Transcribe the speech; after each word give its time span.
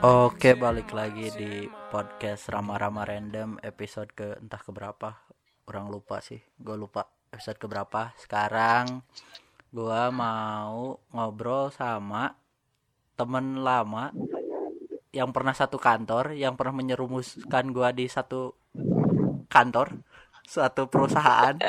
Oke, 0.00 0.56
balik 0.56 0.96
lagi 0.96 1.28
di 1.36 1.68
podcast 1.92 2.48
Rama-Rama 2.48 3.04
Random 3.04 3.60
episode 3.60 4.08
ke 4.16 4.32
entah 4.40 4.56
keberapa. 4.56 5.12
Orang 5.68 5.92
lupa 5.92 6.24
sih, 6.24 6.40
gue 6.56 6.72
lupa 6.72 7.04
episode 7.28 7.60
keberapa. 7.60 8.08
Sekarang 8.16 9.04
gue 9.68 10.02
mau 10.08 10.96
ngobrol 11.12 11.68
sama 11.68 12.32
temen 13.12 13.60
lama 13.60 14.08
yang 15.12 15.36
pernah 15.36 15.52
satu 15.52 15.76
kantor, 15.76 16.32
yang 16.32 16.56
pernah 16.56 16.80
menyerumuskan 16.80 17.68
gue 17.68 17.88
di 17.92 18.08
satu 18.08 18.56
kantor, 19.52 20.00
suatu 20.48 20.88
perusahaan. 20.88 21.60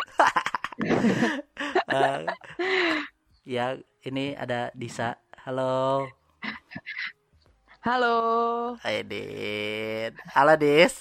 Eh, 1.92 2.24
ya, 3.44 3.76
ini 4.08 4.32
ada 4.32 4.72
Disa. 4.72 5.20
Halo. 5.44 6.08
Halo. 7.82 8.78
Hai 8.86 9.02
Dit. 9.02 10.14
Halo 10.38 10.54
Dis. 10.54 10.94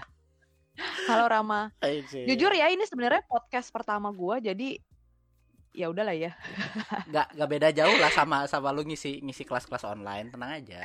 Halo 1.12 1.28
Rama. 1.28 1.68
Hai. 1.84 2.00
Jujur 2.00 2.48
ya 2.56 2.72
ini 2.72 2.88
sebenarnya 2.88 3.20
podcast 3.28 3.68
pertama 3.68 4.08
gua 4.08 4.40
jadi 4.40 4.80
ya 5.76 5.92
udahlah 5.92 6.16
ya. 6.16 6.32
nggak 7.12 7.36
nggak 7.36 7.50
beda 7.52 7.68
jauh 7.76 7.92
lah 8.00 8.08
sama 8.08 8.48
sama 8.48 8.72
lu 8.72 8.88
ngisi 8.88 9.20
ngisi 9.20 9.44
kelas-kelas 9.44 9.84
online, 9.84 10.32
tenang 10.32 10.64
aja. 10.64 10.80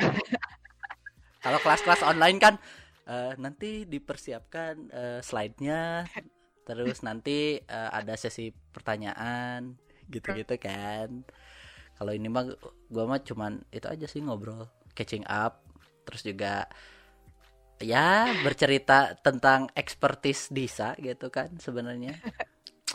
Kalau 1.48 1.60
kelas-kelas 1.64 2.04
online 2.04 2.36
kan 2.36 2.60
eh, 3.08 3.32
nanti 3.40 3.88
dipersiapkan 3.88 4.92
eh, 4.92 5.20
slide-nya, 5.24 6.04
terus 6.68 7.00
nanti 7.00 7.64
eh, 7.64 7.90
ada 7.96 8.20
sesi 8.20 8.52
pertanyaan 8.52 9.72
gitu-gitu 10.12 10.60
kan. 10.60 11.24
Kalau 11.96 12.12
ini 12.12 12.28
mah 12.28 12.46
gua 12.92 13.04
mah 13.08 13.22
cuman 13.24 13.64
itu 13.72 13.88
aja 13.88 14.06
sih 14.10 14.22
ngobrol, 14.24 14.68
catching 14.98 15.24
up, 15.28 15.64
terus 16.06 16.22
juga 16.28 16.68
ya 17.92 18.32
bercerita 18.44 19.16
tentang 19.20 19.68
expertise 19.76 20.48
Disa 20.52 20.96
gitu 21.00 21.28
kan 21.32 21.50
sebenarnya. 21.60 22.16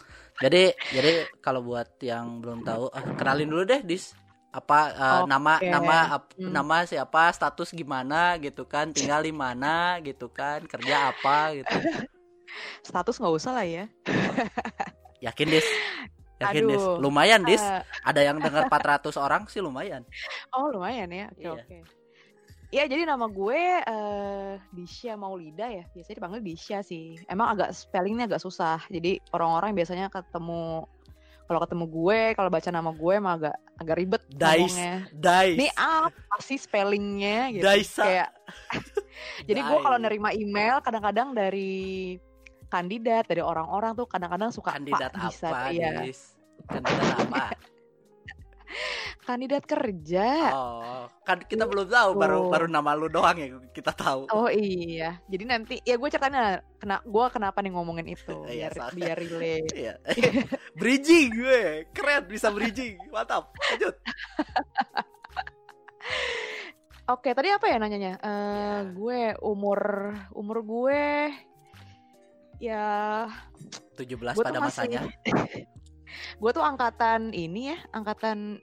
Jadi 0.40 0.72
jadi 0.88 1.28
kalau 1.44 1.60
buat 1.60 2.00
yang 2.00 2.40
belum 2.40 2.64
tahu, 2.64 2.88
ah, 2.96 3.04
kenalin 3.18 3.48
dulu 3.52 3.62
deh 3.68 3.80
Dis. 3.84 4.16
Apa 4.50 4.78
eh, 4.98 5.20
nama 5.30 5.62
Oke. 5.62 5.70
nama 5.70 5.96
ap- 6.18 6.34
Hmm. 6.40 6.50
nama 6.56 6.82
siapa, 6.88 7.30
status 7.30 7.70
gimana 7.70 8.34
gitu 8.42 8.64
kan, 8.66 8.90
tinggal 8.90 9.20
di 9.22 9.30
mana 9.30 10.00
gitu 10.02 10.26
kan, 10.32 10.64
kerja 10.66 11.12
apa 11.12 11.54
gitu. 11.60 11.78
Status 12.86 13.16
nggak 13.20 13.34
usah 13.38 13.52
lah 13.56 13.66
ya. 13.66 13.84
Yakin 15.20 15.48
Dis? 15.52 15.68
Yakin 16.40 16.62
Dis? 16.66 16.80
Aduh. 16.80 16.96
Lumayan 16.98 17.40
Dis. 17.44 17.60
Eh, 17.60 17.82
Ada 18.02 18.20
yang 18.24 18.36
dengar 18.36 18.66
400 18.66 19.12
orang 19.20 19.44
sih 19.46 19.60
lumayan. 19.60 20.02
oh 20.50 20.68
lumayan 20.68 21.08
ya. 21.08 21.26
Oke 21.28 21.40
Iya. 21.40 21.50
oke. 21.54 21.78
Iya 22.70 22.84
jadi 22.86 23.02
nama 23.02 23.26
gue 23.26 23.60
eh 23.82 24.52
Disha 24.70 25.14
Maulida 25.14 25.66
ya. 25.66 25.84
Biasanya 25.90 26.16
dipanggil 26.16 26.40
Disha 26.40 26.78
sih. 26.80 27.18
Emang 27.26 27.50
agak 27.50 27.74
spellingnya 27.74 28.24
agak 28.24 28.40
susah. 28.40 28.78
Jadi 28.86 29.18
orang-orang 29.30 29.74
biasanya 29.74 30.06
ketemu 30.06 30.86
kalau 31.44 31.66
ketemu 31.66 31.84
gue, 31.84 32.20
kalau 32.38 32.46
baca 32.46 32.70
nama 32.70 32.94
gue 32.94 33.10
emang 33.12 33.34
agak 33.36 33.56
agak 33.74 33.96
ribet 33.98 34.22
Dice. 34.30 34.70
ngomongnya. 34.70 34.94
Dais. 35.10 35.56
Ini 35.58 35.68
apa 35.74 36.36
sih 36.38 36.54
spellingnya 36.56 37.50
gitu. 37.50 37.64
Daisa. 37.66 38.02
Kayak 38.06 38.28
Jadi 39.50 39.60
gue 39.60 39.78
kalau 39.82 39.98
nerima 39.98 40.30
email 40.30 40.78
kadang-kadang 40.78 41.34
dari 41.34 42.14
kandidat 42.70 43.26
dari 43.26 43.42
orang-orang 43.42 43.92
tuh 43.92 44.06
kadang-kadang 44.06 44.48
suka 44.48 44.78
kandidat 44.78 45.10
bisa 45.18 45.50
apa 45.50 45.74
iya 45.74 46.06
Dis? 46.06 46.38
Kandidat 46.64 47.18
apa? 47.26 47.44
kandidat 49.20 49.62
kerja. 49.62 50.50
Oh, 50.50 51.04
kan 51.22 51.42
kita 51.42 51.66
belum 51.66 51.86
tahu 51.86 52.10
baru 52.14 52.38
Tuh. 52.40 52.50
baru 52.50 52.66
nama 52.66 52.94
lu 52.94 53.06
doang 53.06 53.34
ya 53.34 53.46
kita 53.70 53.90
tahu. 53.90 54.26
Oh 54.30 54.46
iya, 54.46 55.18
jadi 55.26 55.44
nanti 55.46 55.78
ya 55.82 55.94
gue 55.94 56.08
ceritain 56.08 56.30
lah, 56.30 56.58
kena 56.78 56.98
gue 57.02 57.24
kenapa 57.30 57.58
nih 57.62 57.70
ngomongin 57.70 58.06
itu 58.06 58.34
Iya, 58.50 58.70
biar 58.70 58.94
biar 58.94 59.16
relate. 59.18 59.70
Iya. 59.82 59.94
bridging 60.74 61.26
gue. 61.30 61.62
Keren 61.90 62.26
bisa 62.26 62.50
bridging. 62.50 62.98
Mantap. 63.10 63.50
Lanjut. 63.54 63.94
Oke, 67.06 67.34
tadi 67.34 67.50
apa 67.50 67.66
ya 67.66 67.76
nanyanya? 67.76 68.22
Eh 68.22 68.30
Ya. 68.30 68.86
gue 68.86 69.20
umur 69.42 69.80
umur 70.30 70.58
gue 70.62 71.02
ya 72.60 73.26
17 73.96 74.20
gue 74.36 74.44
pada 74.44 74.60
masih 74.60 74.86
masanya. 74.86 75.00
gue 76.40 76.50
tuh 76.50 76.60
angkatan 76.60 77.32
ini 77.32 77.72
ya, 77.72 77.78
angkatan 77.90 78.60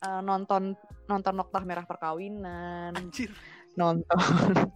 eh, 0.00 0.20
nonton 0.20 0.76
nonton 1.06 1.34
Noktah 1.34 1.62
Merah 1.62 1.84
Perkawinan, 1.84 2.92
Anjir. 2.94 3.32
nonton 3.74 4.12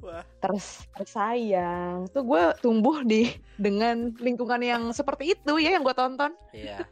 Wah. 0.00 0.24
terus 0.40 0.88
tersayang 0.96 2.08
tuh 2.08 2.24
gue 2.24 2.42
tumbuh 2.58 3.04
di 3.04 3.28
dengan 3.54 4.08
lingkungan 4.16 4.56
yang 4.58 4.82
seperti 4.90 5.36
itu 5.36 5.60
ya 5.60 5.76
yang 5.76 5.84
gue 5.84 5.92
tonton 5.92 6.32
Iya. 6.50 6.88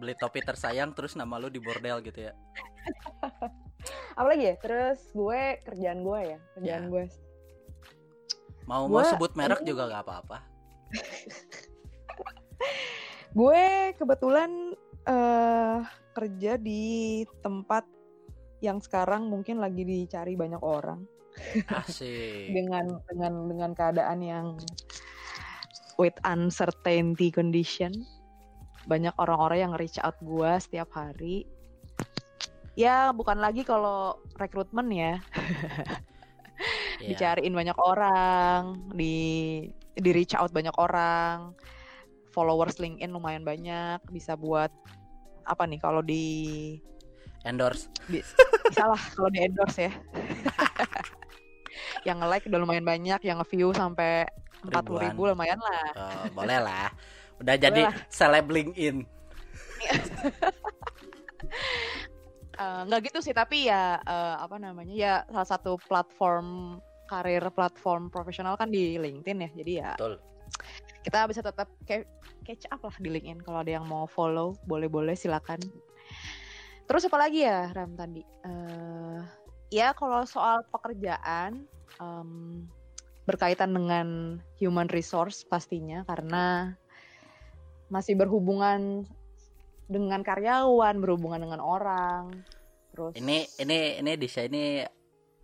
Beli 0.00 0.16
topi 0.16 0.40
tersayang 0.40 0.96
terus 0.96 1.12
nama 1.12 1.36
lu 1.36 1.52
di 1.52 1.60
bordel 1.60 2.00
gitu 2.00 2.24
ya. 2.24 2.32
apalagi 4.18 4.48
ya 4.48 4.56
terus 4.56 5.04
gue 5.12 5.60
kerjaan 5.62 6.00
gue 6.00 6.20
ya 6.26 6.38
kerjaan 6.56 6.82
Ya. 6.82 6.88
gue 6.88 7.04
Mau 8.70 8.86
mau 8.86 9.02
Gua- 9.02 9.10
sebut 9.10 9.34
merek 9.34 9.66
juga 9.66 9.90
gak 9.90 10.06
apa-apa. 10.06 10.38
gue 13.38 13.64
kebetulan 13.98 14.78
eh 15.10 15.78
kerja 16.14 16.54
di 16.54 17.26
tempat 17.42 17.82
yang 18.62 18.78
sekarang 18.78 19.26
mungkin 19.26 19.58
lagi 19.58 19.82
dicari 19.82 20.38
banyak 20.38 20.62
orang. 20.62 21.02
Asik. 21.66 22.46
dengan 22.56 23.02
dengan 23.10 23.50
dengan 23.50 23.70
keadaan 23.74 24.22
yang 24.22 24.46
with 25.98 26.14
uncertainty 26.22 27.34
condition. 27.34 27.90
Banyak 28.86 29.18
orang-orang 29.18 29.66
yang 29.66 29.74
reach 29.74 29.98
out 29.98 30.14
gue 30.22 30.50
setiap 30.62 30.94
hari. 30.94 31.42
Ya 32.78 33.10
bukan 33.10 33.42
lagi 33.42 33.66
kalau 33.66 34.14
rekrutmen 34.38 34.94
ya 34.94 35.18
Iya. 37.00 37.16
dicariin 37.16 37.56
banyak 37.56 37.78
orang 37.80 38.62
di 38.92 39.16
di 39.96 40.10
reach 40.12 40.36
out 40.36 40.52
banyak 40.52 40.72
orang 40.76 41.56
followers 42.30 42.76
LinkedIn 42.76 43.10
lumayan 43.10 43.42
banyak 43.42 43.98
bisa 44.12 44.36
buat 44.36 44.68
apa 45.48 45.64
nih 45.64 45.80
kalau 45.80 46.04
di 46.04 46.76
Endorse. 47.42 47.88
bisa 48.12 48.84
lah 48.84 49.00
kalau 49.16 49.32
di 49.32 49.40
endorse 49.40 49.88
ya 49.88 49.92
yang 52.08 52.20
like 52.20 52.44
udah 52.44 52.60
lumayan 52.60 52.84
banyak 52.84 53.16
yang 53.24 53.40
view 53.48 53.72
sampai 53.72 54.28
empat 54.60 54.84
puluh 54.84 55.00
ribu 55.00 55.24
lumayan 55.24 55.56
lah 55.56 55.88
Oh, 55.96 56.24
boleh 56.36 56.60
lah. 56.60 56.92
Udah 57.40 57.56
jadi 57.56 57.88
lah. 57.88 57.96
seleb 58.12 58.52
LinkedIn. 58.52 59.08
Eh, 62.60 62.80
nggak 62.84 63.08
gitu 63.08 63.24
sih 63.24 63.32
tapi 63.32 63.72
ya 63.72 63.96
eh, 64.04 64.34
apa 64.36 64.60
namanya 64.60 64.92
ya 64.92 65.14
salah 65.32 65.48
satu 65.48 65.80
platform 65.80 66.76
karir 67.10 67.42
platform 67.50 68.06
profesional 68.06 68.54
kan 68.54 68.70
di 68.70 68.94
LinkedIn 68.94 69.38
ya 69.42 69.50
jadi 69.58 69.72
ya 69.74 69.90
Betul. 69.98 70.22
kita 71.02 71.26
bisa 71.26 71.42
tetap 71.42 71.66
kayak 71.82 72.06
catch 72.46 72.70
up 72.70 72.86
lah 72.86 72.94
di 73.02 73.10
LinkedIn 73.10 73.42
kalau 73.42 73.66
ada 73.66 73.74
yang 73.74 73.86
mau 73.90 74.06
follow 74.06 74.54
boleh-boleh 74.70 75.18
silakan 75.18 75.58
terus 76.86 77.02
apa 77.10 77.18
lagi 77.18 77.42
ya 77.42 77.74
Ram 77.74 77.98
tadi 77.98 78.22
Eh, 78.40 79.20
ya 79.68 79.92
kalau 79.92 80.24
soal 80.24 80.64
pekerjaan 80.72 81.66
em, 82.00 82.30
berkaitan 83.28 83.74
dengan 83.74 84.38
human 84.56 84.88
resource 84.88 85.44
pastinya 85.44 86.02
karena 86.08 86.74
masih 87.92 88.16
berhubungan 88.16 89.04
dengan 89.90 90.22
karyawan 90.22 91.02
berhubungan 91.02 91.42
dengan 91.42 91.60
orang 91.60 92.30
terus 92.94 93.12
Ini 93.18 93.44
ini 93.60 93.78
ini 94.00 94.12
Disha 94.16 94.46
ini 94.46 94.82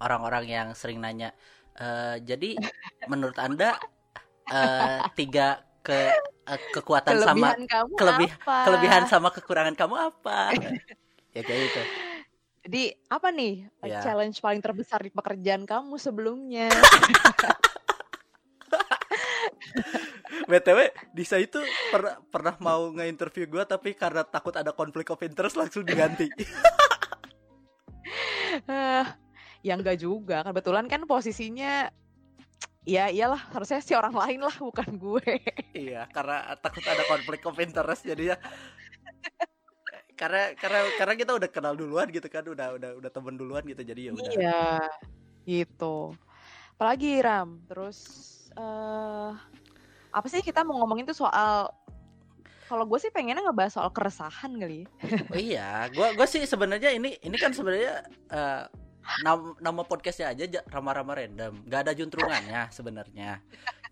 orang-orang 0.01 0.45
yang 0.49 0.69
sering 0.77 1.01
nanya. 1.01 1.33
"Eh, 1.77 2.17
jadi 2.25 2.57
menurut 3.05 3.37
anda 3.37 3.77
eh, 4.49 5.01
tiga 5.13 5.61
ke 5.81 6.13
eh, 6.47 6.61
kekuatan 6.73 7.21
sama 7.21 7.53
kelebihan 7.53 7.61
kamu 7.67 7.93
kelebih- 7.95 8.35
apa? 8.41 8.57
kelebihan 8.65 9.03
sama 9.07 9.29
kekurangan 9.31 9.75
kamu 9.75 9.95
apa? 10.11 10.39
ya 11.31 11.41
kayak 11.41 11.61
gitu. 11.69 11.83
Jadi 12.67 12.83
apa 13.07 13.29
nih 13.31 13.55
Ya. 13.85 14.03
challenge 14.03 14.41
paling 14.41 14.59
terbesar 14.59 14.99
di 14.99 15.13
pekerjaan 15.13 15.63
kamu 15.63 15.95
sebelumnya? 15.97 16.67
BTW 20.47 20.79
Disa 21.13 21.37
itu 21.37 21.59
pernah 21.91 22.19
pernah 22.27 22.55
mau 22.59 22.91
nge-interview 22.91 23.47
gue 23.47 23.63
tapi 23.67 23.95
karena 23.95 24.23
takut 24.23 24.55
ada 24.55 24.71
konflik 24.71 25.07
of 25.11 25.23
interest 25.23 25.55
langsung 25.55 25.83
diganti. 25.83 26.27
Eh, 29.67 29.75
ya 29.75 29.75
enggak 29.75 29.99
juga. 29.99 30.47
Kebetulan 30.47 30.87
kan 30.87 31.03
posisinya 31.11 31.91
ya 32.87 33.11
iyalah 33.11 33.51
harusnya 33.51 33.83
si 33.83 33.99
orang 33.99 34.15
lain 34.15 34.47
lah 34.47 34.55
bukan 34.63 34.95
gue. 34.95 35.43
iya, 35.75 36.07
karena 36.15 36.55
takut 36.63 36.87
ada 36.87 37.03
konflik 37.11 37.43
of 37.43 37.59
interest 37.59 38.07
jadinya 38.07 38.39
karena 40.15 40.55
karena 40.55 40.81
karena 40.95 41.15
kita 41.19 41.33
udah 41.35 41.51
kenal 41.51 41.75
duluan 41.75 42.07
gitu 42.15 42.31
kan, 42.31 42.47
udah 42.47 42.79
udah 42.79 42.91
udah 43.03 43.11
temen 43.11 43.35
duluan 43.35 43.67
gitu 43.67 43.83
jadi 43.83 44.01
ya 44.09 44.11
udah. 44.15 44.31
Iya, 44.31 44.63
gitu. 45.45 46.15
Apalagi 46.79 47.19
Ram, 47.19 47.59
terus 47.67 47.99
eh 48.55 49.35
apa 50.15 50.27
sih 50.31 50.41
kita 50.41 50.63
mau 50.65 50.79
ngomongin 50.81 51.11
tuh 51.11 51.27
soal 51.27 51.69
kalau 52.67 52.83
gue 52.83 52.99
sih 52.99 53.13
pengennya 53.13 53.47
ngebahas 53.47 53.79
soal 53.79 53.91
keresahan 53.91 54.57
kali. 54.57 54.87
ya. 54.87 54.87
Oh 55.35 55.39
iya, 55.39 55.71
gua 55.95 56.15
gua 56.15 56.27
sih 56.27 56.43
sebenarnya 56.47 56.95
ini 56.95 57.19
ini 57.21 57.37
kan 57.37 57.55
sebenarnya 57.55 58.07
eh, 58.31 58.65
nam- 59.25 59.57
nama 59.63 59.83
podcastnya 59.87 60.33
aja 60.35 60.45
ja- 60.47 60.67
rama-rama 60.69 61.17
random, 61.17 61.65
gak 61.67 61.81
ada 61.89 61.93
juntrungannya 61.97 62.69
sebenarnya. 62.71 63.41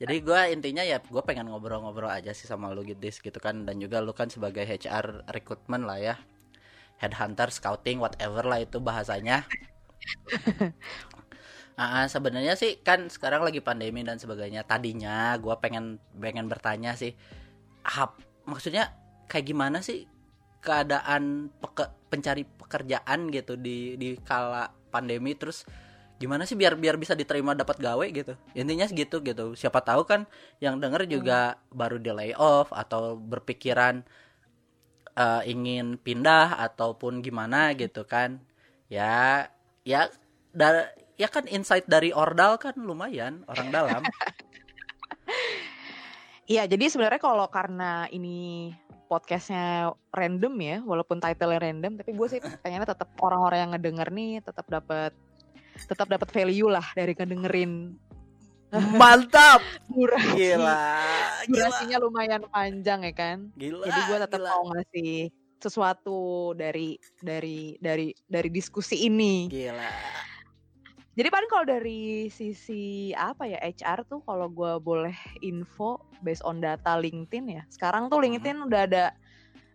Jadi 0.00 0.14
gua 0.26 0.50
intinya 0.50 0.82
ya 0.82 0.99
gue 0.99 1.22
pengen 1.22 1.49
ngobrol-ngobrol 1.50 2.11
aja 2.11 2.34
sih 2.34 2.46
sama 2.50 2.75
lu 2.75 2.82
gitu 2.82 2.99
gitu 3.00 3.38
kan 3.38 3.62
dan 3.66 3.78
juga 3.78 4.02
lu 4.02 4.11
kan 4.11 4.26
sebagai 4.28 4.66
HR 4.66 5.26
recruitment 5.31 5.87
lah 5.87 5.99
ya, 6.02 6.14
headhunter, 6.99 7.49
scouting, 7.50 8.02
whatever 8.02 8.43
lah 8.44 8.61
itu 8.62 8.78
bahasanya. 8.82 9.46
Ah, 11.75 12.02
ah, 12.02 12.06
sebenarnya 12.06 12.55
sih 12.55 12.78
kan 12.87 13.11
sekarang 13.11 13.43
lagi 13.43 13.58
pandemi 13.58 14.06
dan 14.06 14.14
sebagainya. 14.14 14.62
Tadinya 14.62 15.34
gua 15.43 15.58
pengen 15.58 15.99
pengen 16.22 16.46
bertanya 16.46 16.94
sih, 16.94 17.19
hap, 17.82 18.14
maksudnya 18.46 18.94
kayak 19.26 19.46
gimana 19.50 19.82
sih 19.82 20.06
keadaan 20.62 21.50
peke- 21.58 21.90
pencari 22.08 22.46
pekerjaan 22.46 23.26
gitu 23.34 23.58
di 23.58 23.99
di 23.99 24.14
kala 24.22 24.70
pandemi 24.94 25.35
terus 25.35 25.67
gimana 26.23 26.46
sih 26.46 26.55
biar 26.55 26.79
biar 26.79 26.94
bisa 26.94 27.19
diterima 27.19 27.58
dapat 27.58 27.82
gawe 27.82 28.06
gitu? 28.14 28.38
Intinya 28.55 28.87
segitu 28.87 29.19
gitu 29.26 29.58
siapa 29.58 29.82
tahu 29.82 30.06
kan 30.06 30.31
yang 30.62 30.79
denger 30.79 31.11
juga 31.11 31.58
baru 31.75 31.99
di 31.99 32.14
layoff 32.14 32.70
atau 32.70 33.19
berpikiran 33.19 34.06
eh, 35.19 35.43
ingin 35.50 35.99
pindah 35.99 36.62
ataupun 36.70 37.19
gimana 37.19 37.75
gitu 37.75 38.06
kan. 38.06 38.38
Ya 38.87 39.50
ya 39.82 40.06
da- 40.55 40.94
ya 41.19 41.26
kan 41.26 41.50
insight 41.50 41.90
dari 41.90 42.14
ordal 42.14 42.62
kan 42.62 42.79
lumayan 42.79 43.43
orang 43.50 43.69
dalam. 43.75 44.02
Iya, 46.44 46.69
jadi 46.69 46.93
sebenarnya 46.93 47.25
kalau 47.25 47.49
karena 47.49 48.05
ini 48.12 48.69
podcastnya 49.14 49.94
random 50.11 50.55
ya, 50.58 50.76
walaupun 50.82 51.22
title-nya 51.22 51.62
random, 51.62 52.02
tapi 52.02 52.11
gue 52.19 52.26
sih 52.26 52.43
pengennya 52.43 52.90
tetap 52.90 53.14
orang-orang 53.22 53.58
yang 53.62 53.70
ngedenger 53.78 54.08
nih 54.11 54.43
tetap 54.43 54.66
dapat 54.66 55.14
tetap 55.87 56.11
dapat 56.11 56.28
value 56.34 56.66
lah 56.66 56.87
dari 56.99 57.14
ngedengerin 57.14 57.94
mantap 58.99 59.62
durasi. 59.87 60.34
gila 60.34 60.82
gila 61.46 61.70
Durasinya 61.70 61.96
lumayan 62.02 62.43
panjang 62.50 63.06
ya 63.06 63.14
kan. 63.14 63.38
gila 63.55 63.87
Jadi 63.87 64.00
gue 64.11 64.19
tetap 64.19 64.40
mau 64.43 64.62
ngasih 64.75 65.14
sesuatu 65.62 66.52
dari 66.58 66.99
dari 67.22 67.78
dari 67.78 68.11
dari 68.26 68.49
diskusi 68.50 69.06
ini. 69.06 69.46
gila 69.46 69.90
Jadi 71.14 71.28
paling 71.31 71.46
kalau 71.46 71.62
dari 71.62 72.26
sisi 72.26 73.14
apa 73.14 73.46
ya 73.46 73.62
HR 73.62 74.02
tuh 74.11 74.19
kalau 74.26 74.50
gue 74.50 74.82
boleh 74.82 75.14
info 75.46 76.02
based 76.26 76.43
on 76.43 76.58
data 76.58 76.99
LinkedIn 76.99 77.55
ya. 77.55 77.62
Sekarang 77.70 78.11
tuh 78.11 78.19
Mhm. 78.19 78.26
LinkedIn 78.26 78.58
udah 78.66 78.81
ada 78.82 79.05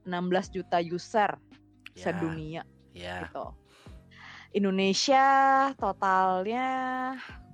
16 0.04 0.52
juta 0.52 0.84
user 0.84 1.32
Ya, 1.96 2.04
sedunia 2.12 2.64
ya 2.92 3.24
gitu. 3.24 3.56
Indonesia 4.52 5.26
totalnya 5.80 6.68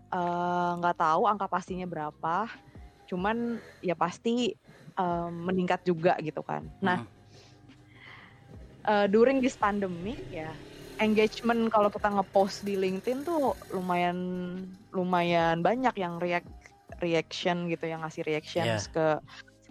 eh, 0.09 0.71
nggak 0.81 0.97
tahu 0.97 1.29
angka 1.29 1.45
pastinya 1.45 1.85
berapa. 1.85 2.49
Cuman 3.05 3.61
ya 3.85 3.93
pasti 3.93 4.49
eh, 4.97 5.29
meningkat 5.29 5.85
juga 5.85 6.17
gitu 6.25 6.41
kan. 6.41 6.65
Nah, 6.81 7.05
Mhm. 7.05 7.09
eh, 8.89 9.07
during 9.13 9.45
this 9.45 9.53
pandemic 9.53 10.17
ya 10.33 10.57
engagement 11.03 11.67
kalau 11.71 11.91
kita 11.91 12.07
ngepost 12.07 12.63
di 12.63 12.79
LinkedIn 12.79 13.27
tuh 13.27 13.55
lumayan 13.75 14.17
lumayan 14.95 15.59
banyak 15.59 15.95
yang 15.99 16.19
react 16.21 16.47
reaction 17.03 17.67
gitu 17.67 17.91
yang 17.91 18.03
ngasih 18.03 18.23
reactions 18.23 18.87
ke 18.87 19.19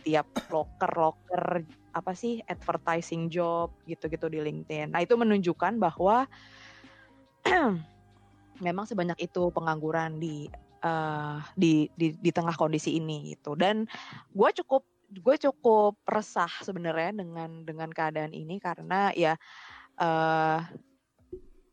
setiap 0.01 0.29
loker 0.53 0.93
loker 0.93 1.65
apa 1.95 2.13
sih 2.13 2.43
advertising 2.51 3.31
job 3.31 3.73
gitu-gitu 3.87 4.27
di 4.29 4.43
LinkedIn. 4.43 4.93
Nah 4.93 5.01
itu 5.01 5.15
menunjukkan 5.15 5.79
bahwa 5.79 6.27
memang 8.67 8.85
sebanyak 8.85 9.17
itu 9.25 9.49
pengangguran 9.55 10.19
di 10.19 10.51
eh, 10.85 11.39
di, 11.57 11.89
di 11.95 12.19
di 12.19 12.31
tengah 12.35 12.59
kondisi 12.59 12.99
ini 12.99 13.33
gitu. 13.33 13.55
Dan 13.55 13.87
gue 14.35 14.51
cukup 14.61 14.85
gue 15.15 15.37
cukup 15.39 15.95
resah 16.05 16.51
sebenarnya 16.61 17.23
dengan 17.23 17.63
dengan 17.63 17.89
keadaan 17.95 18.35
ini 18.35 18.59
karena 18.59 19.15
ya 19.15 19.39
eh 19.95 20.61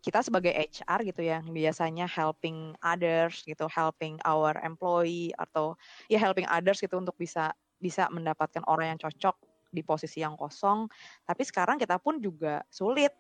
kita 0.02 0.26
sebagai 0.26 0.50
HR 0.50 1.00
gitu 1.06 1.22
ya 1.22 1.46
biasanya 1.46 2.10
helping 2.10 2.74
others 2.82 3.46
gitu 3.46 3.70
helping 3.70 4.18
our 4.26 4.58
employee 4.66 5.30
atau 5.38 5.78
ya 6.10 6.18
helping 6.18 6.50
others 6.50 6.82
gitu 6.82 6.98
untuk 6.98 7.14
bisa 7.22 7.54
bisa 7.78 8.10
mendapatkan 8.10 8.66
orang 8.66 8.98
yang 8.98 9.00
cocok 9.02 9.38
di 9.72 9.82
posisi 9.82 10.22
yang 10.22 10.36
kosong. 10.38 10.90
Tapi 11.26 11.42
sekarang 11.48 11.80
kita 11.80 11.98
pun 11.98 12.20
juga 12.20 12.62
sulit 12.70 13.14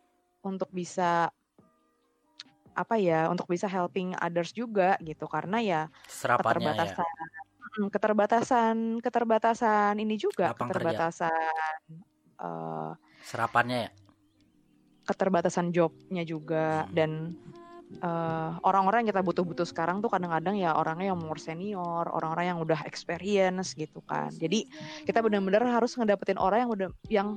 untuk 0.43 0.69
bisa 0.73 1.29
apa 2.71 2.95
ya 2.97 3.27
untuk 3.27 3.45
bisa 3.51 3.69
helping 3.69 4.17
others 4.17 4.51
juga 4.53 4.97
gitu. 5.01 5.25
Karena 5.29 5.61
ya 5.61 5.81
serapannya 6.09 6.73
ya. 6.75 6.97
keterbatasan 6.97 7.29
Mm, 7.71 7.87
keterbatasan 7.87 8.75
keterbatasan 8.99 9.93
ini 10.03 10.19
juga 10.19 10.51
Lapang 10.51 10.67
kerja. 10.67 10.75
keterbatasan 10.75 11.31
eh, 12.41 12.91
serapannya 13.23 13.77
ya 13.87 13.89
keterbatasan 15.11 15.75
jobnya 15.75 16.23
juga 16.23 16.87
Hmm. 16.87 16.95
dan 16.95 17.11
eh, 17.91 18.51
orang-orang 18.63 19.03
yang 19.03 19.09
kita 19.11 19.19
butuh-butuh 19.19 19.67
sekarang 19.67 19.99
tuh 19.99 20.07
kadang-kadang 20.07 20.55
ya 20.55 20.71
orangnya 20.79 21.11
yang 21.11 21.19
more 21.19 21.35
senior 21.35 22.07
orang-orang 22.07 22.55
yang 22.55 22.59
udah 22.63 22.79
experience 22.87 23.75
gitu 23.75 23.99
kan 24.07 24.31
jadi 24.31 24.63
kita 25.03 25.19
benar-benar 25.19 25.59
harus 25.67 25.99
ngedapetin 25.99 26.39
orang 26.39 26.63
yang 26.63 26.71
udah 26.71 26.89
yang 27.11 27.27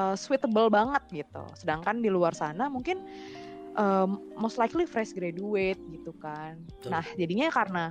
eh, 0.00 0.16
suitable 0.16 0.72
banget 0.72 1.04
gitu 1.12 1.44
sedangkan 1.60 2.00
di 2.00 2.08
luar 2.08 2.32
sana 2.32 2.72
mungkin 2.72 3.04
eh, 3.76 4.08
most 4.40 4.56
likely 4.56 4.88
fresh 4.88 5.12
graduate 5.12 5.78
gitu 5.92 6.16
kan 6.24 6.56
Betul. 6.80 6.96
nah 6.96 7.04
jadinya 7.20 7.52
karena 7.52 7.84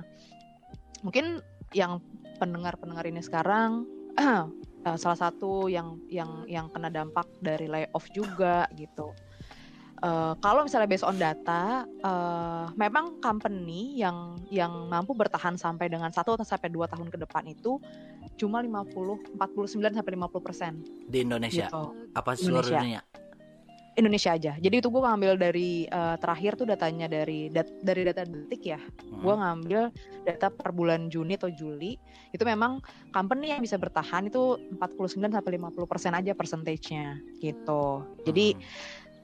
mungkin 1.06 1.38
yang 1.70 2.02
pendengar-pendengar 2.42 3.06
ini 3.06 3.22
sekarang 3.22 3.86
eh, 4.86 4.96
salah 4.96 5.18
satu 5.18 5.66
yang 5.66 5.98
yang 6.06 6.46
yang 6.46 6.70
kena 6.70 6.88
dampak 6.88 7.26
dari 7.42 7.66
layoff 7.66 8.06
juga 8.14 8.70
gitu. 8.78 9.10
Eh, 9.96 10.34
kalau 10.44 10.68
misalnya 10.68 10.86
based 10.86 11.08
on 11.08 11.16
data, 11.16 11.88
eh, 11.88 12.66
memang 12.78 13.18
company 13.18 13.96
yang 13.98 14.36
yang 14.52 14.86
mampu 14.86 15.16
bertahan 15.16 15.58
sampai 15.58 15.90
dengan 15.90 16.12
satu 16.14 16.36
atau 16.36 16.46
sampai 16.46 16.70
dua 16.70 16.86
tahun 16.86 17.08
ke 17.08 17.18
depan 17.24 17.48
itu 17.48 17.80
cuma 18.36 18.60
50, 18.60 19.40
49 19.40 19.96
sampai 19.96 20.12
50 20.12 20.44
persen 20.44 20.72
di 21.08 21.24
Indonesia 21.24 21.72
gitu. 21.72 21.96
apa 22.12 22.36
seluruh 22.36 22.60
Indonesia. 22.60 22.76
dunia 22.76 23.00
Indonesia 23.96 24.36
aja. 24.36 24.52
Jadi 24.60 24.76
itu 24.76 24.88
gue 24.92 25.02
ngambil 25.02 25.40
dari 25.40 25.88
eh, 25.88 26.16
terakhir 26.20 26.54
tuh 26.54 26.68
datanya 26.68 27.08
dari 27.08 27.48
dat- 27.48 27.72
dari 27.80 28.04
data 28.04 28.22
detik 28.22 28.62
ya. 28.62 28.76
Hmm. 28.76 29.24
Gue 29.24 29.34
ngambil 29.34 29.80
data 30.22 30.52
per 30.52 30.70
bulan 30.70 31.08
Juni 31.08 31.34
atau 31.34 31.48
Juli. 31.48 31.96
Itu 32.30 32.44
memang 32.44 32.84
company 33.10 33.56
yang 33.56 33.64
bisa 33.64 33.80
bertahan 33.80 34.28
itu 34.28 34.60
49 34.76 35.32
sampai 35.32 35.56
50 35.56 35.88
persen 35.88 36.12
aja 36.12 36.36
persentasenya 36.36 37.16
gitu. 37.40 38.04
Jadi 38.22 38.52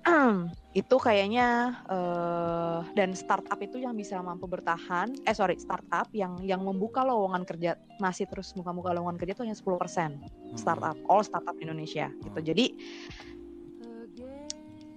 Hmm. 0.03 0.51
itu 0.83 0.97
kayaknya 0.99 1.79
eh 1.87 2.81
dan 2.97 3.13
startup 3.13 3.61
itu 3.61 3.77
yang 3.79 3.93
bisa 3.95 4.19
mampu 4.19 4.49
bertahan. 4.49 5.13
Eh 5.23 5.37
sorry 5.37 5.61
startup 5.61 6.09
yang 6.17 6.41
yang 6.43 6.65
membuka 6.65 7.05
lowongan 7.05 7.45
kerja 7.45 7.77
masih 8.01 8.25
terus 8.27 8.51
buka-buka 8.51 8.97
lowongan 8.97 9.21
kerja 9.21 9.37
itu 9.37 9.45
hanya 9.45 9.55
10 9.55 9.77
persen 9.77 10.17
Hmm. 10.19 10.57
startup 10.57 10.97
all 11.07 11.21
startup 11.21 11.55
Indonesia 11.61 12.09
gitu. 12.19 12.35
Hmm. 12.35 12.49
Jadi 12.49 12.67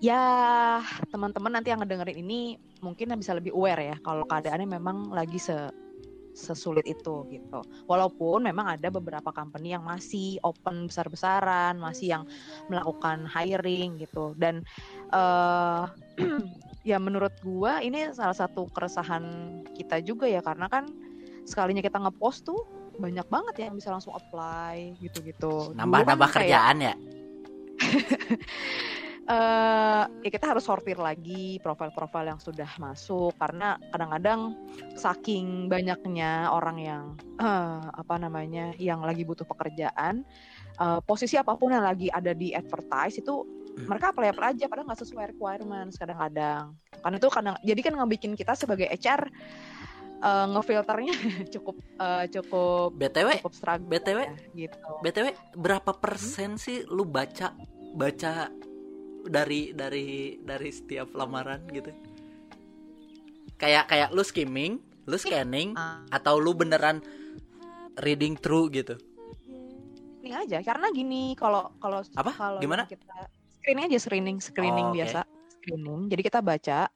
ya 0.06 0.24
teman-teman 1.10 1.58
nanti 1.58 1.74
yang 1.74 1.82
ngedengerin 1.82 2.22
ini 2.22 2.62
mungkin 2.86 3.18
bisa 3.18 3.34
lebih 3.34 3.58
aware 3.58 3.82
ya 3.82 3.98
kalau 4.06 4.28
keadaannya 4.30 4.70
memang 4.70 5.10
lagi 5.10 5.42
se 5.42 5.58
sesulit 6.36 6.84
itu 6.84 7.24
gitu. 7.32 7.64
Walaupun 7.88 8.44
memang 8.44 8.76
ada 8.76 8.92
beberapa 8.92 9.32
company 9.32 9.72
yang 9.72 9.88
masih 9.88 10.36
open 10.44 10.92
besar-besaran, 10.92 11.80
masih 11.80 12.12
yang 12.12 12.24
melakukan 12.68 13.24
hiring 13.24 13.96
gitu. 14.04 14.36
Dan 14.36 14.68
uh, 15.16 15.88
ya 16.90 17.00
menurut 17.00 17.32
gua 17.40 17.80
ini 17.80 18.12
salah 18.12 18.36
satu 18.36 18.68
keresahan 18.68 19.24
kita 19.80 20.04
juga 20.04 20.28
ya 20.28 20.44
karena 20.44 20.68
kan 20.68 20.92
sekalinya 21.48 21.80
kita 21.80 22.04
ngepost 22.04 22.44
tuh 22.44 22.68
banyak 23.00 23.26
banget 23.32 23.56
ya 23.56 23.64
yang 23.72 23.80
bisa 23.80 23.96
langsung 23.96 24.12
apply 24.12 24.92
gitu-gitu. 25.00 25.72
Nambah-nambah 25.72 26.30
kan 26.30 26.36
kerjaan 26.44 26.78
ya. 26.84 26.96
uh, 29.30 30.04
ya 30.22 30.30
kita 30.30 30.46
harus 30.56 30.66
sortir 30.66 30.98
lagi 30.98 31.58
profil-profil 31.62 32.36
yang 32.36 32.40
sudah 32.42 32.70
masuk 32.78 33.34
karena 33.38 33.78
kadang-kadang 33.90 34.54
saking 34.98 35.68
banyaknya 35.68 36.50
orang 36.50 36.78
yang 36.80 37.04
uh, 37.42 37.82
apa 37.94 38.16
namanya 38.22 38.74
yang 38.78 39.02
lagi 39.02 39.26
butuh 39.26 39.46
pekerjaan 39.46 40.26
uh, 40.78 41.02
posisi 41.04 41.36
apa 41.38 41.58
pun 41.58 41.74
yang 41.74 41.86
lagi 41.86 42.10
ada 42.14 42.32
di 42.32 42.54
advertise 42.54 43.20
itu 43.20 43.44
hmm. 43.44 43.90
mereka 43.90 44.14
apply 44.14 44.32
apply 44.34 44.54
aja 44.54 44.66
padahal 44.70 44.88
nggak 44.90 45.02
sesuai 45.02 45.26
requirements 45.36 45.98
kadang-kadang 45.98 46.74
kan 47.02 47.12
itu 47.14 47.28
kadang 47.30 47.56
jadi 47.62 47.82
kan 47.82 47.94
ngebikin 47.98 48.34
kita 48.34 48.54
sebagai 48.58 48.90
HR 48.90 49.30
uh, 50.22 50.46
ngefilternya 50.54 51.16
cukup 51.54 51.76
uh, 52.02 52.26
cukup 52.30 52.90
btw 52.98 53.42
cukup 53.42 53.54
struggle 53.54 53.90
btw 53.90 54.20
gitu 54.54 54.78
btw 55.02 55.28
berapa 55.58 55.92
persen 55.98 56.56
hmm? 56.56 56.62
sih 56.62 56.78
lu 56.88 57.06
baca 57.06 57.54
baca 57.96 58.52
dari 59.26 59.74
dari 59.74 60.38
dari 60.42 60.70
setiap 60.70 61.14
lamaran 61.18 61.66
gitu. 61.74 61.92
Kayak 63.56 63.90
kayak 63.90 64.10
lu 64.12 64.24
skimming 64.26 64.82
lu 65.06 65.18
scanning 65.22 65.78
uh. 65.78 66.02
atau 66.10 66.42
lu 66.42 66.58
beneran 66.58 67.02
reading 68.02 68.36
through 68.36 68.74
gitu. 68.74 68.98
Ini 70.26 70.34
aja 70.42 70.58
karena 70.66 70.90
gini 70.90 71.38
kalau 71.38 71.70
kalau 71.78 72.02
apa? 72.18 72.32
kalau 72.34 72.60
gimana? 72.60 72.90
kita 72.90 73.30
screening 73.62 73.86
aja 73.86 73.98
screening 74.02 74.38
screening 74.42 74.88
oh, 74.90 74.92
okay. 74.94 74.98
biasa 75.06 75.20
screening. 75.62 76.02
Jadi 76.10 76.22
kita 76.26 76.40
baca 76.42 76.90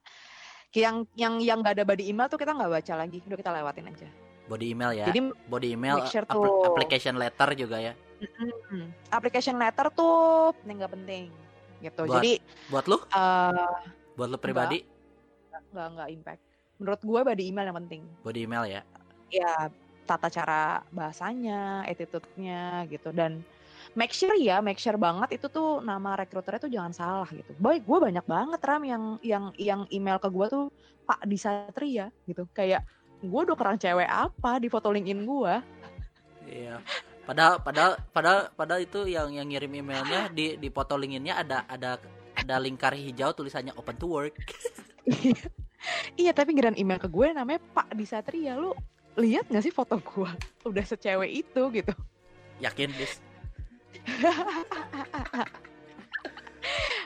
yang 0.74 1.05
yang 1.17 1.41
yang 1.41 1.57
gak 1.65 1.81
ada 1.81 1.86
body 1.86 2.09
email 2.09 2.29
tuh 2.29 2.38
kita 2.38 2.53
nggak 2.53 2.69
baca 2.69 2.93
lagi 2.93 3.17
udah 3.25 3.38
kita 3.38 3.51
lewatin 3.53 3.86
aja. 3.89 4.09
Body 4.50 4.65
email 4.74 4.91
ya. 4.98 5.05
Jadi 5.05 5.19
body 5.45 5.67
email 5.77 6.01
sure 6.09 6.25
tuh, 6.25 6.65
application 6.65 7.21
letter 7.21 7.53
juga 7.53 7.77
ya. 7.77 7.93
Application 9.13 9.62
letter 9.62 9.93
tuh 9.93 10.50
penting 10.57 10.81
nggak 10.81 10.93
penting 10.98 11.29
gitu. 11.83 12.01
Buat, 12.05 12.15
Jadi 12.19 12.31
buat 12.71 12.86
lu? 12.86 12.98
Uh, 13.12 13.79
buat 14.15 14.29
lu 14.29 14.38
pribadi? 14.38 14.83
Enggak, 15.69 15.88
enggak, 15.95 16.07
impact. 16.12 16.41
Menurut 16.79 17.01
gue 17.03 17.19
body 17.27 17.43
email 17.51 17.67
yang 17.69 17.77
penting. 17.86 18.01
Body 18.24 18.39
email 18.48 18.63
ya? 18.65 18.81
Ya, 19.29 19.53
tata 20.09 20.31
cara 20.31 20.81
bahasanya, 20.89 21.86
attitude-nya 21.86 22.88
gitu 22.89 23.13
dan 23.13 23.45
make 23.93 24.13
sure 24.13 24.33
ya, 24.38 24.62
make 24.63 24.81
sure 24.81 24.98
banget 24.98 25.38
itu 25.38 25.48
tuh 25.50 25.81
nama 25.86 26.17
rekruternya 26.17 26.62
tuh 26.62 26.71
jangan 26.71 26.93
salah 26.93 27.29
gitu. 27.29 27.53
Boy, 27.62 27.81
gue 27.81 27.98
banyak 28.00 28.25
banget 28.25 28.59
ram 28.65 28.83
yang 28.86 29.03
yang 29.21 29.45
yang 29.59 29.81
email 29.93 30.17
ke 30.17 30.29
gue 30.29 30.45
tuh 30.50 30.65
Pak 31.05 31.25
Disatria 31.29 32.09
gitu. 32.25 32.45
Kayak 32.53 32.86
gue 33.19 33.41
udah 33.43 33.57
kerang 33.57 33.77
cewek 33.77 34.07
apa 34.09 34.57
di 34.57 34.67
foto 34.71 34.89
LinkedIn 34.89 35.21
gue. 35.25 35.53
Iya. 36.50 36.81
Padahal 37.29 37.62
padahal 37.62 37.93
padahal 38.09 38.41
padahal 38.57 38.81
itu 38.81 39.05
yang 39.05 39.29
yang 39.29 39.45
ngirim 39.45 39.69
emailnya 39.86 40.33
di 40.33 40.57
di 40.57 40.69
foto 40.74 40.98
linkinnya 40.98 41.38
ada 41.38 41.62
ada 41.69 42.01
ada 42.33 42.55
lingkar 42.57 42.98
hijau 42.98 43.38
tulisannya 43.38 43.69
open 43.77 44.01
to 44.01 44.09
work. 44.09 44.33
iya 46.21 46.33
tapi 46.33 46.57
geran 46.57 46.74
email 46.74 46.98
ke 46.98 47.05
gue 47.05 47.29
namanya 47.29 47.62
Pak 47.77 47.93
Disatria 47.93 48.57
lu 48.57 48.74
lihat 49.13 49.45
gak 49.45 49.62
sih 49.62 49.69
foto 49.69 50.01
gue 50.01 50.25
udah 50.65 50.81
secewek 50.81 51.45
itu 51.45 51.62
gitu. 51.69 51.93
Yakin 52.65 52.89
bis? 52.98 53.21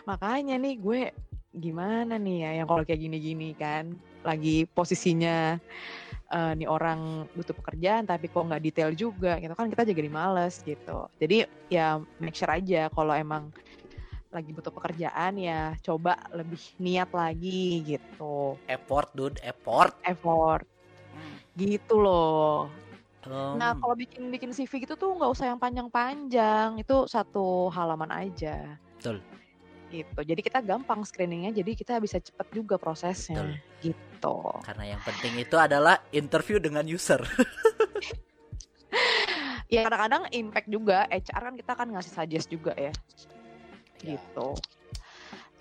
Makanya 0.07 0.55
nih 0.55 0.79
gue 0.79 1.01
gimana 1.51 2.15
nih 2.15 2.47
ya 2.47 2.49
yang 2.63 2.67
kalau 2.71 2.87
kayak 2.87 3.03
gini-gini 3.03 3.59
kan 3.59 3.99
lagi 4.23 4.71
posisinya 4.71 5.59
uh, 6.33 6.51
nih 6.57 6.65
orang 6.65 7.29
butuh 7.37 7.53
pekerjaan 7.53 8.09
tapi 8.09 8.27
kok 8.27 8.43
nggak 8.49 8.63
detail 8.65 8.91
juga 8.97 9.37
gitu. 9.37 9.53
Kan 9.53 9.69
kita 9.69 9.85
jadi 9.85 10.09
males 10.09 10.65
gitu. 10.65 11.07
Jadi 11.21 11.45
ya 11.69 12.01
make 12.17 12.33
sure 12.33 12.49
aja 12.49 12.89
kalau 12.89 13.13
emang 13.13 13.53
lagi 14.33 14.49
butuh 14.49 14.73
pekerjaan 14.73 15.37
ya 15.37 15.77
coba 15.85 16.17
lebih 16.33 16.59
niat 16.81 17.13
lagi 17.13 17.85
gitu. 17.85 18.57
Effort 18.65 19.13
dude 19.13 19.37
effort. 19.45 19.93
Effort. 20.03 20.65
Gitu 21.53 21.95
loh. 21.95 22.67
Um. 23.23 23.55
nah 23.55 23.71
kalau 23.79 23.95
bikin 23.95 24.27
bikin 24.35 24.51
CV 24.51 24.83
gitu 24.83 24.99
tuh 24.99 25.15
nggak 25.15 25.31
usah 25.31 25.53
yang 25.53 25.61
panjang-panjang. 25.61 26.81
Itu 26.81 27.05
satu 27.05 27.71
halaman 27.71 28.11
aja. 28.11 28.75
Betul 28.99 29.23
gitu. 29.93 30.19
Jadi 30.25 30.41
kita 30.41 30.65
gampang 30.65 31.05
screeningnya, 31.05 31.53
jadi 31.53 31.77
kita 31.77 32.01
bisa 32.01 32.17
cepat 32.17 32.49
juga 32.49 32.81
prosesnya 32.81 33.45
Betul. 33.45 33.85
gitu. 33.85 34.37
Karena 34.65 34.97
yang 34.97 35.01
penting 35.05 35.37
itu 35.37 35.53
adalah 35.53 36.01
interview 36.09 36.57
dengan 36.57 36.81
user. 36.89 37.21
ya 39.73 39.85
kadang-kadang 39.85 40.29
impact 40.33 40.67
juga 40.69 41.05
HR 41.09 41.41
kan 41.49 41.55
kita 41.57 41.73
kan 41.77 41.87
ngasih 41.93 42.13
suggest 42.13 42.47
juga 42.49 42.73
ya. 42.73 42.89
ya. 44.01 44.17
Gitu. 44.17 44.47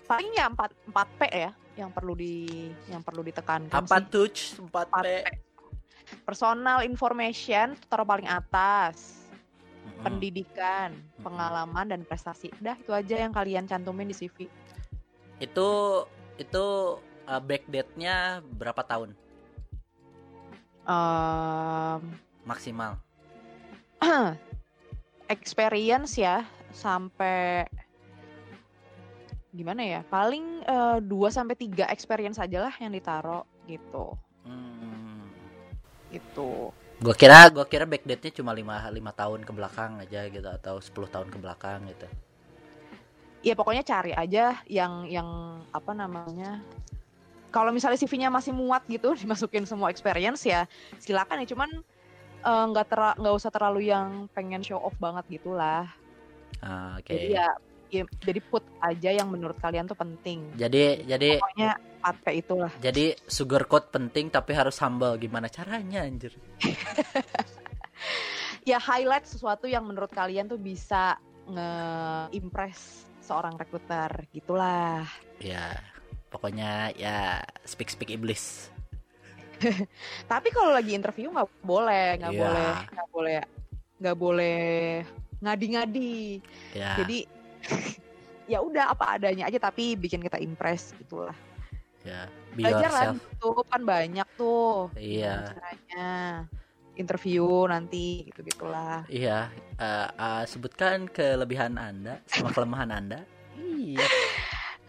Paling 0.09 0.29
ya 0.33 0.49
4 0.49 0.89
4 0.89 1.17
P 1.17 1.21
ya 1.29 1.51
yang 1.77 1.89
perlu 1.93 2.17
di 2.17 2.73
yang 2.89 3.05
perlu 3.05 3.21
ditekankan. 3.21 3.85
Apa 3.85 4.01
tuh 4.01 4.29
4 4.29 4.69
P? 4.69 4.69
4 4.69 5.05
P. 5.05 5.07
Personal 6.27 6.83
information 6.85 7.73
taruh 7.87 8.05
paling 8.05 8.27
atas 8.27 9.22
hmm. 9.83 10.03
pendidikan, 10.03 10.95
hmm. 10.95 11.23
pengalaman 11.23 11.85
dan 11.91 12.01
prestasi. 12.07 12.49
Udah 12.63 12.75
itu 12.79 12.91
aja 12.95 13.15
yang 13.19 13.35
kalian 13.35 13.67
cantumin 13.67 14.09
di 14.09 14.15
CV. 14.15 14.47
Itu 15.39 15.69
itu 16.39 16.65
uh, 17.27 17.41
backdate-nya 17.43 18.41
berapa 18.57 18.81
tahun? 18.83 19.15
Um, 20.83 22.01
maksimal. 22.43 22.99
experience 25.31 26.19
ya 26.19 26.43
sampai 26.75 27.63
gimana 29.53 29.81
ya? 29.85 30.01
Paling 30.09 30.65
uh, 30.67 30.99
2 30.99 31.09
sampai 31.29 31.55
3 31.55 31.87
experience 31.93 32.41
aja 32.41 32.67
lah 32.67 32.73
yang 32.81 32.91
ditaruh 32.91 33.45
gitu. 33.69 34.17
Hmm. 34.43 35.29
Itu. 36.11 36.73
Gue 37.03 37.15
kira 37.19 37.51
gue 37.51 37.65
kira 37.67 37.83
backdate-nya 37.83 38.31
cuma 38.39 38.55
lima 38.55 38.79
lima 38.87 39.11
tahun 39.11 39.43
ke 39.43 39.51
belakang 39.51 39.99
aja 39.99 40.23
gitu 40.31 40.47
atau 40.47 40.79
10 40.79 40.87
tahun 41.11 41.27
ke 41.27 41.37
belakang 41.37 41.83
gitu. 41.91 42.07
Iya 43.43 43.59
pokoknya 43.59 43.83
cari 43.83 44.15
aja 44.15 44.63
yang 44.71 45.03
yang 45.11 45.27
apa 45.75 45.91
namanya 45.91 46.63
kalau 47.51 47.75
misalnya 47.75 47.99
CV-nya 47.99 48.31
masih 48.31 48.55
muat 48.55 48.87
gitu 48.87 49.11
dimasukin 49.19 49.67
semua 49.67 49.91
experience 49.91 50.47
ya 50.47 50.63
silakan 51.03 51.43
ya 51.43 51.47
cuman 51.51 51.69
eh, 52.39 52.65
nggak 52.71 52.87
uh, 52.87 53.19
nggak 53.19 53.35
usah 53.35 53.51
terlalu 53.51 53.91
yang 53.91 54.31
pengen 54.31 54.63
show 54.63 54.79
off 54.79 54.95
banget 54.95 55.27
gitulah. 55.27 55.91
Ah, 56.63 56.95
Oke. 57.03 57.11
Okay. 57.11 57.15
Jadi 57.19 57.27
ya 57.35 57.47
ya, 57.91 58.03
jadi 58.23 58.39
put 58.47 58.63
aja 58.79 59.09
yang 59.11 59.27
menurut 59.27 59.59
kalian 59.59 59.91
tuh 59.91 59.99
penting. 59.99 60.39
Jadi 60.55 61.03
jadi 61.03 61.43
pokoknya 61.43 61.75
apa 62.03 62.35
itulah. 62.35 62.71
Jadi 62.83 63.15
sugar 63.23 63.63
coat 63.65 63.89
penting 63.89 64.27
tapi 64.27 64.51
harus 64.51 64.75
humble. 64.83 65.15
Gimana 65.15 65.47
caranya 65.47 66.03
anjir? 66.03 66.35
ya 68.69 68.77
highlight 68.77 69.23
sesuatu 69.23 69.65
yang 69.65 69.87
menurut 69.87 70.11
kalian 70.11 70.51
tuh 70.51 70.59
bisa 70.59 71.15
nge-impress 71.47 73.07
seorang 73.23 73.55
rekruter 73.55 74.11
gitulah. 74.35 75.07
Ya, 75.39 75.79
pokoknya 76.27 76.91
ya 76.99 77.39
speak 77.63 77.87
speak 77.87 78.11
iblis. 78.11 78.67
Tapi 80.31 80.51
kalau 80.51 80.75
lagi 80.75 80.91
interview 80.91 81.31
nggak 81.31 81.47
boleh, 81.63 82.19
nggak 82.19 82.33
yeah. 82.35 82.43
boleh, 82.43 82.71
nggak 82.91 83.09
boleh, 83.15 83.39
nggak 84.03 84.17
boleh 84.19 84.67
ngadi-ngadi. 85.39 86.43
Yeah. 86.75 86.99
Jadi 86.99 87.17
ya 88.51 88.59
udah 88.59 88.91
apa 88.91 89.15
adanya 89.15 89.47
aja 89.47 89.55
tapi 89.55 89.95
bikin 89.95 90.19
kita 90.19 90.35
impress 90.35 90.91
gitulah 90.99 91.31
ya 92.03 92.27
be 92.53 92.67
belajar 92.67 92.91
lah 92.91 93.03
tuh 93.39 93.63
kan 93.65 93.81
banyak 93.81 94.27
tuh. 94.35 94.91
Iya. 94.99 95.55
Caranya. 95.55 96.11
Interview 96.93 97.65
nanti 97.65 98.29
gitu 98.29 98.45
gitulah 98.45 99.01
iya 99.09 99.49
uh, 99.81 100.13
uh, 100.13 100.43
sebutkan 100.45 101.09
kelebihan 101.09 101.81
anda 101.81 102.21
sama 102.29 102.53
kelemahan 102.53 102.93
anda. 102.93 103.25
Iya. 103.57 104.05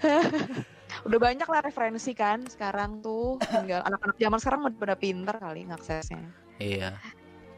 Udah 1.03 1.19
banyak 1.19 1.49
lah 1.49 1.61
referensi 1.65 2.15
kan 2.15 2.47
sekarang 2.47 3.03
tuh. 3.03 3.43
Tinggal 3.43 3.83
anak-anak 3.89 4.17
zaman 4.17 4.39
sekarang 4.39 4.61
udah 4.71 4.99
pinter 4.99 5.37
kali 5.37 5.67
ngaksesnya. 5.67 6.23
Iya. 6.63 6.95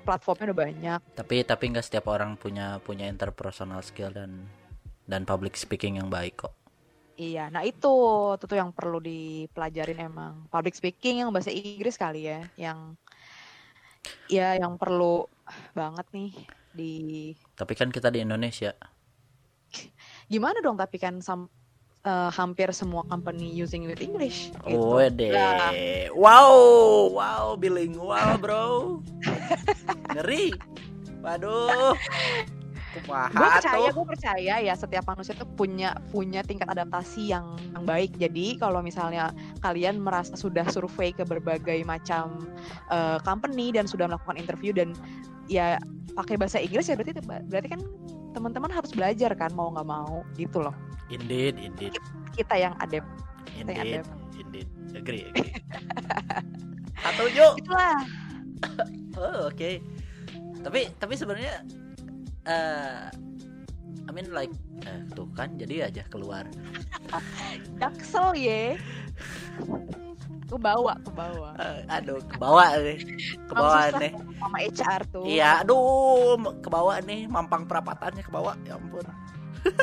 Platformnya 0.08 0.54
udah 0.54 0.58
banyak. 0.58 1.00
Tapi 1.18 1.36
tapi 1.44 1.64
nggak 1.74 1.84
setiap 1.84 2.08
orang 2.08 2.38
punya 2.40 2.80
punya 2.80 3.10
interpersonal 3.10 3.82
skill 3.82 4.14
dan 4.14 4.48
dan 5.04 5.28
public 5.28 5.58
speaking 5.58 6.00
yang 6.00 6.08
baik 6.08 6.46
kok. 6.46 6.54
Iya, 7.16 7.48
nah 7.48 7.64
itu 7.64 7.88
itu 8.36 8.44
tuh 8.44 8.58
yang 8.60 8.76
perlu 8.76 9.00
dipelajarin 9.00 10.04
emang 10.04 10.44
public 10.52 10.76
speaking 10.76 11.24
yang 11.24 11.32
bahasa 11.32 11.48
Inggris 11.48 11.96
kali 11.96 12.28
ya, 12.28 12.44
yang 12.60 12.92
ya 14.28 14.60
yang 14.60 14.76
perlu 14.76 15.24
banget 15.72 16.04
nih 16.12 16.32
di 16.76 16.92
Tapi 17.56 17.72
kan 17.72 17.88
kita 17.88 18.12
di 18.12 18.20
Indonesia. 18.20 18.76
gimana 20.28 20.60
dong 20.60 20.76
tapi 20.76 21.00
kan 21.00 21.24
sam- 21.24 21.48
eh, 22.04 22.30
hampir 22.36 22.68
semua 22.76 23.00
company 23.08 23.48
using 23.48 23.88
with 23.88 24.04
English 24.04 24.52
gitu. 24.68 24.76
Nah, 25.32 25.72
Wow, 26.12 26.52
wow 27.16 27.44
bilingual, 27.56 28.36
bro. 28.36 29.00
Ngeri. 30.12 30.52
Waduh. 31.24 31.96
Gue 33.04 33.48
percaya 33.60 33.88
gue 33.92 34.06
percaya 34.06 34.54
ya 34.62 34.74
setiap 34.76 35.04
manusia 35.08 35.36
tuh 35.36 35.48
punya 35.56 35.92
punya 36.08 36.40
tingkat 36.40 36.68
adaptasi 36.70 37.32
yang 37.32 37.56
yang 37.76 37.84
baik 37.84 38.16
jadi 38.16 38.56
kalau 38.56 38.80
misalnya 38.80 39.32
kalian 39.60 40.00
merasa 40.00 40.32
sudah 40.34 40.64
survei 40.72 41.12
ke 41.12 41.22
berbagai 41.26 41.84
macam 41.84 42.40
eh, 42.88 43.18
company 43.22 43.74
dan 43.74 43.84
sudah 43.84 44.08
melakukan 44.08 44.40
interview 44.40 44.72
dan 44.72 44.96
ya 45.46 45.76
pakai 46.16 46.40
bahasa 46.40 46.58
Inggris 46.58 46.88
ya 46.88 46.96
berarti 46.96 47.20
berarti 47.24 47.68
kan 47.76 47.80
teman-teman 48.32 48.72
harus 48.72 48.92
belajar 48.92 49.32
kan 49.36 49.52
mau 49.52 49.72
nggak 49.72 49.88
mau 49.88 50.24
gitu 50.36 50.60
loh 50.64 50.74
Indeed, 51.06 51.54
indeed, 51.62 51.94
kita 52.34 52.58
yang 52.58 52.74
adapt 52.82 53.06
kita 53.54 53.70
yang 53.70 53.86
indeed, 53.86 54.02
adapt 54.02 54.10
indeed. 54.34 54.68
Agree, 54.96 55.28
agree. 55.30 55.52
Setuju. 56.98 57.46
itulah 57.60 58.00
Oh, 59.16 59.48
oke. 59.48 59.70
Tapi 60.60 60.80
tapi 61.00 61.14
sebenarnya 61.16 61.64
eh 62.46 63.10
I 64.06 64.10
mean 64.14 64.30
like 64.30 64.54
eh, 64.82 65.02
tuh 65.12 65.26
kan 65.34 65.58
jadi 65.58 65.90
aja 65.90 66.02
keluar. 66.06 66.46
jaksel 67.80 68.34
ya 68.34 68.74
ke 70.46 70.54
bawah 70.54 70.94
ke 70.96 71.10
bawah 71.10 71.52
Eh, 71.58 71.82
aduh, 71.90 72.22
ke 72.22 72.36
bawah 72.38 72.70
nih. 72.78 72.98
Ke 73.46 73.52
bawah 73.52 73.90
susah. 73.90 73.98
nih. 73.98 74.12
sama 74.38 74.58
HR 74.62 75.00
tuh 75.10 75.24
Iya, 75.26 75.50
aduh, 75.60 76.38
ke 76.62 76.68
bawah 76.70 76.96
nih, 77.02 77.26
mampang 77.26 77.66
perapatannya 77.66 78.22
ke 78.22 78.30
bawah. 78.30 78.54
Ya 78.62 78.78
ampun. 78.78 79.02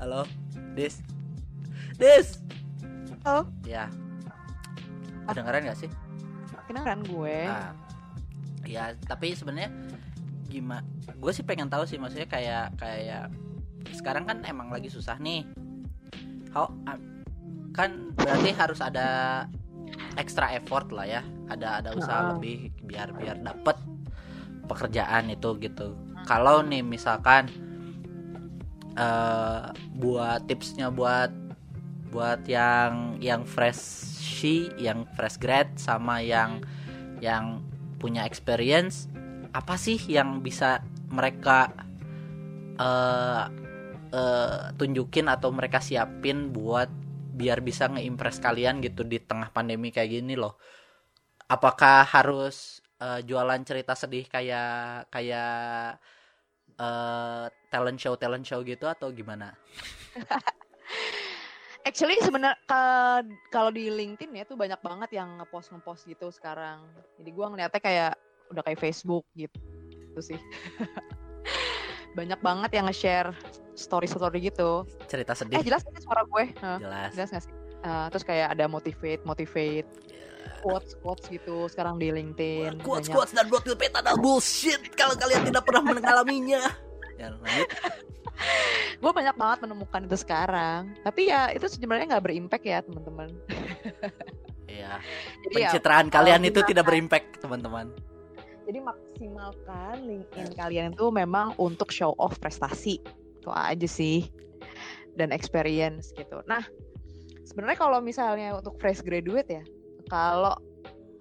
Halo, 0.00 0.26
Dis. 0.74 1.00
Dis. 1.96 2.42
Halo. 3.24 3.46
Ya. 3.62 3.86
Kedengeran 5.24 5.64
gak 5.64 5.78
sih? 5.78 5.90
kedengeran 6.62 7.00
gue 7.04 7.38
Ah. 7.48 7.72
Ya 8.66 8.94
tapi 9.06 9.34
sebenarnya 9.34 9.70
gimana 10.46 10.84
gue 11.08 11.32
sih 11.32 11.42
pengen 11.42 11.72
tahu 11.72 11.88
sih 11.88 11.96
maksudnya 11.96 12.28
kayak 12.28 12.76
kayak 12.76 13.32
sekarang 13.90 14.24
kan 14.28 14.44
emang 14.46 14.70
lagi 14.70 14.88
susah 14.92 15.18
nih. 15.18 15.42
How 16.54 16.68
kan 17.72 18.12
berarti 18.14 18.52
harus 18.52 18.78
ada 18.84 19.08
extra 20.20 20.52
effort 20.54 20.92
lah 20.92 21.08
ya. 21.08 21.22
Ada 21.48 21.82
ada 21.82 21.90
usaha 21.96 22.20
Ah. 22.20 22.28
lebih 22.36 22.70
biar 22.84 23.10
biar 23.16 23.40
dapet 23.40 23.76
pekerjaan 24.68 25.32
itu 25.32 25.56
gitu. 25.58 25.96
Kalau 26.28 26.62
nih 26.62 26.84
misalkan 26.84 27.50
eh 28.92 29.62
buat 29.96 30.44
tipsnya 30.44 30.92
buat 30.92 31.32
buat 32.12 32.44
yang 32.44 33.16
yang 33.24 33.48
freshie 33.48 34.68
yang 34.76 35.08
fresh 35.16 35.40
grad 35.40 35.72
sama 35.80 36.20
yang 36.20 36.60
yang 37.24 37.64
punya 38.02 38.26
experience 38.26 39.06
apa 39.54 39.78
sih 39.78 40.00
yang 40.10 40.42
bisa 40.42 40.82
mereka 41.14 41.70
eh 42.82 43.44
eh, 44.12 44.62
tunjukin 44.76 45.26
atau 45.30 45.54
mereka 45.54 45.78
siapin 45.78 46.50
buat 46.50 46.90
biar 47.32 47.64
bisa 47.64 47.88
ngeimpress 47.88 48.42
kalian 48.44 48.84
gitu 48.84 49.06
di 49.06 49.22
tengah 49.22 49.48
pandemi 49.54 49.88
kayak 49.94 50.10
gini 50.20 50.34
loh? 50.36 50.58
Apakah 51.46 52.04
harus 52.10 52.82
eh, 53.00 53.20
jualan 53.22 53.62
cerita 53.64 53.94
sedih 53.94 54.26
kayak 54.26 55.08
kayak 55.14 56.02
eh, 56.76 57.46
talent 57.72 57.98
show 58.00 58.14
talent 58.20 58.44
show 58.44 58.60
gitu 58.66 58.84
atau 58.90 59.08
gimana 59.14 59.54
Actually 61.82 62.18
sebenarnya 62.22 62.58
kalau 63.50 63.74
di 63.74 63.90
LinkedIn 63.90 64.30
ya 64.38 64.44
tuh 64.46 64.54
banyak 64.54 64.78
banget 64.80 65.18
yang 65.18 65.42
ngepost 65.42 65.74
ngepost 65.74 66.06
gitu 66.06 66.30
sekarang. 66.30 66.86
Jadi 67.18 67.30
gua 67.34 67.50
ngeliatnya 67.50 67.82
kayak 67.82 68.12
udah 68.54 68.62
kayak 68.62 68.78
Facebook 68.78 69.26
gitu, 69.34 69.58
gitu 69.90 70.20
sih. 70.34 70.40
banyak 72.18 72.38
banget 72.44 72.70
yang 72.76 72.86
nge-share 72.86 73.32
story-story 73.72 74.52
gitu. 74.52 74.84
cerita 75.08 75.32
Eh 75.32 75.38
sedih 75.38 75.64
jelas 75.64 75.82
kan 75.82 75.96
suara 75.96 76.22
gue? 76.28 76.44
Jelas 76.60 77.10
jelas 77.16 77.28
gak 77.32 77.42
sih? 77.48 77.52
Eh, 77.82 78.06
terus 78.14 78.24
kayak 78.28 78.54
ada 78.54 78.68
motivate, 78.68 79.24
motivate, 79.24 79.88
quotes, 80.62 80.94
quotes 81.00 81.26
gitu 81.26 81.66
sekarang 81.66 81.98
di 81.98 82.12
LinkedIn. 82.12 82.84
quotes 82.84 83.08
Banyak. 83.10 83.16
quotes 83.16 83.32
dan 83.34 83.46
buat 83.50 83.64
peta 83.74 84.04
adalah 84.04 84.20
bullshit 84.20 84.92
kalau 84.94 85.16
kalian 85.18 85.42
tidak 85.50 85.64
pernah 85.66 85.82
mengalaminya 85.82 86.62
ya 87.20 87.32
lanjut 87.32 87.70
Gue 89.02 89.12
banyak 89.14 89.34
banget 89.34 89.58
menemukan 89.66 90.02
itu 90.06 90.16
sekarang. 90.18 90.94
Tapi 91.02 91.30
ya 91.30 91.50
itu 91.50 91.66
sebenarnya 91.66 92.16
nggak 92.16 92.24
berimpact 92.26 92.64
ya 92.66 92.78
teman-teman. 92.82 93.30
Iya, 94.72 95.04
Jadi 95.44 95.54
ya 95.60 95.68
pencitraan 95.68 96.08
kalian 96.08 96.48
itu 96.48 96.64
tidak 96.64 96.88
berimpact, 96.88 97.44
teman-teman. 97.44 97.92
Jadi 98.64 98.78
maksimalkan 98.80 100.00
LinkedIn 100.00 100.48
kalian 100.56 100.96
itu 100.96 101.12
memang 101.12 101.52
untuk 101.60 101.92
show 101.92 102.16
off 102.16 102.40
prestasi. 102.40 102.96
Itu 103.36 103.52
aja 103.52 103.84
sih. 103.84 104.32
Dan 105.12 105.28
experience 105.28 106.16
gitu. 106.16 106.40
Nah, 106.48 106.64
sebenarnya 107.44 107.84
kalau 107.84 108.00
misalnya 108.00 108.56
untuk 108.56 108.80
fresh 108.80 109.04
graduate 109.04 109.60
ya, 109.60 109.64
kalau 110.08 110.56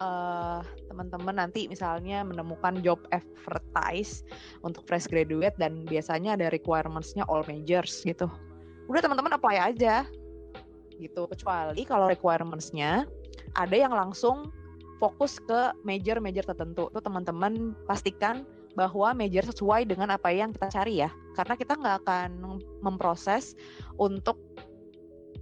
eh, 0.02 0.60
teman-teman 0.90 1.36
nanti 1.38 1.70
misalnya 1.70 2.26
menemukan 2.26 2.82
job 2.82 2.98
advertise 3.14 4.26
untuk 4.66 4.82
fresh 4.90 5.06
graduate 5.06 5.54
dan 5.62 5.86
biasanya 5.86 6.34
ada 6.34 6.50
requirements-nya 6.50 7.24
all 7.30 7.46
majors 7.46 8.02
gitu. 8.02 8.26
Udah 8.90 9.06
teman-teman 9.06 9.38
apply 9.38 9.58
aja. 9.62 10.04
Gitu. 10.98 11.22
Kecuali 11.30 11.82
kalau 11.86 12.10
requirements-nya 12.10 13.06
ada 13.58 13.76
yang 13.78 13.94
langsung 13.94 14.50
fokus 15.02 15.42
ke 15.42 15.74
major-major 15.82 16.46
tertentu. 16.46 16.90
Tuh 16.94 17.02
teman-teman 17.02 17.74
pastikan 17.90 18.46
bahwa 18.78 19.12
major 19.18 19.44
sesuai 19.44 19.90
dengan 19.90 20.14
apa 20.14 20.30
yang 20.30 20.54
kita 20.54 20.68
cari 20.70 21.02
ya. 21.02 21.10
Karena 21.34 21.54
kita 21.58 21.74
nggak 21.78 21.96
akan 22.06 22.62
memproses 22.86 23.58
untuk 23.98 24.38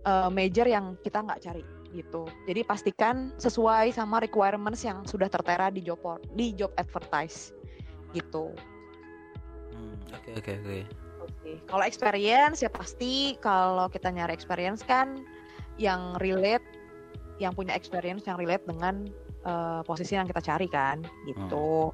uh, 0.08 0.32
major 0.32 0.66
yang 0.66 0.96
kita 1.04 1.20
nggak 1.24 1.44
cari 1.44 1.79
gitu. 1.94 2.30
Jadi 2.46 2.62
pastikan 2.66 3.34
sesuai 3.42 3.94
sama 3.94 4.22
requirements 4.22 4.86
yang 4.86 5.02
sudah 5.06 5.26
tertera 5.30 5.74
di 5.74 5.82
job 5.82 6.00
di 6.38 6.54
job 6.54 6.70
advertise 6.78 7.54
gitu. 8.14 8.54
Hmm, 9.74 9.96
Oke 10.14 10.38
oke 10.38 10.54
oke. 10.60 10.80
Kalau 11.70 11.84
experience 11.86 12.62
ya 12.62 12.70
pasti 12.70 13.38
kalau 13.42 13.90
kita 13.90 14.10
nyari 14.14 14.34
experience 14.34 14.86
kan 14.86 15.26
yang 15.82 16.18
relate 16.22 16.66
yang 17.40 17.56
punya 17.56 17.74
experience 17.74 18.28
yang 18.28 18.36
relate 18.36 18.66
dengan 18.68 19.08
eh, 19.48 19.82
posisi 19.88 20.14
yang 20.14 20.28
kita 20.28 20.44
cari 20.44 20.68
kan 20.68 21.02
gitu. 21.26 21.90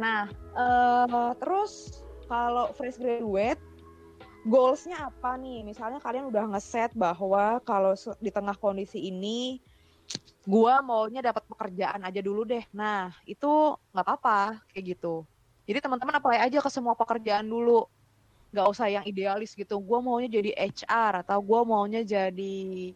Nah, 0.00 0.24
eh, 0.56 1.30
terus 1.38 2.02
kalau 2.26 2.72
fresh 2.72 2.96
graduate 2.96 3.60
goalsnya 4.42 5.10
apa 5.10 5.38
nih? 5.38 5.62
Misalnya 5.62 6.02
kalian 6.02 6.28
udah 6.28 6.44
ngeset 6.54 6.90
bahwa 6.94 7.62
kalau 7.62 7.94
di 8.18 8.30
tengah 8.30 8.54
kondisi 8.58 8.98
ini 8.98 9.62
gua 10.42 10.82
maunya 10.82 11.22
dapat 11.22 11.46
pekerjaan 11.46 12.02
aja 12.02 12.20
dulu 12.20 12.42
deh. 12.42 12.62
Nah, 12.74 13.14
itu 13.26 13.78
nggak 13.94 14.04
apa-apa 14.06 14.62
kayak 14.74 14.98
gitu. 14.98 15.22
Jadi 15.62 15.78
teman-teman 15.78 16.18
apply 16.18 16.42
aja 16.42 16.58
ke 16.58 16.70
semua 16.70 16.98
pekerjaan 16.98 17.46
dulu. 17.46 17.86
Nggak 18.52 18.66
usah 18.68 18.86
yang 18.90 19.04
idealis 19.06 19.54
gitu. 19.54 19.78
Gua 19.78 20.02
maunya 20.02 20.28
jadi 20.28 20.50
HR 20.58 21.22
atau 21.22 21.38
gua 21.38 21.62
maunya 21.62 22.02
jadi 22.02 22.92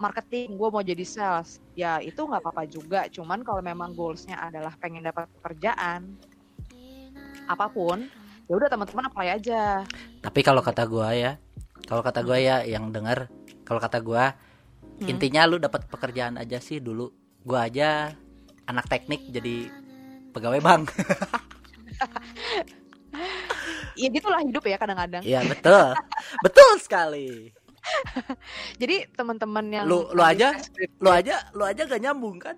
marketing, 0.00 0.56
gue 0.56 0.68
mau 0.72 0.80
jadi 0.80 1.04
sales. 1.04 1.60
Ya 1.76 2.00
itu 2.00 2.24
nggak 2.24 2.40
apa-apa 2.40 2.64
juga. 2.64 3.04
Cuman 3.12 3.44
kalau 3.44 3.60
memang 3.60 3.92
goalsnya 3.92 4.40
adalah 4.40 4.72
pengen 4.80 5.04
dapat 5.04 5.28
pekerjaan, 5.38 6.16
apa 7.44 7.68
pun, 7.68 8.08
ya 8.50 8.58
udah 8.58 8.66
teman-teman 8.66 9.06
apply 9.06 9.28
aja. 9.30 9.86
Tapi 10.18 10.40
kalau 10.42 10.58
kata 10.58 10.82
gua 10.82 11.14
ya, 11.14 11.38
kalau 11.86 12.02
kata 12.02 12.26
gua 12.26 12.34
ya 12.36 12.66
yang 12.66 12.90
dengar, 12.90 13.30
kalau 13.62 13.78
kata 13.78 14.02
gua 14.02 14.34
Hmm. 15.00 15.08
intinya 15.08 15.48
lu 15.48 15.56
dapat 15.56 15.86
pekerjaan 15.86 16.36
aja 16.36 16.58
sih 16.58 16.76
dulu. 16.76 17.08
Gua 17.40 17.64
aja 17.64 18.12
anak 18.66 18.84
teknik 18.84 19.30
jadi 19.30 19.70
pegawai 20.34 20.60
bank. 20.60 20.90
Ya 23.98 24.08
gitulah 24.08 24.40
hidup 24.40 24.64
ya 24.64 24.80
kadang-kadang. 24.80 25.20
Iya 25.20 25.44
betul, 25.44 25.92
betul 26.40 26.70
sekali. 26.80 27.52
Jadi 28.80 29.12
teman-teman 29.12 29.66
yang 29.68 29.84
Lu- 29.84 30.08
lu 30.14 30.22
aja? 30.22 30.56
Lu 31.02 31.10
aja, 31.10 31.42
lu 31.52 31.66
aja 31.66 31.84
gak 31.84 32.00
nyambung 32.00 32.40
kan? 32.40 32.56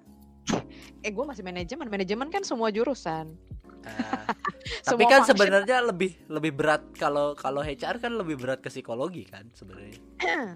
eh 1.02 1.10
gue 1.10 1.24
masih 1.26 1.42
manajemen, 1.42 1.90
manajemen 1.90 2.30
kan 2.30 2.46
semua 2.46 2.70
jurusan. 2.70 3.34
Ah, 3.82 4.22
tapi 4.86 5.02
kan 5.10 5.26
sebenarnya 5.26 5.82
lebih 5.82 6.14
lebih 6.30 6.52
berat 6.54 6.82
kalau 6.94 7.34
kalau 7.34 7.66
HR 7.66 7.98
kan 7.98 8.12
lebih 8.14 8.38
berat 8.38 8.62
ke 8.62 8.70
psikologi 8.70 9.26
kan 9.26 9.50
sebenarnya. 9.54 9.98
eh 10.22 10.50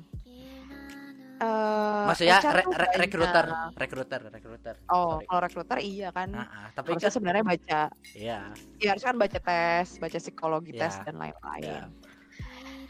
Maksudnya 2.07 2.39
HR 2.41 2.55
re- 2.55 2.67
re- 2.71 2.93
rekruter, 3.03 3.47
rekruter, 3.77 4.21
rekruter. 4.31 4.75
Oh, 4.89 5.19
Sorry. 5.19 5.27
kalau 5.27 5.41
rekruter 5.43 5.79
iya 5.83 6.09
kan. 6.15 6.31
Ah, 6.33 6.47
ah, 6.47 6.69
tapi 6.73 6.95
Harusnya 6.95 7.11
kan, 7.11 7.17
sebenarnya 7.19 7.45
baca, 7.45 7.81
ya, 8.15 8.39
ya 8.79 8.89
harusnya 8.95 9.09
kan 9.11 9.19
baca 9.19 9.39
tes, 9.43 9.89
baca 9.99 10.19
psikologi 10.23 10.73
Ya, 10.73 10.87
tes 10.87 10.95
dan 11.03 11.19
lain-lain. 11.19 11.67
ya. 11.67 11.85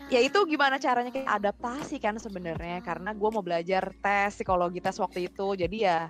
Ya 0.07 0.21
itu 0.23 0.39
gimana 0.47 0.79
caranya 0.79 1.11
kayak 1.11 1.27
adaptasi 1.27 1.99
kan 1.99 2.15
sebenarnya 2.23 2.79
karena 2.85 3.11
gue 3.11 3.31
mau 3.33 3.43
belajar 3.43 3.91
tes 3.99 4.39
psikologi 4.39 4.79
tes 4.79 4.95
waktu 5.03 5.27
itu 5.27 5.59
jadi 5.59 5.77
ya 5.83 6.01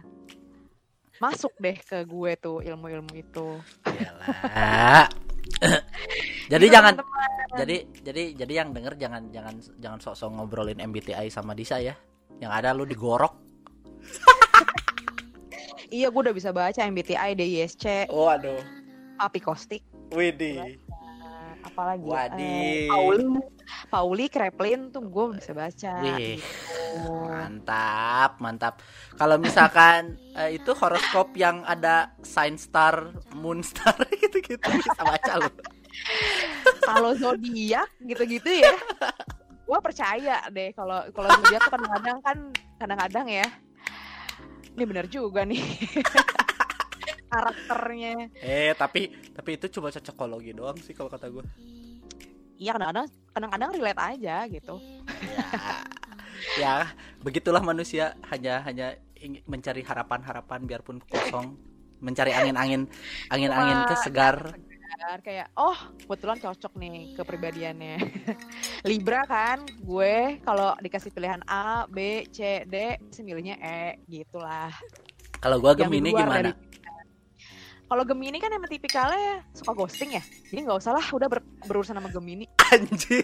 masuk 1.22 1.52
deh 1.60 1.76
ke 1.80 2.04
gue 2.04 2.32
tuh 2.36 2.60
ilmu-ilmu 2.60 3.12
itu. 3.16 3.60
Iyalah. 3.86 5.06
jadi 6.52 6.64
Gitu, 6.66 6.74
jangan 6.74 6.92
teman-teman. 6.98 7.30
jadi 7.54 7.76
jadi 8.02 8.22
jadi 8.34 8.52
yang 8.64 8.70
denger 8.74 8.94
jangan 8.98 9.22
jangan 9.30 9.54
jangan 9.78 9.98
sok-sok 10.02 10.30
ngobrolin 10.34 10.82
MBTI 10.82 11.30
sama 11.30 11.54
Disa 11.54 11.78
ya. 11.78 11.94
Yang 12.42 12.52
ada 12.52 12.68
lu 12.76 12.84
digorok. 12.84 13.32
Iya 15.86 16.10
gue 16.10 16.18
udah 16.18 16.34
bisa 16.34 16.50
baca 16.50 16.82
MBTI, 16.82 17.38
DISC, 17.38 18.10
Waduh. 18.10 18.58
Papi 19.22 19.38
Kostik, 19.38 19.86
Widih. 20.10 20.82
Apalagi 21.66 22.06
ya? 22.06 22.14
Wadi. 22.14 22.42
Eh, 22.46 22.88
Pauli, 22.88 23.26
Pauli, 23.90 24.24
Kreplin 24.30 24.94
tuh 24.94 25.02
gue 25.04 25.24
bisa 25.36 25.50
baca. 25.52 25.92
Wih. 26.00 26.38
gitu. 26.38 27.02
Mantap, 27.06 28.38
mantap. 28.38 28.74
Kalau 29.18 29.36
misalkan 29.36 30.14
eh, 30.38 30.56
itu 30.56 30.70
horoskop 30.72 31.34
yang 31.34 31.66
ada 31.66 32.14
sign 32.22 32.54
star, 32.56 33.10
moon 33.34 33.60
star 33.66 33.98
gitu-gitu 34.22 34.62
bisa 34.62 35.02
baca 35.02 35.32
lu. 35.42 35.50
Kalau 36.86 37.12
zodiak 37.18 37.90
gitu-gitu 38.04 38.62
ya, 38.62 38.74
gue 39.66 39.78
percaya 39.82 40.44
deh 40.52 40.70
kalau 40.76 41.02
kalau 41.10 41.28
zodiak 41.42 41.60
tuh 41.66 41.72
kadang-kadang 41.74 42.18
kan 42.22 42.38
kadang-kadang 42.76 43.26
ya, 43.32 43.46
ini 44.76 44.84
benar 44.84 45.06
juga 45.08 45.42
nih 45.48 45.64
karakternya. 47.30 48.30
Eh, 48.38 48.72
tapi 48.78 49.12
tapi 49.34 49.50
itu 49.58 49.66
cuma 49.78 49.90
cocokologi 49.90 50.52
doang 50.54 50.78
sih 50.80 50.94
kalau 50.94 51.10
kata 51.10 51.28
gue. 51.30 51.44
Iya 52.56 52.72
kadang-kadang 52.72 53.06
kadang-kadang 53.36 53.70
relate 53.76 54.02
aja 54.02 54.36
gitu. 54.48 54.74
Ya. 55.28 55.46
ya, 56.62 56.74
begitulah 57.20 57.60
manusia 57.60 58.16
hanya 58.32 58.64
hanya 58.64 58.96
ingin 59.16 59.44
mencari 59.44 59.84
harapan-harapan 59.84 60.64
biarpun 60.64 61.00
kosong, 61.04 61.56
mencari 62.00 62.32
angin-angin 62.32 62.88
angin-angin 63.28 63.78
Wah, 63.84 63.88
kesegar. 63.92 64.36
Kan 64.96 65.20
kayak 65.20 65.52
oh 65.60 65.76
kebetulan 66.08 66.38
cocok 66.40 66.72
nih 66.80 67.12
kepribadiannya. 67.12 67.96
Libra 68.88 69.28
kan, 69.28 69.60
gue 69.84 70.40
kalau 70.40 70.72
dikasih 70.80 71.12
pilihan 71.12 71.44
A, 71.44 71.84
B, 71.84 72.24
C, 72.32 72.64
D, 72.64 72.96
sih 73.12 73.20
milihnya 73.20 73.60
E 73.60 74.00
gitulah. 74.08 74.72
Kalau 75.36 75.60
di 75.60 75.84
Gemini 75.84 76.10
gimana? 76.16 76.40
dari- 76.40 76.56
Kalau 77.86 78.02
Gemini 78.02 78.42
kan 78.42 78.50
emang 78.50 78.66
tipikalnya 78.66 79.46
suka 79.54 79.70
ghosting 79.70 80.10
ya, 80.10 80.22
jadi 80.50 80.66
nggak 80.66 80.78
usah 80.82 80.90
lah 80.90 81.06
udah 81.06 81.28
ber- 81.30 81.46
berurusan 81.64 81.94
sama 81.94 82.10
Gemini. 82.10 82.42
Anjir. 82.74 83.22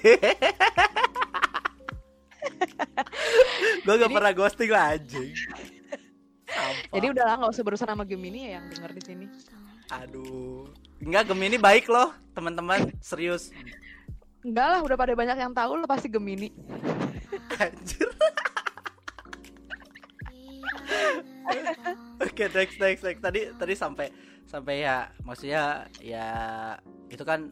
gua 3.82 3.94
gak 3.96 4.06
Jadi- 4.06 4.14
pernah 4.14 4.32
ghosting 4.32 4.70
lah 4.70 4.94
anjing. 4.94 5.30
Jadi 6.94 7.06
udahlah 7.08 7.34
nggak 7.40 7.50
usah 7.50 7.62
berurusan 7.64 7.88
sama 7.90 8.04
Gemini 8.04 8.46
ya 8.46 8.60
yang 8.60 8.70
denger 8.70 8.90
di 8.92 9.02
sini. 9.02 9.26
aduh. 9.90 10.70
Enggak 11.02 11.26
Gemini 11.26 11.58
baik 11.58 11.90
loh, 11.90 12.14
teman-teman. 12.30 12.94
Serius. 13.02 13.50
Enggak 14.40 14.66
lah, 14.68 14.80
udah 14.80 14.94
pada 14.94 15.12
banyak 15.12 15.36
yang 15.36 15.50
tahu 15.50 15.74
lo 15.74 15.90
pasti 15.90 16.06
Gemini. 16.06 16.54
Anjir. 17.58 18.06
Oke, 22.22 22.44
next 22.48 22.76
next 22.78 23.02
next. 23.02 23.20
Tadi 23.20 23.40
tadi 23.58 23.74
sampai 23.74 24.06
sampai 24.52 24.84
ya 24.84 25.08
maksudnya 25.24 25.88
ya 26.04 26.28
itu 27.08 27.24
kan 27.24 27.48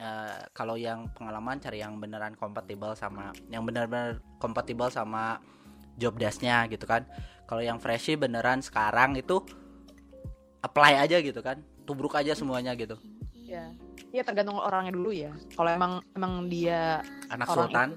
eh, 0.00 0.40
kalau 0.56 0.80
yang 0.80 1.12
pengalaman 1.12 1.60
cari 1.60 1.84
yang 1.84 2.00
beneran 2.00 2.32
kompatibel 2.32 2.96
sama 2.96 3.36
yang 3.52 3.68
benar-benar 3.68 4.24
kompatibel 4.40 4.88
sama 4.88 5.36
job 6.00 6.16
desk-nya 6.20 6.68
gitu 6.68 6.84
kan. 6.84 7.04
Kalau 7.48 7.64
yang 7.64 7.80
freshie 7.80 8.16
beneran 8.16 8.60
sekarang 8.60 9.16
itu 9.16 9.40
apply 10.60 11.00
aja 11.00 11.20
gitu 11.20 11.40
kan. 11.40 11.60
Tubruk 11.88 12.14
aja 12.16 12.36
semuanya 12.36 12.76
gitu. 12.76 12.96
Ya. 13.32 13.72
Ya 14.12 14.22
tergantung 14.22 14.60
orangnya 14.60 14.92
dulu 14.92 15.10
ya. 15.12 15.32
Kalau 15.56 15.70
emang 15.72 15.92
emang 16.16 16.48
dia 16.48 17.00
Anak 17.32 17.48
sultan. 17.52 17.96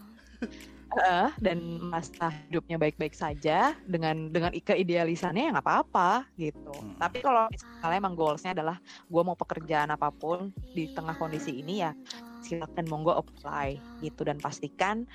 Eh, 0.97 1.30
dan 1.38 1.58
masa 1.80 2.34
hidupnya 2.49 2.82
baik-baik 2.82 3.13
saja 3.13 3.78
dengan 3.86 4.34
dengan 4.34 4.49
keidealisannya 4.49 5.49
ya 5.49 5.52
nggak 5.54 5.65
apa-apa 5.65 6.25
gitu. 6.34 6.73
Hmm. 6.73 6.97
Tapi 6.97 7.21
kalau 7.21 7.45
misalnya 7.49 7.97
emang 7.97 8.15
goalsnya 8.17 8.52
adalah 8.58 8.78
gue 9.06 9.21
mau 9.21 9.38
pekerjaan 9.38 9.89
apa 9.89 10.10
pun 10.10 10.49
di 10.73 10.89
tengah 10.89 11.13
kondisi 11.13 11.62
ini 11.62 11.86
ya 11.86 11.91
silakan 12.39 12.86
monggo 12.88 13.13
apply 13.13 13.78
gitu 13.99 14.23
dan 14.23 14.39
pastikan 14.39 15.06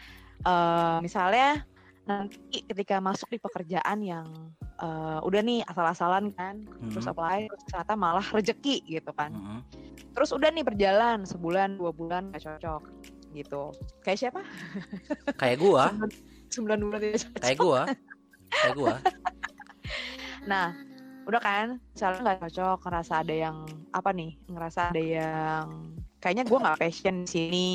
eh, 0.42 0.98
misalnya 1.00 1.64
nanti 2.04 2.60
ketika 2.62 3.00
masuk 3.00 3.32
di 3.32 3.40
pekerjaan 3.40 4.04
yang 4.04 4.28
eh, 4.76 5.18
udah 5.24 5.40
nih 5.40 5.64
asal-asalan 5.64 6.30
kan 6.36 6.60
terus 6.90 7.06
Mhm. 7.06 7.12
apply 7.16 7.38
terus 7.48 7.62
ternyata 7.64 7.94
malah 7.96 8.26
rejeki 8.28 8.76
gitu 8.84 9.10
kan 9.14 9.32
Mhm. 9.32 9.58
terus 10.12 10.30
udah 10.30 10.50
nih 10.50 10.62
berjalan 10.62 11.24
sebulan 11.24 11.78
dua 11.78 11.90
bulan 11.90 12.28
gak 12.30 12.44
cocok 12.44 12.82
gitu. 13.34 13.74
Kayak 14.06 14.18
siapa? 14.18 14.40
Kayak 15.40 15.58
gua, 15.58 15.84
sembilan 16.54 16.78
bulan 16.86 17.00
tidak 17.02 17.18
cocok. 17.26 17.42
Kayak 17.42 17.58
gua. 17.58 17.80
Kayak 18.54 18.74
gua. 18.78 18.94
nah 20.50 20.66
udah 21.24 21.40
kan? 21.42 21.66
Misalnya 21.92 22.20
nggak 22.22 22.40
cocok 22.48 22.78
ngerasa 22.86 23.12
ada 23.26 23.34
yang 23.34 23.56
apa 23.90 24.10
nih? 24.14 24.30
Ngerasa 24.46 24.80
ada 24.94 25.02
yang 25.02 25.66
kayaknya 26.24 26.44
gue 26.48 26.56
nggak 26.56 26.80
passion 26.80 27.16
di 27.20 27.28
sini 27.28 27.70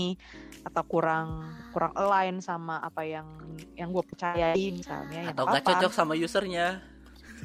atau 0.65 0.81
kurang 0.89 1.45
kurang 1.69 1.93
align 1.93 2.41
sama 2.41 2.81
apa 2.81 3.05
yang 3.05 3.29
yang 3.77 3.93
gue 3.93 4.01
percayai 4.01 4.73
misalnya 4.73 5.29
ya 5.29 5.37
Atau 5.37 5.45
nggak 5.45 5.65
cocok 5.69 5.91
sama 5.93 6.17
usernya. 6.17 6.81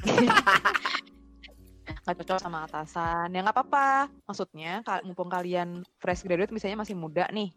nggak 2.05 2.21
cocok 2.21 2.37
sama 2.37 2.65
atasan 2.65 3.33
ya 3.33 3.45
nggak 3.45 3.53
apa-apa. 3.53 4.09
Maksudnya 4.25 4.81
mumpung 5.05 5.29
kalian 5.29 5.85
fresh 6.01 6.25
graduate 6.25 6.53
misalnya 6.53 6.81
masih 6.81 6.97
muda 6.97 7.29
nih 7.29 7.53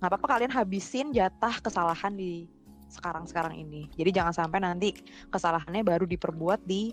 nggak 0.00 0.08
apa-apa 0.08 0.26
kalian 0.36 0.52
habisin 0.52 1.12
jatah 1.12 1.60
kesalahan 1.60 2.16
di 2.16 2.48
sekarang-sekarang 2.90 3.54
ini. 3.54 3.86
Jadi 3.94 4.10
jangan 4.10 4.34
sampai 4.34 4.58
nanti 4.64 4.96
kesalahannya 5.30 5.84
baru 5.86 6.08
diperbuat 6.08 6.66
di 6.66 6.90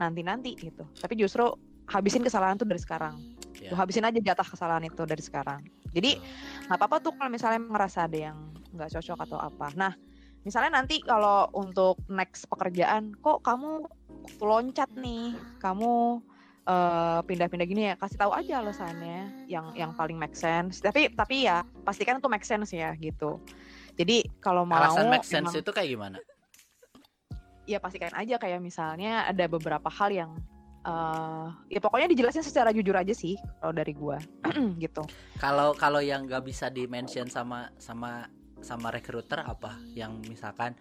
nanti-nanti 0.00 0.58
gitu. 0.58 0.88
Tapi 0.98 1.14
justru 1.20 1.46
habisin 1.86 2.26
kesalahan 2.26 2.58
tuh 2.58 2.66
dari 2.66 2.82
sekarang. 2.82 3.14
Ya. 3.60 3.70
Lu 3.72 3.78
habisin 3.78 4.04
aja 4.04 4.18
jatah 4.18 4.44
kesalahan 4.44 4.84
itu 4.88 5.02
dari 5.06 5.22
sekarang. 5.22 5.62
Jadi 5.94 6.18
nggak 6.66 6.76
apa-apa 6.76 6.96
tuh 7.00 7.12
kalau 7.14 7.30
misalnya 7.30 7.62
ngerasa 7.62 8.10
ada 8.10 8.18
yang 8.32 8.38
nggak 8.74 8.90
cocok 8.98 9.18
atau 9.22 9.38
apa. 9.38 9.68
Nah 9.78 9.92
misalnya 10.42 10.82
nanti 10.82 11.00
kalau 11.00 11.48
untuk 11.54 12.00
next 12.10 12.50
pekerjaan 12.50 13.14
kok 13.22 13.40
kamu 13.46 13.86
loncat 14.42 14.90
nih? 14.98 15.32
Kamu 15.62 16.20
eh, 16.66 17.20
pindah-pindah 17.22 17.66
gini 17.66 17.82
ya 17.88 17.94
kasih 17.94 18.18
tahu 18.18 18.34
aja 18.34 18.58
alasannya 18.58 19.46
yang 19.46 19.70
yang 19.72 19.94
paling 19.94 20.18
make 20.18 20.34
sense 20.34 20.82
tapi 20.82 21.08
tapi 21.08 21.46
ya 21.46 21.62
pastikan 21.86 22.18
itu 22.18 22.26
make 22.26 22.44
sense 22.44 22.74
ya 22.74 22.90
gitu 22.98 23.38
jadi 23.94 24.26
kalau 24.42 24.66
mau 24.66 24.76
Alasan 24.82 25.08
make 25.08 25.24
sense 25.24 25.46
emang- 25.48 25.62
itu 25.62 25.70
kayak 25.70 25.88
gimana? 25.88 26.18
ya 27.66 27.82
pastikan 27.82 28.14
aja 28.14 28.38
kayak 28.38 28.62
misalnya 28.62 29.26
ada 29.26 29.46
beberapa 29.46 29.90
hal 29.90 30.10
yang 30.10 30.30
eh, 30.82 31.46
ya 31.66 31.80
pokoknya 31.82 32.06
dijelasin 32.10 32.42
secara 32.42 32.70
jujur 32.70 32.94
aja 32.94 33.10
sih 33.10 33.34
kalau 33.58 33.74
dari 33.74 33.90
gua 33.90 34.18
gitu 34.82 35.02
Kalau 35.38 35.74
kalau 35.74 35.98
yang 35.98 36.26
nggak 36.26 36.46
bisa 36.46 36.70
di 36.70 36.86
mention 36.86 37.26
sama 37.26 37.70
sama 37.78 38.30
sama 38.62 38.88
recruiter 38.88 39.42
apa? 39.42 39.76
Yang 39.92 40.30
misalkan 40.30 40.78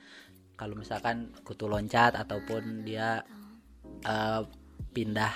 kalau 0.55 0.77
misalkan 0.77 1.33
kutu 1.43 1.65
loncat 1.65 2.13
ataupun 2.15 2.85
dia 2.85 3.25
eh, 4.05 4.41
pindah 4.93 5.33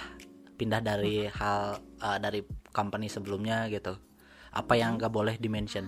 pindah 0.59 0.83
dari 0.83 1.23
hal 1.31 1.79
eh, 2.03 2.17
dari 2.19 2.43
company 2.75 3.07
sebelumnya 3.07 3.71
gitu. 3.71 3.95
Apa 4.51 4.75
yang 4.75 4.99
nggak 4.99 5.13
boleh 5.13 5.39
di 5.39 5.47
mention? 5.47 5.87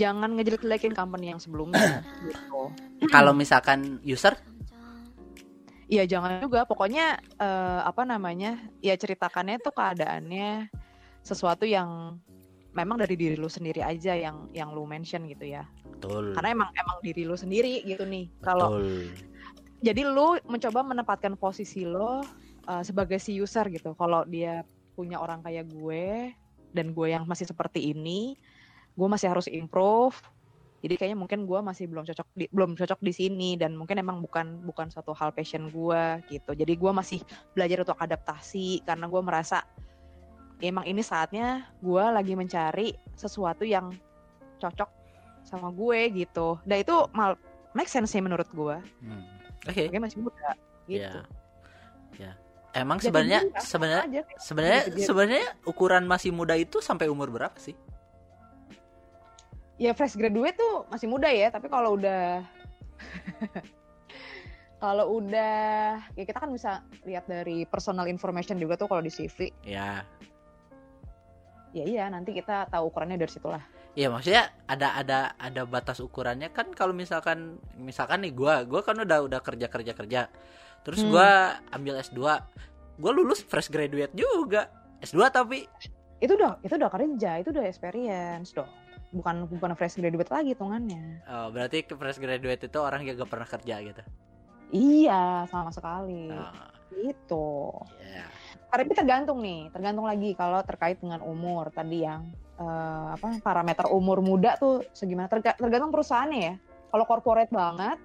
jangan 0.00 0.32
ngejelek-jelekin 0.32 0.96
company 0.96 1.28
yang 1.28 1.40
sebelumnya 1.40 2.00
gitu. 2.24 2.72
Kalau 3.12 3.36
misalkan 3.36 4.00
user? 4.00 4.32
Iya 5.92 6.08
jangan 6.08 6.40
juga. 6.40 6.64
Pokoknya 6.64 7.20
eh, 7.36 7.80
apa 7.84 8.08
namanya 8.08 8.56
ya 8.80 8.96
ceritakannya 8.96 9.60
tuh 9.60 9.76
keadaannya 9.76 10.72
sesuatu 11.20 11.68
yang 11.68 12.16
memang 12.72 12.96
dari 13.02 13.18
diri 13.18 13.36
lu 13.36 13.50
sendiri 13.50 13.84
aja 13.84 14.16
yang 14.16 14.48
yang 14.56 14.72
lu 14.72 14.88
mention 14.88 15.28
gitu 15.28 15.44
ya. 15.44 15.68
Betul. 16.00 16.32
karena 16.32 16.56
emang 16.56 16.70
emang 16.72 16.98
diri 17.04 17.28
lu 17.28 17.36
sendiri 17.36 17.84
gitu 17.84 18.08
nih. 18.08 18.32
Kalau 18.40 18.80
jadi 19.84 20.00
lu 20.08 20.40
mencoba 20.48 20.80
menempatkan 20.80 21.36
posisi 21.36 21.84
lo 21.84 22.24
eh, 22.70 22.82
sebagai 22.86 23.18
si 23.18 23.34
user 23.34 23.66
gitu 23.68 23.98
kalau 23.98 24.22
dia 24.24 24.62
punya 24.94 25.18
orang 25.18 25.42
kayak 25.42 25.66
gue 25.70 26.30
dan 26.70 26.94
gue 26.94 27.06
yang 27.10 27.26
masih 27.26 27.50
seperti 27.50 27.90
ini 27.90 28.38
gue 28.94 29.08
masih 29.10 29.26
harus 29.32 29.50
improve 29.50 30.14
jadi 30.80 30.96
kayaknya 30.96 31.18
mungkin 31.20 31.44
gue 31.44 31.60
masih 31.60 31.84
belum 31.92 32.08
cocok 32.08 32.28
di, 32.32 32.48
belum 32.48 32.72
cocok 32.72 33.00
di 33.04 33.12
sini 33.12 33.50
dan 33.60 33.76
mungkin 33.76 34.00
emang 34.00 34.24
bukan 34.24 34.64
bukan 34.64 34.88
suatu 34.88 35.12
hal 35.12 35.34
passion 35.34 35.68
gue 35.68 36.02
gitu 36.30 36.56
jadi 36.56 36.72
gue 36.72 36.92
masih 36.92 37.20
belajar 37.52 37.84
untuk 37.84 37.98
adaptasi 38.00 38.80
karena 38.88 39.04
gue 39.10 39.20
merasa 39.20 39.60
ya 40.60 40.68
emang 40.72 40.84
ini 40.84 41.00
saatnya 41.00 41.68
gue 41.80 42.04
lagi 42.04 42.32
mencari 42.36 42.92
sesuatu 43.16 43.64
yang 43.64 43.92
cocok 44.60 44.88
sama 45.44 45.72
gue 45.72 46.12
gitu 46.20 46.60
dan 46.68 46.84
itu 46.84 46.96
mal 47.16 47.36
make 47.72 47.88
sense 47.88 48.12
sih 48.12 48.20
menurut 48.20 48.48
gue 48.52 48.76
Hmm. 49.00 49.24
Oke. 49.68 49.88
gue 49.88 50.00
masih 50.00 50.20
muda 50.20 50.56
gitu 50.88 51.20
Ya. 52.18 52.32
Ya. 52.32 52.32
Emang 52.70 52.98
sebenarnya 52.98 53.42
sebenarnya 53.58 54.22
sebenarnya 54.38 54.82
Gitu-gitu. 54.86 55.06
sebenarnya 55.06 55.46
ukuran 55.64 56.04
masih 56.04 56.30
muda 56.30 56.54
itu 56.54 56.78
sampai 56.78 57.06
umur 57.06 57.28
berapa 57.28 57.56
sih? 57.56 57.74
ya 59.76 59.96
fresh 59.96 60.12
graduate 60.12 60.54
tuh 60.54 60.84
masih 60.86 61.08
muda 61.08 61.32
ya 61.32 61.48
tapi 61.48 61.64
kalau 61.66 61.96
udah 61.96 62.44
kalau 64.76 65.16
udah 65.16 65.96
ya 66.12 66.24
kita 66.24 66.36
kan 66.36 66.52
bisa 66.52 66.84
lihat 67.02 67.24
dari 67.24 67.64
personal 67.64 68.04
information 68.04 68.56
juga 68.56 68.76
tuh 68.76 68.86
kalau 68.86 69.00
di 69.00 69.08
CV 69.08 69.48
Ya. 69.64 70.04
ya 71.72 71.84
iya 71.84 72.04
nanti 72.06 72.32
kita 72.32 72.68
tahu 72.68 72.88
ukurannya 72.88 73.16
dari 73.16 73.32
situlah 73.32 73.64
Iya 73.90 74.06
maksudnya 74.06 74.54
ada 74.68 74.94
ada 74.94 75.18
ada 75.34 75.62
batas 75.64 75.98
ukurannya 75.98 76.52
kan 76.52 76.70
kalau 76.70 76.92
misalkan 76.92 77.56
misalkan 77.74 78.22
nih 78.22 78.30
gua 78.30 78.62
gua 78.62 78.84
kan 78.84 78.94
udah 78.94 79.24
udah 79.24 79.40
kerja 79.40 79.66
kerja 79.66 79.92
kerja 79.92 80.20
terus 80.80 81.00
Hmm. 81.00 81.10
gua 81.10 81.30
ambil 81.70 81.98
S2 81.98 82.20
gua 82.96 83.10
lulus 83.10 83.40
fresh 83.40 83.68
graduate 83.68 84.12
juga. 84.12 84.68
S2 85.00 85.20
tapi. 85.28 85.64
Itu 86.18 86.36
udah 86.36 86.60
itu 86.60 86.74
udah 86.74 86.90
kerja 86.90 87.30
itu 87.38 87.48
udah 87.48 87.64
experience 87.64 88.52
dong. 88.52 88.68
Bukan 89.10 89.48
bukan 89.48 89.72
fresh 89.72 89.96
graduate 89.96 90.28
lagi 90.28 90.52
hitungannya. 90.52 91.24
Oh, 91.24 91.48
berarti 91.48 91.82
fresh 91.82 92.18
graduate 92.18 92.62
itu 92.62 92.78
orang 92.78 93.02
yang 93.02 93.16
gak 93.16 93.28
pernah 93.28 93.48
kerja 93.48 93.76
gitu. 93.82 94.02
iya 94.70 95.42
sama 95.46 95.68
sekali. 95.68 96.30
Oh, 96.30 96.54
gitu. 96.92 97.74
Ya. 97.98 98.26
tapi 98.70 98.86
tergantung 98.94 99.42
nih 99.42 99.66
tergantung 99.68 100.06
lagi 100.06 100.30
kalau 100.32 100.62
terkait 100.62 101.00
dengan 101.00 101.18
umur. 101.20 101.68
Tadi 101.70 101.98
yang 102.00 102.30
eh, 102.54 103.06
apa 103.10 103.40
parameter 103.40 103.90
umur 103.90 104.22
muda 104.22 104.54
tuh 104.54 104.84
segimana. 104.92 105.26
Terga- 105.26 105.58
tergantung 105.58 105.90
perusahaannya 105.90 106.38
ya. 106.38 106.54
Kalau 106.86 107.02
corporate 107.02 107.50
banget 107.50 107.98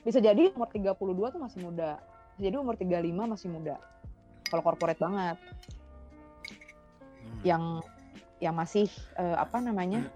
bisa 0.00 0.18
jadi 0.18 0.50
umur 0.56 0.68
32 0.72 0.96
tuh 1.34 1.40
masih 1.40 1.60
muda 1.64 2.00
bisa 2.36 2.48
jadi 2.48 2.56
umur 2.56 2.74
35 2.76 3.32
masih 3.36 3.48
muda 3.52 3.76
kalau 4.48 4.62
corporate 4.64 4.98
banget 4.98 5.36
Hmm. 7.20 7.40
yang 7.44 7.64
yang 8.40 8.54
masih 8.56 8.88
eh, 9.14 9.36
apa 9.36 9.60
namanya 9.60 10.08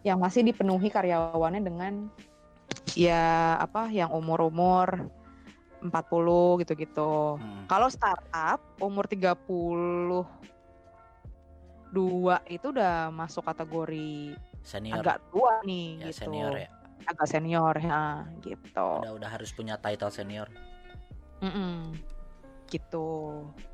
yang 0.00 0.16
masih 0.16 0.40
dipenuhi 0.40 0.88
karyawannya 0.88 1.60
dengan 1.60 2.08
ya 2.96 3.54
apa 3.60 3.90
yang 3.92 4.08
umur-umur 4.14 5.10
40 5.82 6.60
gitu-gitu. 6.64 7.36
Hmm. 7.36 7.64
Kalau 7.68 7.88
startup 7.88 8.60
umur 8.80 9.04
32 9.08 10.24
itu 12.48 12.66
udah 12.68 13.08
masuk 13.10 13.44
kategori 13.44 14.36
Senior. 14.60 15.00
agak 15.00 15.18
tua 15.32 15.60
nih 15.64 16.04
ya 16.04 16.06
gitu. 16.12 16.18
senior 16.24 16.52
ya. 16.56 16.68
Agak 17.06 17.28
senior 17.28 17.74
ya 17.80 18.24
gitu. 18.44 18.88
Udah 19.04 19.14
udah 19.16 19.28
harus 19.30 19.50
punya 19.54 19.76
title 19.80 20.12
senior. 20.12 20.48
Mm-mm. 21.40 21.96
Gitu. 22.68 23.08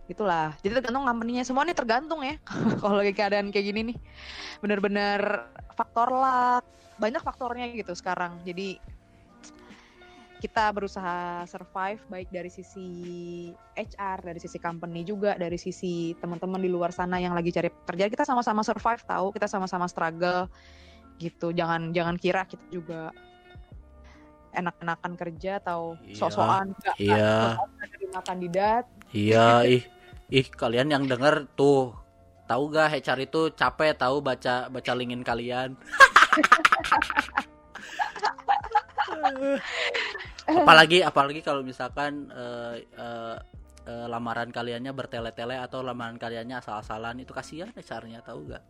Itulah. 0.06 0.54
Jadi 0.62 0.80
tergantung 0.80 1.04
company-nya 1.04 1.44
semua 1.44 1.66
nih 1.66 1.76
tergantung 1.76 2.22
ya. 2.22 2.38
Kalau 2.82 3.02
lagi 3.02 3.12
keadaan 3.12 3.50
kayak 3.50 3.66
gini 3.74 3.80
nih. 3.92 3.98
Bener-bener 4.62 5.50
faktor 5.74 6.10
luck. 6.10 6.64
Banyak 6.96 7.20
faktornya 7.20 7.68
gitu 7.76 7.92
sekarang. 7.92 8.40
Jadi 8.46 8.80
kita 10.36 10.68
berusaha 10.68 11.48
survive 11.48 12.00
baik 12.12 12.28
dari 12.28 12.52
sisi 12.52 12.88
HR, 13.72 14.20
dari 14.20 14.40
sisi 14.40 14.60
company 14.60 15.00
juga, 15.00 15.32
dari 15.34 15.56
sisi 15.56 16.12
teman-teman 16.20 16.60
di 16.60 16.68
luar 16.68 16.92
sana 16.92 17.16
yang 17.16 17.32
lagi 17.32 17.48
cari 17.52 17.72
pekerjaan. 17.72 18.12
Kita 18.12 18.24
sama-sama 18.28 18.60
survive 18.60 19.00
tahu, 19.08 19.32
kita 19.32 19.48
sama-sama 19.48 19.88
struggle 19.88 20.48
gitu. 21.16 21.52
Jangan 21.52 21.92
jangan 21.92 22.16
kira 22.20 22.44
kita 22.44 22.66
juga 22.70 23.10
enak-enakan 24.56 25.12
kerja 25.20 25.60
atau 25.60 26.00
Iya. 26.00 26.16
sok-sokan 26.16 26.66
Iya. 26.96 27.60
terima 27.92 28.20
kandidat. 28.24 28.84
Iya, 29.12 29.68
ih, 29.68 29.84
ih 30.32 30.46
kalian 30.48 30.88
yang 30.90 31.04
denger 31.04 31.46
tuh 31.54 31.92
tahu 32.48 32.72
gak 32.72 33.02
HR 33.04 33.18
itu 33.26 33.50
capek 33.52 33.92
tahu 33.98 34.22
baca 34.24 34.70
baca 34.72 34.92
linkin 34.96 35.20
kalian. 35.20 35.76
apalagi 40.46 41.02
apalagi 41.02 41.40
kalau 41.42 41.62
misalkan 41.66 42.30
eh, 42.30 42.86
eh, 42.86 43.36
eh, 43.86 44.06
lamaran 44.06 44.50
kaliannya 44.50 44.94
bertele-tele 44.94 45.58
atau 45.58 45.82
lamaran 45.82 46.18
kaliannya 46.18 46.58
asal-asalan 46.62 47.18
itu 47.22 47.34
kasihan 47.34 47.70
HR-nya 47.74 48.22
tahu 48.22 48.50
gak? 48.50 48.62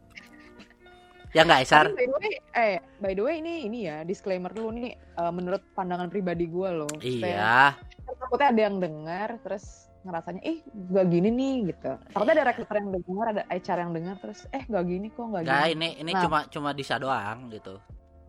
Ya 1.32 1.42
nggak? 1.42 1.64
Tapi 1.64 1.92
by 1.92 2.06
the 2.06 2.16
way, 2.16 2.32
eh 2.54 2.74
by 2.98 3.12
the 3.12 3.22
way 3.22 3.34
ini 3.38 3.66
ini 3.66 3.78
ya 3.84 4.02
disclaimer 4.02 4.48
dulu 4.48 4.70
nih 4.72 4.92
eh, 4.94 5.32
menurut 5.32 5.62
pandangan 5.72 6.06
pribadi 6.06 6.46
gue 6.46 6.70
loh. 6.72 6.90
Iya. 6.98 7.74
Kayak 8.02 8.18
takutnya 8.18 8.48
ada 8.50 8.62
yang 8.62 8.76
dengar 8.78 9.28
terus 9.40 9.64
ngerasanya 10.02 10.42
eh 10.42 10.62
gak 10.64 11.06
gini 11.08 11.28
nih 11.28 11.54
gitu. 11.68 11.92
Takutnya 12.14 12.34
ada 12.36 12.46
recruiter 12.46 12.76
yang 12.78 12.88
dengar, 12.94 13.26
ada 13.34 13.42
HR 13.50 13.78
yang 13.80 13.92
dengar 13.92 14.14
terus 14.16 14.46
eh 14.48 14.62
gak 14.62 14.84
gini 14.86 15.10
kok 15.10 15.26
gak 15.26 15.42
Nggak, 15.42 15.64
gini. 15.66 15.74
ini 15.74 15.88
ini 15.98 16.10
Nah. 16.14 16.22
cuma 16.22 16.38
cuma 16.46 16.68
Disa 16.70 16.94
doang 16.96 17.50
gitu. 17.50 17.74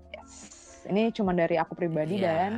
Yes. 0.09 0.33
Ini 0.85 1.11
cuma 1.11 1.31
dari 1.31 1.55
aku 1.55 1.77
pribadi 1.77 2.17
Iya. 2.17 2.25
dan 2.25 2.51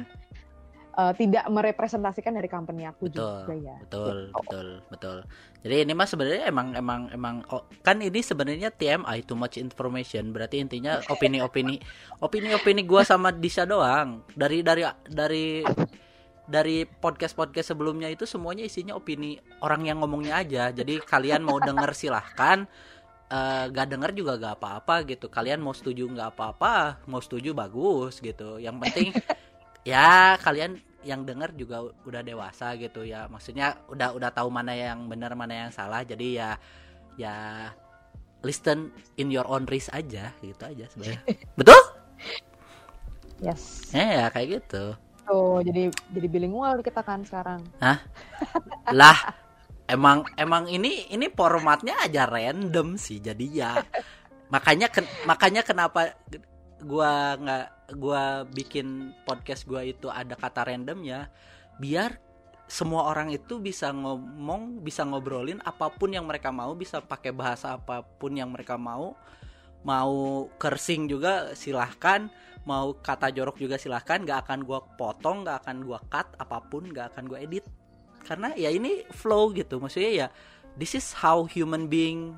eh, 1.00 1.14
tidak 1.16 1.48
merepresentasikan 1.48 2.36
dari 2.36 2.52
company 2.52 2.84
aku 2.84 3.08
Betul, 3.08 3.48
juga 3.48 3.56
ya. 3.56 3.76
betul, 3.80 4.18
Gitu. 4.28 4.36
betul, 4.36 4.68
betul. 4.92 5.18
Jadi 5.60 5.76
ini 5.84 5.92
mah 5.96 6.08
sebenarnya 6.08 6.44
emang 6.48 6.68
emang 6.76 7.02
emang 7.12 7.36
oh, 7.52 7.64
kan 7.80 8.00
ini 8.00 8.20
sebenarnya 8.20 8.72
TMI 8.72 9.24
too 9.24 9.36
much 9.36 9.56
information. 9.56 10.32
Berarti 10.32 10.60
intinya 10.60 11.00
opini-opini 11.08 11.80
opini-opini 12.20 12.84
gua 12.84 13.04
sama 13.04 13.32
Disa 13.32 13.64
doang. 13.64 14.24
Dari 14.36 14.64
dari 14.64 14.84
dari 15.08 15.64
dari 16.50 16.82
podcast-podcast 16.82 17.78
sebelumnya 17.78 18.10
itu 18.10 18.26
semuanya 18.26 18.66
isinya 18.66 18.98
opini 18.98 19.38
orang 19.62 19.86
yang 19.86 20.02
ngomongnya 20.02 20.42
aja. 20.42 20.64
Jadi 20.74 20.98
kalian 21.04 21.46
mau 21.46 21.60
denger 21.62 21.92
silahkan 21.94 22.66
eh 23.30 23.66
gak 23.70 23.94
denger 23.94 24.12
juga 24.18 24.34
gak 24.42 24.56
apa-apa 24.58 25.06
gitu. 25.06 25.30
Kalian 25.30 25.62
mau 25.62 25.70
setuju 25.76 26.10
nggak 26.10 26.34
apa-apa, 26.34 27.06
mau 27.06 27.22
setuju 27.22 27.54
bagus 27.54 28.18
gitu. 28.18 28.58
Yang 28.58 28.76
penting 28.82 29.10
ya 29.86 30.34
kalian 30.42 30.82
yang 31.04 31.24
denger 31.24 31.56
juga 31.56 31.84
udah 32.06 32.22
dewasa 32.24 32.76
gitu 32.76 33.04
ya. 33.08 33.26
Maksudnya 33.32 33.80
udah 33.88 34.16
udah 34.16 34.30
tahu 34.34 34.50
mana 34.52 34.76
yang 34.76 35.08
benar 35.08 35.34
mana 35.34 35.68
yang 35.68 35.72
salah. 35.72 36.04
Jadi 36.04 36.40
ya 36.40 36.56
ya 37.20 37.68
listen 38.44 38.92
in 39.20 39.28
your 39.32 39.48
own 39.48 39.68
risk 39.68 39.92
aja 39.92 40.32
gitu 40.40 40.64
aja 40.64 40.86
sebenarnya. 40.92 41.22
Betul? 41.60 41.82
Yes. 43.40 43.88
Ya, 43.96 44.24
ya 44.24 44.26
kayak 44.32 44.48
gitu. 44.60 44.84
Tuh, 45.24 45.62
jadi 45.64 45.94
jadi 46.12 46.28
bilingual 46.28 46.82
kita 46.84 47.06
kan 47.06 47.24
sekarang. 47.24 47.64
lah 48.90 49.18
emang 49.90 50.26
emang 50.38 50.70
ini 50.70 51.10
ini 51.10 51.28
formatnya 51.34 51.98
aja 52.06 52.30
random 52.30 52.94
sih 52.96 53.18
jadi 53.18 53.46
ya 53.50 53.72
makanya 54.54 54.90
ken- 54.94 55.10
makanya 55.26 55.62
kenapa 55.66 56.14
gua 56.82 57.38
nggak 57.38 57.66
gua 57.98 58.46
bikin 58.46 59.16
podcast 59.26 59.66
gua 59.66 59.82
itu 59.86 60.12
ada 60.12 60.36
kata 60.36 60.68
randomnya 60.68 61.32
biar 61.80 62.20
semua 62.70 63.10
orang 63.10 63.34
itu 63.34 63.58
bisa 63.58 63.90
ngomong 63.90 64.86
bisa 64.86 65.02
ngobrolin 65.02 65.58
apa 65.66 65.90
pun 65.90 66.14
yang 66.14 66.30
mereka 66.30 66.54
mau 66.54 66.78
bisa 66.78 67.02
pakai 67.02 67.34
bahasa 67.34 67.74
apa 67.74 68.06
pun 68.06 68.38
yang 68.38 68.54
mereka 68.54 68.78
mau. 68.78 69.18
Mau 69.82 70.46
kersing 70.60 71.10
juga 71.10 71.58
silahkan 71.58 72.30
mau 72.68 72.94
kata 72.94 73.34
jorok 73.34 73.58
juga 73.58 73.82
silahkan 73.82 74.22
nggak 74.22 74.46
akan 74.46 74.60
gua 74.68 74.86
potong 74.86 75.42
nggak 75.42 75.66
akan 75.66 75.78
gua 75.82 76.00
cut 76.14 76.30
apa 76.38 76.62
pun 76.70 76.94
nggak 76.94 77.16
akan 77.16 77.26
gua 77.26 77.42
edit. 77.42 77.66
Karena 78.22 78.54
ya 78.54 78.70
ini 78.70 79.02
flow 79.10 79.50
gitu 79.56 79.82
maksudnya 79.82 80.12
ya 80.14 80.28
this 80.78 80.94
is 80.94 81.10
how 81.18 81.50
human 81.50 81.90
being 81.90 82.38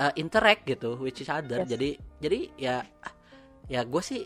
uh, 0.00 0.14
interact 0.16 0.64
gitu 0.64 0.96
with 0.96 1.20
each 1.20 1.28
other. 1.28 1.62
Yes. 1.62 1.68
jadi 1.68 1.90
jadi 2.24 2.40
ya 2.56 2.76
ya 3.66 3.82
gue 3.82 4.02
sih 4.02 4.22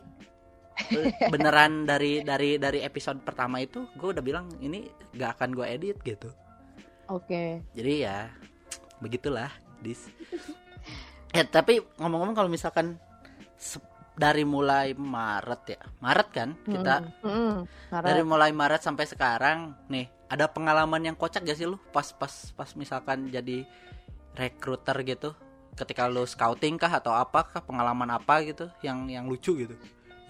beneran 1.32 1.86
dari 1.86 2.20
dari 2.22 2.58
dari 2.58 2.82
episode 2.82 3.22
pertama 3.22 3.62
itu 3.62 3.86
gue 3.94 4.08
udah 4.10 4.24
bilang 4.24 4.46
ini 4.58 4.86
gak 5.14 5.38
akan 5.38 5.54
gue 5.54 5.66
edit 5.66 5.96
gitu 6.02 6.30
Oke. 7.06 7.62
jadi 7.74 7.92
ya 8.00 8.18
begitulah 8.98 9.50
dis 9.80 10.08
ya 11.36 11.42
tapi 11.44 11.78
ngomong-ngomong 11.98 12.34
kalau 12.34 12.50
misalkan 12.50 12.98
dari 14.14 14.46
mulai 14.46 14.94
Maret 14.94 15.62
ya 15.68 15.80
Maret 15.98 16.28
kan 16.30 16.48
kita 16.62 16.94
Mm, 17.22 17.30
mm, 17.30 17.54
Maret. 17.90 18.06
dari 18.06 18.22
mulai 18.22 18.50
Maret 18.54 18.82
sampai 18.82 19.06
sekarang 19.06 19.74
nih 19.90 20.06
ada 20.30 20.50
pengalaman 20.50 21.02
yang 21.02 21.14
kocak 21.14 21.42
gak 21.42 21.58
sih 21.58 21.66
lu 21.66 21.78
pas 21.92 22.10
pas 22.14 22.30
pas 22.54 22.70
misalkan 22.74 23.30
jadi 23.30 23.66
recruiter 24.34 24.96
gitu 25.06 25.30
ketika 25.74 26.06
lu 26.06 26.24
scouting 26.24 26.78
kah 26.78 26.90
atau 26.90 27.12
apa 27.14 27.46
kah 27.46 27.62
pengalaman 27.62 28.10
apa 28.14 28.42
gitu 28.46 28.70
yang 28.80 29.10
yang 29.10 29.26
lucu 29.26 29.54
gitu 29.66 29.74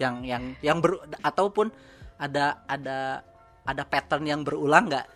yang 0.01 0.25
yang 0.25 0.43
yang 0.59 0.77
ber 0.81 0.99
ataupun 1.23 1.71
ada 2.17 2.59
ada 2.67 3.21
ada 3.65 3.83
pattern 3.85 4.25
yang 4.25 4.41
berulang 4.43 4.89
nggak 4.89 5.07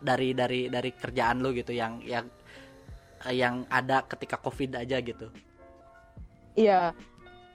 dari 0.00 0.32
dari 0.32 0.66
dari 0.68 0.90
kerjaan 0.92 1.40
lu 1.40 1.52
gitu 1.54 1.72
yang 1.72 2.02
yang 2.04 2.26
yang 3.28 3.68
ada 3.68 4.02
ketika 4.08 4.40
covid 4.40 4.80
aja 4.80 4.96
gitu 5.00 5.28
Iya. 6.58 6.92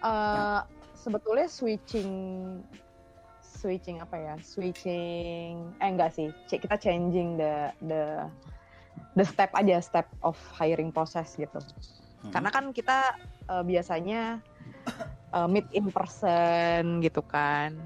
eh, 0.06 0.60
sebetulnya 0.96 1.50
switching 1.50 2.12
switching 3.42 3.98
apa 4.00 4.16
ya? 4.18 4.36
Switching 4.42 5.74
eh 5.82 5.90
enggak 5.90 6.14
sih. 6.14 6.30
Kita 6.48 6.78
changing 6.78 7.42
the 7.42 7.74
the 7.86 8.04
the 9.18 9.26
step 9.26 9.52
aja, 9.58 9.82
step 9.82 10.08
of 10.22 10.38
hiring 10.54 10.94
process 10.94 11.36
gitu. 11.36 11.60
Hmm. 12.26 12.32
Karena 12.34 12.50
kan 12.50 12.66
kita 12.74 13.14
eh, 13.46 13.64
biasanya 13.64 14.42
eh, 15.34 15.48
meet 15.48 15.70
in 15.72 15.94
person 15.94 17.06
gitu 17.06 17.22
kan. 17.22 17.78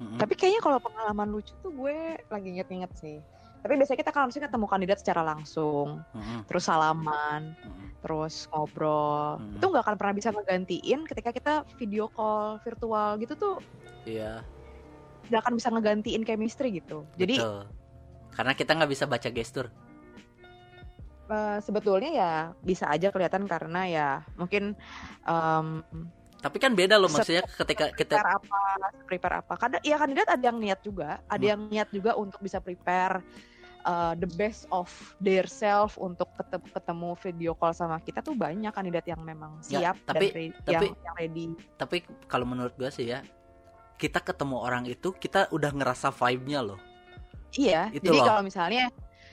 Mm-mm. 0.00 0.16
Tapi 0.16 0.32
kayaknya 0.32 0.64
kalau 0.64 0.80
pengalaman 0.80 1.28
lucu 1.28 1.52
tuh 1.60 1.68
gue 1.76 2.16
lagi 2.32 2.48
inget-inget 2.56 2.92
sih. 2.96 3.18
Tapi 3.60 3.76
biasanya 3.76 4.00
kita 4.00 4.12
kan 4.16 4.32
ketemu 4.32 4.64
kandidat 4.64 5.04
secara 5.04 5.20
langsung, 5.20 6.00
Mm-mm. 6.16 6.48
terus 6.48 6.64
salaman, 6.64 7.52
Mm-mm. 7.60 8.00
terus 8.00 8.48
ngobrol. 8.48 9.36
Hmm. 9.36 9.60
Itu 9.60 9.68
nggak 9.68 9.84
akan 9.84 9.96
pernah 10.00 10.14
bisa 10.16 10.32
ngegantiin 10.32 11.04
ketika 11.04 11.30
kita 11.36 11.54
video 11.76 12.08
call 12.08 12.56
virtual 12.64 13.20
gitu 13.20 13.36
tuh 13.36 13.56
iya 14.08 14.44
nggak 15.28 15.40
akan 15.46 15.54
bisa 15.56 15.68
ngegantiin 15.70 16.22
chemistry 16.26 16.82
gitu. 16.82 17.06
Jadi 17.14 17.38
betul. 17.38 17.70
karena 18.34 18.52
kita 18.56 18.70
nggak 18.74 18.90
bisa 18.90 19.04
baca 19.06 19.28
gestur 19.30 19.70
eh, 21.30 21.58
sebetulnya 21.60 22.10
ya 22.10 22.32
bisa 22.60 22.86
aja 22.86 23.08
kelihatan 23.08 23.46
karena 23.46 23.80
ya 23.86 24.08
mungkin 24.34 24.74
em, 25.22 25.66
tapi 26.40 26.56
kan 26.56 26.72
beda 26.72 26.96
loh 26.96 27.06
maksudnya 27.06 27.44
ketika 27.44 27.92
kita 27.92 28.16
prepare 28.16 28.32
apa, 28.34 28.60
prepare 29.04 29.34
apa. 29.38 29.52
Kadang 29.54 29.82
ya 29.84 29.94
kandidat 29.94 30.24
ada 30.26 30.40
yang 30.42 30.56
niat 30.56 30.80
juga, 30.80 31.20
ada 31.24 31.36
Hmm. 31.38 31.52
yang 31.52 31.60
niat 31.68 31.88
juga 31.90 32.16
untuk 32.16 32.40
bisa 32.40 32.56
prepare 32.58 33.20
uh, 33.84 34.16
the 34.16 34.24
best 34.40 34.64
of 34.68 34.88
their 35.20 35.44
self 35.44 35.96
untuk 35.96 36.32
ketemu, 36.34 36.64
ketemu 36.72 37.08
video 37.20 37.52
call 37.52 37.72
sama 37.72 38.00
kita 38.00 38.20
tuh 38.20 38.32
banyak 38.32 38.72
kandidat 38.72 39.04
yang 39.04 39.20
memang 39.20 39.60
Ya, 39.68 39.92
siap 39.92 39.96
tapi- 40.02 40.32
dan 40.32 40.36
re- 40.40 40.56
tapi- 40.58 40.88
yang, 40.88 40.96
yang 41.04 41.16
ready. 41.16 41.46
tapi 41.76 41.96
kalau 42.24 42.48
menurut 42.48 42.72
gue 42.72 42.88
sih 42.88 43.08
ya 43.08 43.20
kita 43.96 44.20
ketemu 44.20 44.56
orang 44.56 44.84
itu 44.84 45.12
kita 45.12 45.48
udah 45.50 45.70
ngerasa 45.70 46.08
vibe-nya 46.08 46.60
loh 46.64 46.80
Iya, 47.50 47.90
Itu 47.90 48.08
jadi 48.08 48.18
kalau 48.22 48.40
misalnya 48.40 48.88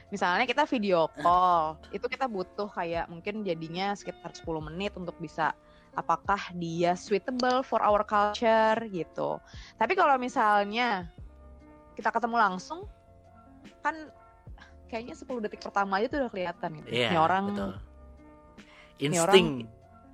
misalnya 0.08 0.48
kita 0.48 0.64
video 0.70 1.12
call, 1.20 1.76
itu 1.92 2.06
kita 2.08 2.26
butuh 2.32 2.72
kayak 2.72 3.12
mungkin 3.12 3.44
jadinya 3.44 3.92
sekitar 3.94 4.32
10 4.32 4.48
menit 4.72 4.96
untuk 4.96 5.16
bisa 5.20 5.52
apakah 5.98 6.40
dia 6.56 6.94
suitable 6.94 7.66
for 7.66 7.82
our 7.82 8.06
culture 8.06 8.78
gitu. 8.88 9.42
Tapi 9.76 9.94
kalau 9.98 10.16
misalnya 10.16 11.10
kita 11.98 12.14
ketemu 12.14 12.38
langsung 12.38 12.86
kan 13.82 14.08
kayaknya 14.88 15.18
10 15.18 15.44
detik 15.44 15.60
pertama 15.60 16.00
aja 16.00 16.08
tuh 16.08 16.18
udah 16.24 16.32
kelihatan 16.32 16.70
gitu. 16.80 16.90
iya 16.94 17.10
Ini 17.12 17.18
orang 17.20 17.44
betul 17.52 17.72
ini 18.98 19.16
insting 19.18 19.48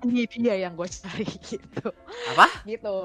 ini 0.04 0.28
dia 0.28 0.56
yang 0.60 0.76
gue 0.76 0.88
cari 0.88 1.28
gitu. 1.56 1.88
apa 2.36 2.48
Gitu. 2.68 2.98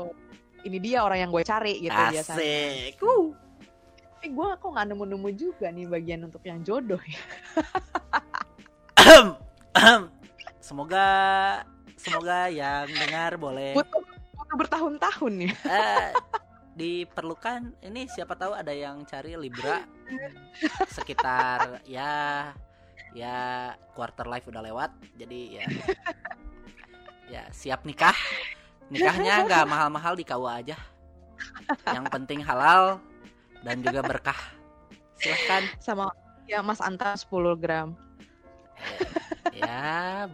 Ini 0.67 0.79
dia 0.83 1.07
orang 1.07 1.19
yang 1.23 1.31
gue 1.31 1.45
cari 1.47 1.79
gitu 1.79 1.95
biasanya. 1.95 2.35
asik. 2.35 2.99
Tapi 4.19 4.35
gue 4.35 4.49
kok 4.59 4.67
nggak 4.75 4.87
nemu-nemu 4.91 5.31
juga 5.39 5.71
nih 5.71 5.87
bagian 5.87 6.27
untuk 6.27 6.43
yang 6.43 6.59
jodoh 6.67 6.99
ya. 6.99 7.23
semoga 10.59 11.07
semoga 11.95 12.51
yang 12.51 12.91
dengar 12.91 13.39
boleh. 13.39 13.79
Butuh, 13.79 14.03
butuh 14.35 14.57
bertahun-tahun 14.59 15.33
ya. 15.47 15.55
eh, 15.71 16.11
diperlukan. 16.75 17.79
Ini 17.79 18.11
siapa 18.11 18.35
tahu 18.35 18.59
ada 18.59 18.75
yang 18.75 19.07
cari 19.07 19.39
libra 19.39 19.87
sekitar 20.99 21.87
ya 21.87 22.51
ya 23.15 23.71
quarter 23.95 24.27
life 24.27 24.51
udah 24.51 24.67
lewat. 24.67 24.91
Jadi 25.15 25.63
ya 25.63 25.65
ya 27.39 27.43
siap 27.55 27.87
nikah. 27.87 28.19
Nikahnya 28.91 29.47
nggak 29.47 29.63
mahal-mahal 29.63 30.19
di 30.19 30.27
KUA 30.27 30.53
aja. 30.59 30.77
Yang 31.87 32.07
penting 32.11 32.43
halal 32.43 32.99
dan 33.63 33.83
juga 33.83 34.01
berkah. 34.03 34.39
Silahkan. 35.19 35.63
Sama 35.83 36.11
ya 36.47 36.63
Mas 36.63 36.81
Anta 36.81 37.15
10 37.17 37.59
gram. 37.59 37.95
ya 39.59 40.27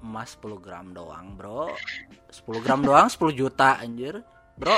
emas 0.00 0.38
10 0.38 0.64
gram 0.64 0.86
doang 0.94 1.36
bro. 1.36 1.68
10 2.30 2.64
gram 2.64 2.80
doang 2.80 3.08
10 3.10 3.36
juta 3.36 3.76
anjir. 3.80 4.22
Bro. 4.56 4.76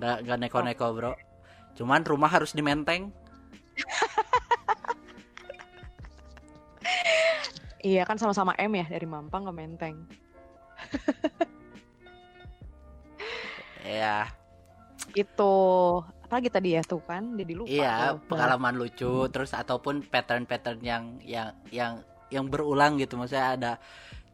Nggak 0.00 0.16
nggak 0.24 0.38
neko-neko 0.46 0.86
bro. 0.96 1.12
Cuman 1.76 2.00
rumah 2.08 2.32
harus 2.32 2.56
di 2.56 2.64
menteng 2.64 3.12
Iya 7.86 8.02
kan 8.08 8.18
sama-sama 8.18 8.56
M 8.58 8.72
ya 8.74 8.88
dari 8.88 9.06
Mampang 9.06 9.46
ke 9.46 9.52
Menteng. 9.54 9.96
ya 13.86 14.26
Itu 15.16 15.52
apalagi 16.26 16.50
tadi 16.50 16.74
ya 16.74 16.82
tuh 16.82 16.98
kan 17.06 17.38
jadi 17.38 17.52
lupa. 17.54 17.70
iya 17.70 17.94
tuh. 18.18 18.34
pengalaman 18.34 18.74
lucu 18.74 19.30
terus 19.30 19.54
ataupun 19.54 20.02
pattern-pattern 20.10 20.82
yang 20.82 21.22
yang 21.22 21.54
yang 21.70 22.02
yang 22.34 22.50
berulang 22.50 22.98
gitu 22.98 23.14
maksudnya 23.14 23.54
ada 23.54 23.72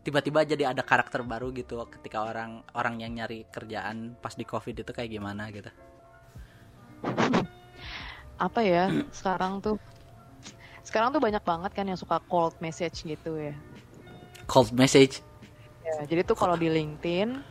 tiba-tiba 0.01 0.40
jadi 0.49 0.73
ada 0.73 0.81
karakter 0.81 1.21
baru 1.21 1.53
gitu 1.53 1.85
ketika 1.92 2.25
orang 2.25 2.64
orang 2.73 2.97
yang 2.97 3.12
nyari 3.12 3.45
kerjaan 3.53 4.16
pas 4.16 4.33
di 4.33 4.49
covid 4.49 4.73
itu 4.81 4.88
kayak 4.88 5.12
gimana 5.12 5.53
gitu 5.53 5.68
Apa 8.40 8.64
ya 8.64 8.88
sekarang 9.12 9.61
tuh 9.61 9.77
sekarang 10.83 11.12
tuh 11.12 11.21
banyak 11.21 11.45
banget 11.45 11.71
kan 11.77 11.87
yang 11.87 12.01
suka 12.01 12.18
cold 12.27 12.57
message 12.59 13.05
gitu 13.05 13.37
ya. 13.37 13.55
cold 14.49 14.73
message 14.73 15.21
Ya, 15.83 16.07
jadi 16.07 16.23
tuh 16.23 16.38
kalau 16.38 16.55
di 16.57 16.71
LinkedIn 16.71 17.42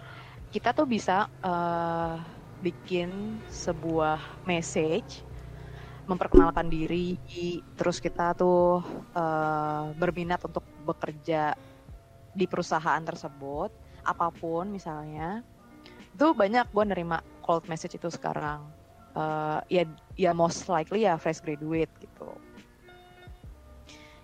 kita 0.49 0.71
tuh 0.73 0.87
bisa 0.89 1.29
eh, 1.45 2.15
bikin 2.61 3.41
sebuah 3.49 4.21
message 4.45 5.25
memperkenalkan 6.09 6.67
diri, 6.67 7.17
terus 7.77 8.01
kita 8.01 8.33
tuh 8.37 8.81
eh, 9.13 9.85
berminat 9.97 10.41
untuk 10.45 10.65
bekerja 10.85 11.53
di 12.31 12.45
perusahaan 12.47 13.01
tersebut, 13.03 13.69
apa 14.05 14.27
pun 14.33 14.69
misalnya. 14.69 15.45
Itu 16.11 16.35
banyak 16.35 16.69
gue 16.73 16.85
nerima 16.85 17.23
cold 17.45 17.69
message 17.69 17.95
itu 17.97 18.09
sekarang. 18.09 18.65
Eh, 19.11 19.59
ya 19.69 19.83
ya 20.15 20.31
most 20.31 20.67
likely 20.71 21.03
ya 21.03 21.19
fresh 21.19 21.43
graduate 21.43 21.91
gitu 21.99 22.31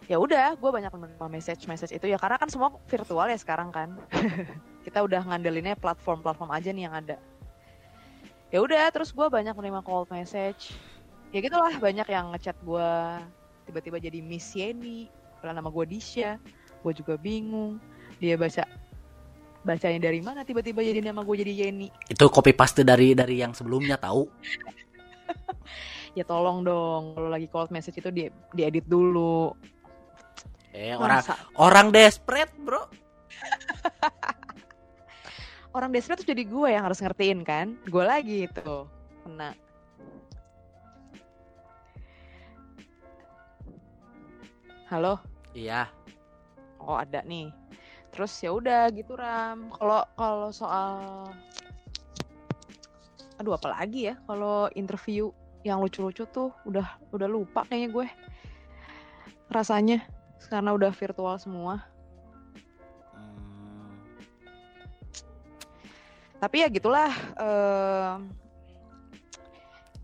ya 0.07 0.15
udah 0.15 0.55
gue 0.55 0.71
banyak 0.71 0.87
menerima 0.87 1.27
message 1.27 1.67
message 1.67 1.91
itu 1.91 2.07
ya 2.07 2.15
karena 2.15 2.39
kan 2.39 2.47
semua 2.47 2.71
virtual 2.87 3.27
ya 3.27 3.35
sekarang 3.35 3.75
kan 3.75 3.99
kita 4.87 5.03
udah 5.03 5.19
ngandelinnya 5.27 5.75
platform-platform 5.75 6.47
aja 6.55 6.71
nih 6.71 6.87
yang 6.87 6.95
ada 6.95 7.19
ya 8.51 8.59
udah 8.63 8.87
terus 8.93 9.11
gue 9.11 9.27
banyak 9.27 9.53
menerima 9.53 9.81
cold 9.83 10.07
message. 10.11 10.75
Ya 11.35 11.43
gitulah 11.43 11.75
banyak 11.75 12.07
yang 12.07 12.31
ngechat 12.31 12.55
gue 12.63 12.89
tiba-tiba 13.67 13.97
jadi 13.99 14.19
Miss 14.23 14.55
Yeni 14.55 15.11
padahal 15.39 15.59
nama 15.59 15.69
gue 15.69 15.85
Disha. 15.87 16.39
Gue 16.81 16.93
juga 16.95 17.19
bingung 17.19 17.81
dia 18.17 18.39
baca 18.39 18.63
bacanya 19.67 20.07
dari 20.07 20.23
mana 20.23 20.47
tiba-tiba 20.47 20.79
jadi 20.79 21.03
nama 21.03 21.21
gue 21.27 21.35
jadi 21.43 21.67
Yeni. 21.67 21.91
Itu 22.07 22.31
copy 22.31 22.55
paste 22.55 22.87
dari 22.87 23.11
dari 23.11 23.43
yang 23.43 23.51
sebelumnya 23.51 23.99
tahu? 23.99 24.27
Ya 26.17 26.25
tolong 26.25 26.65
dong 26.65 27.13
kalau 27.13 27.29
lagi 27.29 27.45
cold 27.45 27.69
message 27.69 28.01
itu 28.01 28.09
di 28.09 28.25
diedit 28.57 28.89
dulu. 28.89 29.53
Eh 30.73 30.97
orang 30.97 31.21
Masa? 31.21 31.37
orang 31.61 31.93
desperate 31.93 32.49
bro 32.57 32.89
orang 35.77 35.93
desperate 35.93 36.25
tuh 36.25 36.33
jadi 36.33 36.43
gue 36.49 36.69
yang 36.73 36.89
harus 36.89 36.97
ngertiin 36.97 37.45
kan? 37.45 37.77
Gue 37.85 38.01
lagi 38.01 38.49
itu 38.49 38.89
kena. 39.21 39.53
Halo? 44.89 45.21
Iya. 45.53 45.85
Oh 46.81 46.97
ada 46.97 47.21
nih. 47.21 47.53
Terus 48.09 48.33
ya 48.41 48.49
udah 48.57 48.89
gitu 48.89 49.13
ram. 49.13 49.69
Kalau 49.77 50.01
kalau 50.17 50.49
soal 50.49 51.29
aduh 53.37 53.53
apa 53.53 53.69
lagi 53.69 54.09
ya? 54.09 54.17
Kalau 54.25 54.73
interview 54.73 55.29
yang 55.61 55.77
lucu-lucu 55.85 56.25
tuh 56.33 56.49
udah 56.65 56.97
udah 57.13 57.29
lupa 57.29 57.61
kayaknya 57.69 57.89
gue. 57.93 58.07
Rasanya 59.53 60.01
karena 60.49 60.73
udah 60.73 60.89
virtual 60.89 61.37
semua 61.37 61.96
tapi 66.37 66.61
ya 66.61 66.67
gitulah 66.69 67.09
em, 67.35 68.29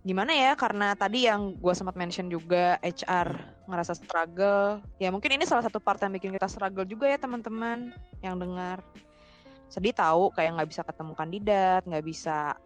gimana 0.01 0.35
ya 0.35 0.51
karena 0.53 0.91
tadi 0.93 1.29
yang 1.29 1.55
gue 1.55 1.73
sempat 1.73 1.95
mention 1.95 2.27
juga 2.27 2.75
HR 2.83 3.31
ngerasa 3.63 3.95
struggle 3.95 4.83
ya 4.99 5.07
mungkin 5.07 5.31
ini 5.31 5.47
salah 5.47 5.63
satu 5.63 5.79
part 5.79 6.01
yang 6.03 6.11
bikin 6.11 6.35
kita 6.35 6.51
struggle 6.51 6.83
juga 6.83 7.07
ya 7.07 7.15
teman-teman 7.15 7.93
yang 8.19 8.35
dengar 8.35 8.83
sedih 9.71 9.95
tahu 9.95 10.29
kayak 10.31 10.59
nggak 10.59 10.69
bisa 10.69 10.81
ketemu 10.83 11.13
kandidat 11.15 11.81
nggak 11.87 12.03
bisa 12.03 12.57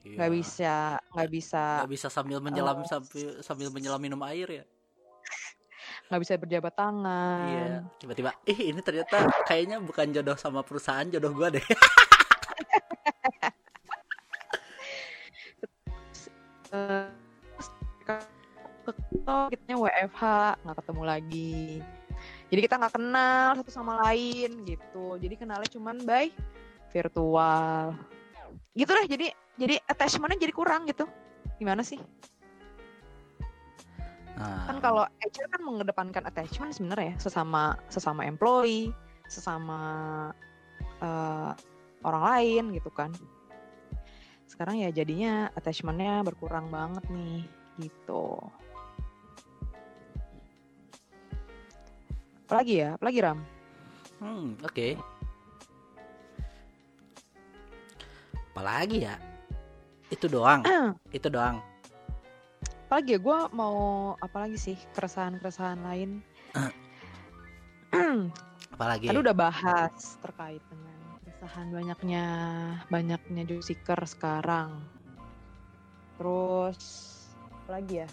nggak 0.00 0.30
Iya. 0.32 0.36
bisa 0.36 0.74
nggak 1.12 1.30
bisa 1.30 1.64
Nggak 1.84 1.92
bisa 1.92 2.08
sambil 2.08 2.38
menyelam 2.40 2.76
Oh. 2.80 2.88
sambil 2.88 3.30
sambil 3.40 3.68
menyelam 3.68 4.00
minum 4.00 4.20
air 4.24 4.48
ya 4.50 4.64
nggak 6.08 6.20
bisa 6.20 6.32
berjabat 6.36 6.74
tangan 6.74 7.46
iya 7.48 7.66
tiba-tiba 7.96 8.30
ih 8.44 8.74
ini 8.74 8.80
ternyata 8.82 9.30
kayaknya 9.46 9.78
bukan 9.78 10.10
jodoh 10.10 10.34
sama 10.34 10.60
perusahaan 10.60 11.06
jodoh 11.06 11.30
gua 11.32 11.48
deh 11.48 11.62
kitanya 19.50 19.76
WFH 19.78 20.22
nggak 20.64 20.76
ketemu 20.82 21.02
lagi. 21.02 21.82
Jadi 22.50 22.60
kita 22.66 22.74
nggak 22.82 22.94
kenal 22.98 23.46
satu 23.58 23.70
sama 23.70 24.02
lain 24.06 24.66
gitu. 24.66 25.18
Jadi 25.18 25.34
kenalnya 25.38 25.70
cuman 25.70 26.02
by 26.02 26.30
virtual. 26.90 27.94
Gitu 28.74 28.90
deh 28.90 29.06
jadi 29.06 29.26
jadi 29.58 29.74
attachmentnya 29.86 30.42
jadi 30.42 30.54
kurang 30.54 30.86
gitu. 30.90 31.06
Gimana 31.58 31.86
sih? 31.86 31.98
Nah, 34.40 34.64
kan 34.64 34.80
kalau 34.80 35.04
HR 35.20 35.46
kan 35.52 35.60
mengedepankan 35.60 36.24
attachment 36.24 36.72
sebenarnya 36.72 37.12
ya 37.12 37.16
sesama 37.20 37.76
sesama 37.92 38.24
employee 38.24 38.88
sesama 39.28 39.80
eh, 41.04 41.52
orang 42.00 42.22
lain 42.24 42.64
gitu 42.72 42.88
kan 42.88 43.12
sekarang 44.50 44.82
ya 44.82 44.90
jadinya 44.90 45.46
attachmentnya 45.54 46.26
berkurang 46.26 46.66
banget 46.74 47.06
nih 47.06 47.46
gitu. 47.78 48.42
Apalagi 52.50 52.82
ya? 52.82 52.98
Apalagi 52.98 53.18
Ram? 53.22 53.38
Hmm, 54.18 54.58
oke. 54.66 54.98
Apalagi 58.50 59.06
ya? 59.06 59.14
Itu 60.10 60.26
doang. 60.26 60.66
Itu 61.16 61.30
doang. 61.30 61.62
Apalagi 62.90 63.14
ya? 63.14 63.18
Gue 63.22 63.38
mau 63.54 63.78
apalagi 64.18 64.58
sih? 64.58 64.76
Keresahan 64.98 65.38
keresahan 65.38 65.78
lain. 65.86 66.26
Apalagi? 68.74 69.06
Tadi 69.06 69.22
udah 69.22 69.36
bahas 69.38 70.18
terkait 70.18 70.62
dengan 70.66 70.99
keresahan 71.40 71.72
banyaknya 71.72 72.24
banyaknya 72.92 73.42
job 73.48 73.64
seeker 73.64 73.96
sekarang. 74.04 74.84
Terus 76.20 76.76
apa 77.40 77.80
lagi 77.80 78.04
ya? 78.04 78.08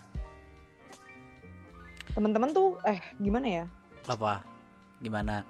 Teman-teman 2.15 2.55
tuh 2.55 2.79
eh 2.87 3.03
gimana 3.19 3.47
ya? 3.51 3.65
apa 4.07 4.39
gimana 5.03 5.43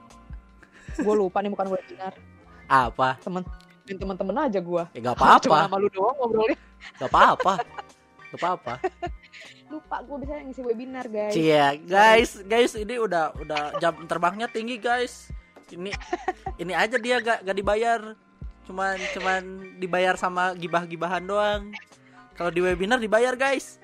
Gue 0.97 1.13
lupa 1.13 1.45
nih 1.45 1.53
bukan 1.53 1.69
webinar. 1.69 2.17
apa 2.65 3.21
Temen 3.21 3.45
teman-teman 3.85 4.49
aja 4.49 4.57
gue. 4.57 4.83
ya 4.97 5.13
gak 5.13 5.13
Cuma 5.13 5.37
apa-apa 5.37 5.69
sama 5.69 5.77
lu 5.77 5.87
doang 5.93 6.17
ngobrolnya. 6.17 6.57
gak 6.97 7.09
apa-apa 7.13 7.53
gak 8.33 8.39
apa-apa 8.41 8.73
Lupa 9.69 10.01
gue 10.01 10.17
bisa 10.25 10.33
ngisi 10.41 10.61
webinar 10.65 11.05
guys. 11.05 11.37
Cia, 11.37 11.77
guys, 11.77 12.41
guys 12.41 12.73
ini 12.73 12.97
udah 12.97 13.37
udah 13.37 13.77
jam 13.77 13.93
terbangnya 14.09 14.49
tinggi 14.49 14.81
guys. 14.81 15.29
Ini 15.73 15.91
ini 16.61 16.73
aja 16.73 16.95
dia 16.95 17.19
gak 17.19 17.43
gak 17.43 17.57
dibayar, 17.57 18.15
cuman 18.63 18.95
cuman 19.15 19.41
dibayar 19.81 20.15
sama 20.15 20.55
gibah-gibahan 20.55 21.23
doang. 21.27 21.71
Kalau 22.37 22.53
di 22.53 22.61
webinar 22.61 23.01
dibayar 23.01 23.33
guys. 23.33 23.81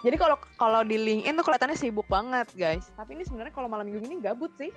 Jadi 0.00 0.16
kalau 0.16 0.40
kalau 0.56 0.80
di 0.80 0.96
LinkedIn 0.96 1.36
tuh 1.36 1.44
kelihatannya 1.44 1.76
sibuk 1.76 2.08
banget 2.08 2.48
guys. 2.56 2.88
Tapi 2.96 3.20
ini 3.20 3.28
sebenarnya 3.28 3.52
kalau 3.52 3.68
malam 3.68 3.84
minggu 3.84 4.00
ini 4.08 4.16
gabut 4.24 4.52
sih. 4.56 4.72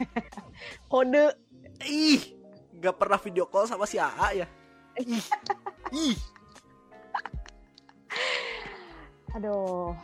Kode 0.92 1.36
Ih, 1.82 2.38
gak 2.78 2.96
pernah 2.96 3.18
video 3.18 3.44
call 3.50 3.66
sama 3.66 3.84
si 3.84 3.98
AA 3.98 4.44
ya. 4.44 4.46
Ih, 5.92 6.16
Aduh, 9.32 9.96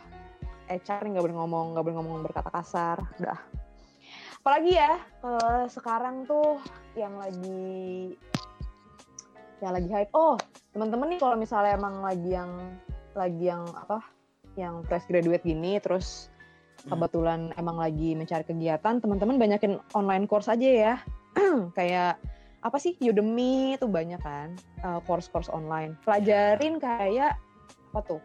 HR 0.65 1.05
nih 1.05 1.09
nggak 1.13 1.25
boleh 1.29 1.37
ngomong, 1.37 1.65
nggak 1.73 1.83
boleh 1.85 1.97
ngomong 2.01 2.15
berkata 2.25 2.49
kasar, 2.49 2.97
udah. 3.21 3.37
Apalagi 4.39 4.71
ya, 4.71 4.93
eh, 5.23 5.63
sekarang 5.67 6.23
tuh 6.23 6.63
yang 6.95 7.13
lagi 7.19 8.15
yang 9.59 9.75
lagi 9.75 9.89
hype. 9.91 10.11
Oh, 10.15 10.39
teman-teman 10.71 11.11
nih 11.11 11.19
kalau 11.19 11.35
misalnya 11.35 11.75
emang 11.75 11.99
lagi 11.99 12.31
yang 12.31 12.51
lagi 13.11 13.51
yang 13.51 13.67
apa, 13.75 13.99
yang 14.55 14.79
fresh 14.87 15.03
graduate 15.11 15.43
gini, 15.43 15.77
terus 15.83 16.31
Hmm. 16.87 16.95
kebetulan 16.95 17.51
emang 17.59 17.75
lagi 17.75 18.15
mencari 18.15 18.47
kegiatan, 18.47 19.03
teman-teman 19.03 19.35
banyakin 19.35 19.83
online 19.91 20.23
course 20.31 20.47
aja 20.47 20.95
ya. 20.95 20.95
Kayak 21.77 22.15
apa 22.63 22.77
sih 22.79 22.95
Udemy 23.03 23.75
itu 23.75 23.87
banyak 23.87 24.19
kan, 24.23 24.55
eh, 24.79 24.99
course-course 25.03 25.51
online. 25.51 25.99
Pelajarin 26.07 26.79
kayak 26.79 27.35
apa 27.91 27.99
tuh? 28.07 28.21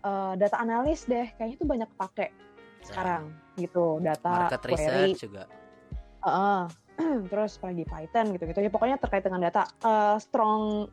eh, 0.00 0.32
data 0.40 0.56
analis 0.56 1.04
deh 1.04 1.28
kayaknya 1.36 1.56
tuh 1.60 1.68
banyak 1.68 1.90
pakai 2.00 2.32
sekarang 2.84 3.32
gitu. 3.56 4.00
Data 4.00 4.48
market 4.48 4.62
query. 4.64 4.74
research 4.74 5.20
juga. 5.28 5.44
Heeh. 6.24 6.60
terus 7.32 7.56
apalagi 7.56 7.84
Python 7.88 8.26
gitu 8.36 8.44
gitu 8.44 8.60
ya 8.60 8.70
pokoknya 8.72 8.96
terkait 9.00 9.24
dengan 9.24 9.40
data. 9.40 9.64
Eh, 9.80 10.16
strong 10.20 10.88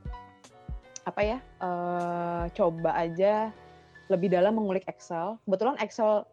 apa 1.08 1.22
ya 1.24 1.38
eh, 1.40 2.44
coba 2.52 2.92
aja 3.00 3.52
lebih 4.08 4.32
dalam 4.32 4.56
mengulik 4.56 4.88
Excel. 4.88 5.36
Kebetulan 5.44 5.76
Excel 5.84 6.24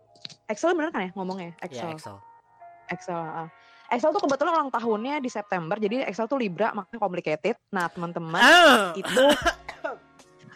Excel 0.47 0.75
bener 0.79 0.91
kan 0.95 1.03
ya 1.07 1.11
ngomongnya? 1.19 1.55
Ya 1.59 1.67
Excel. 1.67 1.91
Excel. 1.95 2.17
Excel 2.91 3.19
heeh. 3.19 3.49
Excel 3.93 4.11
tuh 4.17 4.23
kebetulan 4.25 4.53
ulang 4.57 4.73
tahunnya 4.73 5.21
di 5.21 5.31
September 5.31 5.77
jadi 5.77 6.07
Excel 6.09 6.27
tuh 6.31 6.39
Libra 6.39 6.71
makanya 6.75 6.99
complicated. 7.03 7.55
Nah 7.75 7.91
teman-teman 7.91 8.41
Ah, 8.41 8.95
itu 8.95 9.11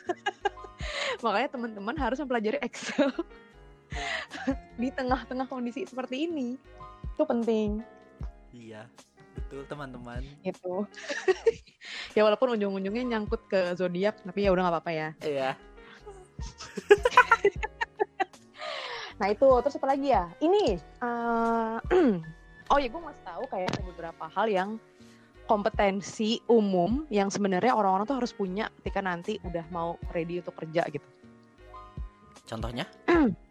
makanya 1.25 1.49
teman-teman 1.51 1.95
harus 1.99 2.19
mempelajari 2.23 2.59
Excel 2.63 3.11
di 4.80 4.89
tengah-tengah 4.93 5.47
kondisi 5.49 5.86
seperti 5.86 6.28
ini 6.28 6.59
itu 7.14 7.22
penting 7.26 7.82
iya, 8.55 8.86
betul 9.34 9.64
teman-teman. 9.66 10.22
gitu 10.43 10.86
ya 12.16 12.22
walaupun 12.26 12.59
ujung-ujungnya 12.59 13.05
nyangkut 13.16 13.43
ke 13.51 13.74
zodiak 13.74 14.18
tapi 14.22 14.47
ya 14.47 14.51
udah 14.55 14.62
nggak 14.68 14.74
apa-apa 14.78 14.93
ya 14.95 15.09
Iya. 15.22 15.51
nah 19.18 19.34
itu 19.34 19.49
terus 19.66 19.74
apa 19.82 19.86
lagi 19.91 20.14
ya 20.14 20.30
ini 20.39 20.78
eh, 20.78 21.76
oh 22.70 22.78
ya 22.78 22.86
gue 22.86 23.03
masih 23.03 23.22
tahu 23.26 23.43
kayak 23.51 23.66
ada 23.74 23.82
beberapa 23.82 24.24
hal 24.30 24.47
yang 24.47 24.70
kompetensi 25.51 26.39
umum 26.47 27.03
yang 27.11 27.32
sebenarnya 27.32 27.74
orang-orang 27.74 28.07
tuh 28.07 28.20
harus 28.20 28.36
punya 28.36 28.70
ketika 28.78 29.03
nanti 29.03 29.43
udah 29.43 29.64
mau 29.74 29.99
ready 30.14 30.39
untuk 30.39 30.55
kerja 30.55 30.86
gitu 30.93 31.09
Contohnya? 32.49 32.89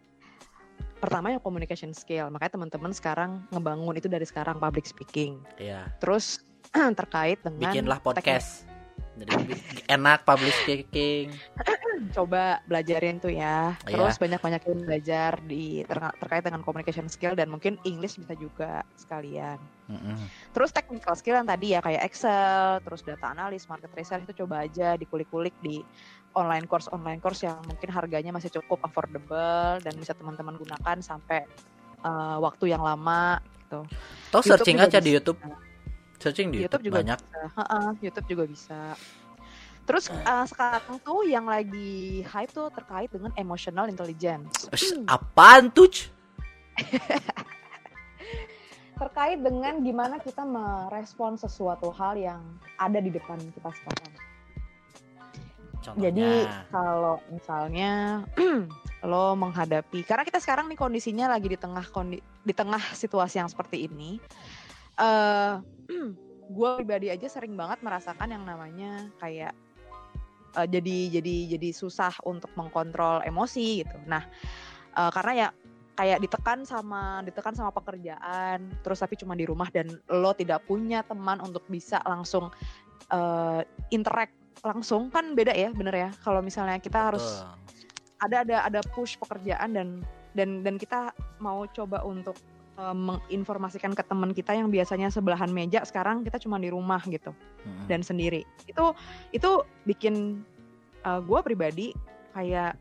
pertama 0.98 1.30
yang 1.30 1.41
communication 1.41 1.93
skill 1.93 2.30
makanya 2.30 2.58
teman-teman 2.58 2.91
sekarang 2.91 3.45
ngebangun 3.54 3.95
itu 3.98 4.10
dari 4.10 4.26
sekarang 4.26 4.58
public 4.58 4.86
speaking 4.86 5.39
Iya. 5.58 5.86
terus 6.02 6.41
terkait 7.00 7.39
dengan 7.45 7.72
Bikinlah 7.72 8.00
podcast. 8.04 8.68
Jadi 9.18 9.34
enak 9.89 10.30
public 10.30 10.54
speaking. 10.62 11.34
coba 12.18 12.62
belajarin 12.70 13.18
tuh 13.18 13.34
ya 13.34 13.74
Iya. 13.86 13.98
terus 13.98 14.16
banyak-banyakin 14.22 14.86
belajar 14.86 15.32
di 15.41 15.82
ter- 15.86 16.16
terkait 16.22 16.43
dengan 16.45 16.62
communication 16.62 17.10
skill 17.10 17.34
dan 17.34 17.50
mungkin 17.50 17.82
English 17.84 18.22
bisa 18.22 18.38
juga 18.38 18.86
sekalian 18.93 19.58
Terus 20.51 20.69
technical 20.75 21.15
skill 21.15 21.39
yang 21.39 21.47
tadi 21.47 21.71
ya 21.71 21.79
kayak 21.79 22.03
Excel 22.11 22.83
terus 22.83 23.01
data 23.07 23.31
analis 23.31 23.63
market 23.71 23.91
research 23.95 24.27
itu 24.27 24.43
coba 24.43 24.67
aja 24.67 24.99
dikulik-kulik 24.99 25.55
di 25.63 25.79
online 26.35 26.67
course 26.67 26.91
online 26.91 27.23
course 27.23 27.47
yang 27.47 27.57
mungkin 27.63 27.89
harganya 27.89 28.35
masih 28.35 28.51
cukup 28.51 28.83
affordable 28.83 29.79
dan 29.79 29.93
bisa 29.95 30.11
teman-teman 30.11 30.59
gunakan 30.59 30.97
sampai 30.99 31.47
uh, 32.03 32.38
waktu 32.43 32.75
yang 32.75 32.83
lama 32.83 33.39
gitu 33.67 33.88
YouTube 34.31 34.43
searching 34.43 34.77
aja 34.79 34.99
di 34.99 35.11
bisa. 35.11 35.17
YouTube. 35.23 35.39
Searching 36.17 36.47
di 36.51 36.57
YouTube 36.65 36.83
YouTube, 36.83 36.83
juga 36.91 36.97
banyak. 36.99 37.19
bisa. 37.23 37.79
YouTube 38.03 38.27
juga 38.27 38.43
bisa. 38.49 38.81
Terus 39.88 40.11
uh, 40.11 40.43
sekarang 40.43 40.99
tuh 40.99 41.23
yang 41.23 41.47
lagi 41.47 42.19
hype 42.27 42.51
tuh 42.51 42.67
terkait 42.75 43.07
dengan 43.07 43.31
emotional 43.39 43.88
intelligence. 43.88 44.67
Apaan 45.07 45.71
tuh? 45.71 45.88
Terkait 48.98 49.38
dengan 49.38 49.78
gimana 49.86 50.18
kita 50.18 50.41
merespon 50.41 51.38
sesuatu 51.38 51.93
hal 51.93 52.18
yang 52.18 52.41
ada 52.82 52.98
di 52.98 53.14
depan 53.14 53.38
kita 53.54 53.70
sekarang. 53.70 54.14
Contohnya. 55.86 56.02
Jadi 56.10 56.30
kalau 56.74 57.16
misalnya 57.30 57.91
lo 59.10 59.38
menghadapi 59.38 60.02
karena 60.02 60.26
kita 60.26 60.41
sekarang 60.41 60.66
nih 60.68 60.76
kondisinya 60.76 61.30
lagi 61.30 61.48
di 61.54 61.58
tengah 61.62 61.86
kondi, 61.93 62.18
di 62.41 62.54
tengah 62.54 62.82
situasi 62.98 63.38
yang 63.38 63.50
seperti 63.50 63.86
ini. 63.86 64.18
eh 64.98 65.62
gue 66.58 66.70
pribadi 66.80 67.12
aja 67.12 67.28
sering 67.30 67.54
banget 67.60 67.84
merasakan 67.84 68.34
yang 68.34 68.43
namanya 68.48 69.12
kayak 69.22 69.54
eh, 70.58 70.68
jadi 70.68 71.22
jadi 71.22 71.36
jadi 71.56 71.70
susah 71.76 72.18
untuk 72.26 72.50
mengkontrol 72.58 73.22
emosi 73.22 73.86
gitu. 73.86 73.98
Nah, 74.10 74.26
eh, 74.98 75.12
karena 75.14 75.34
ya 75.38 75.48
kayak 75.98 76.22
ditekan 76.22 76.62
sama 76.62 77.26
ditekan 77.26 77.58
sama 77.58 77.74
pekerjaan, 77.74 78.70
terus 78.86 79.02
tapi 79.02 79.18
cuma 79.18 79.34
di 79.34 79.50
rumah 79.50 79.66
dan 79.74 79.89
lo 80.14 80.32
tidak 80.38 80.62
punya 80.70 81.02
teman 81.02 81.41
untuk 81.41 81.66
bisa 81.66 81.98
langsung 82.06 82.54
eh, 83.10 83.62
interact 83.89 84.38
langsung 84.62 85.10
kan 85.10 85.34
beda 85.34 85.58
ya, 85.58 85.74
bener 85.74 85.95
ya. 85.98 86.10
Kalau 86.22 86.45
misalnya 86.45 86.78
kita 86.78 87.10
harus 87.12 87.26
Betul. 87.26 88.30
ada 88.30 88.38
ada 88.45 88.58
ada 88.70 88.80
push 88.93 89.18
pekerjaan 89.18 89.74
dan 89.74 89.88
dan 90.38 90.62
dan 90.62 90.78
kita 90.78 91.18
mau 91.41 91.66
coba 91.66 92.06
untuk 92.06 92.38
eh, 92.78 92.93
menginformasikan 92.93 93.98
ke 93.98 94.06
teman 94.06 94.38
kita 94.38 94.54
yang 94.54 94.70
biasanya 94.70 95.10
sebelahan 95.10 95.50
meja 95.50 95.82
sekarang 95.82 96.22
kita 96.22 96.38
cuma 96.38 96.62
di 96.62 96.70
rumah 96.70 97.02
gitu 97.10 97.34
Mm-mm. 97.66 97.89
dan 97.89 98.06
sendiri 98.06 98.45
itu 98.70 98.86
itu 99.34 99.66
bikin 99.89 100.45
gue 101.08 101.39
pribadi 101.39 101.95
kayak 102.36 102.76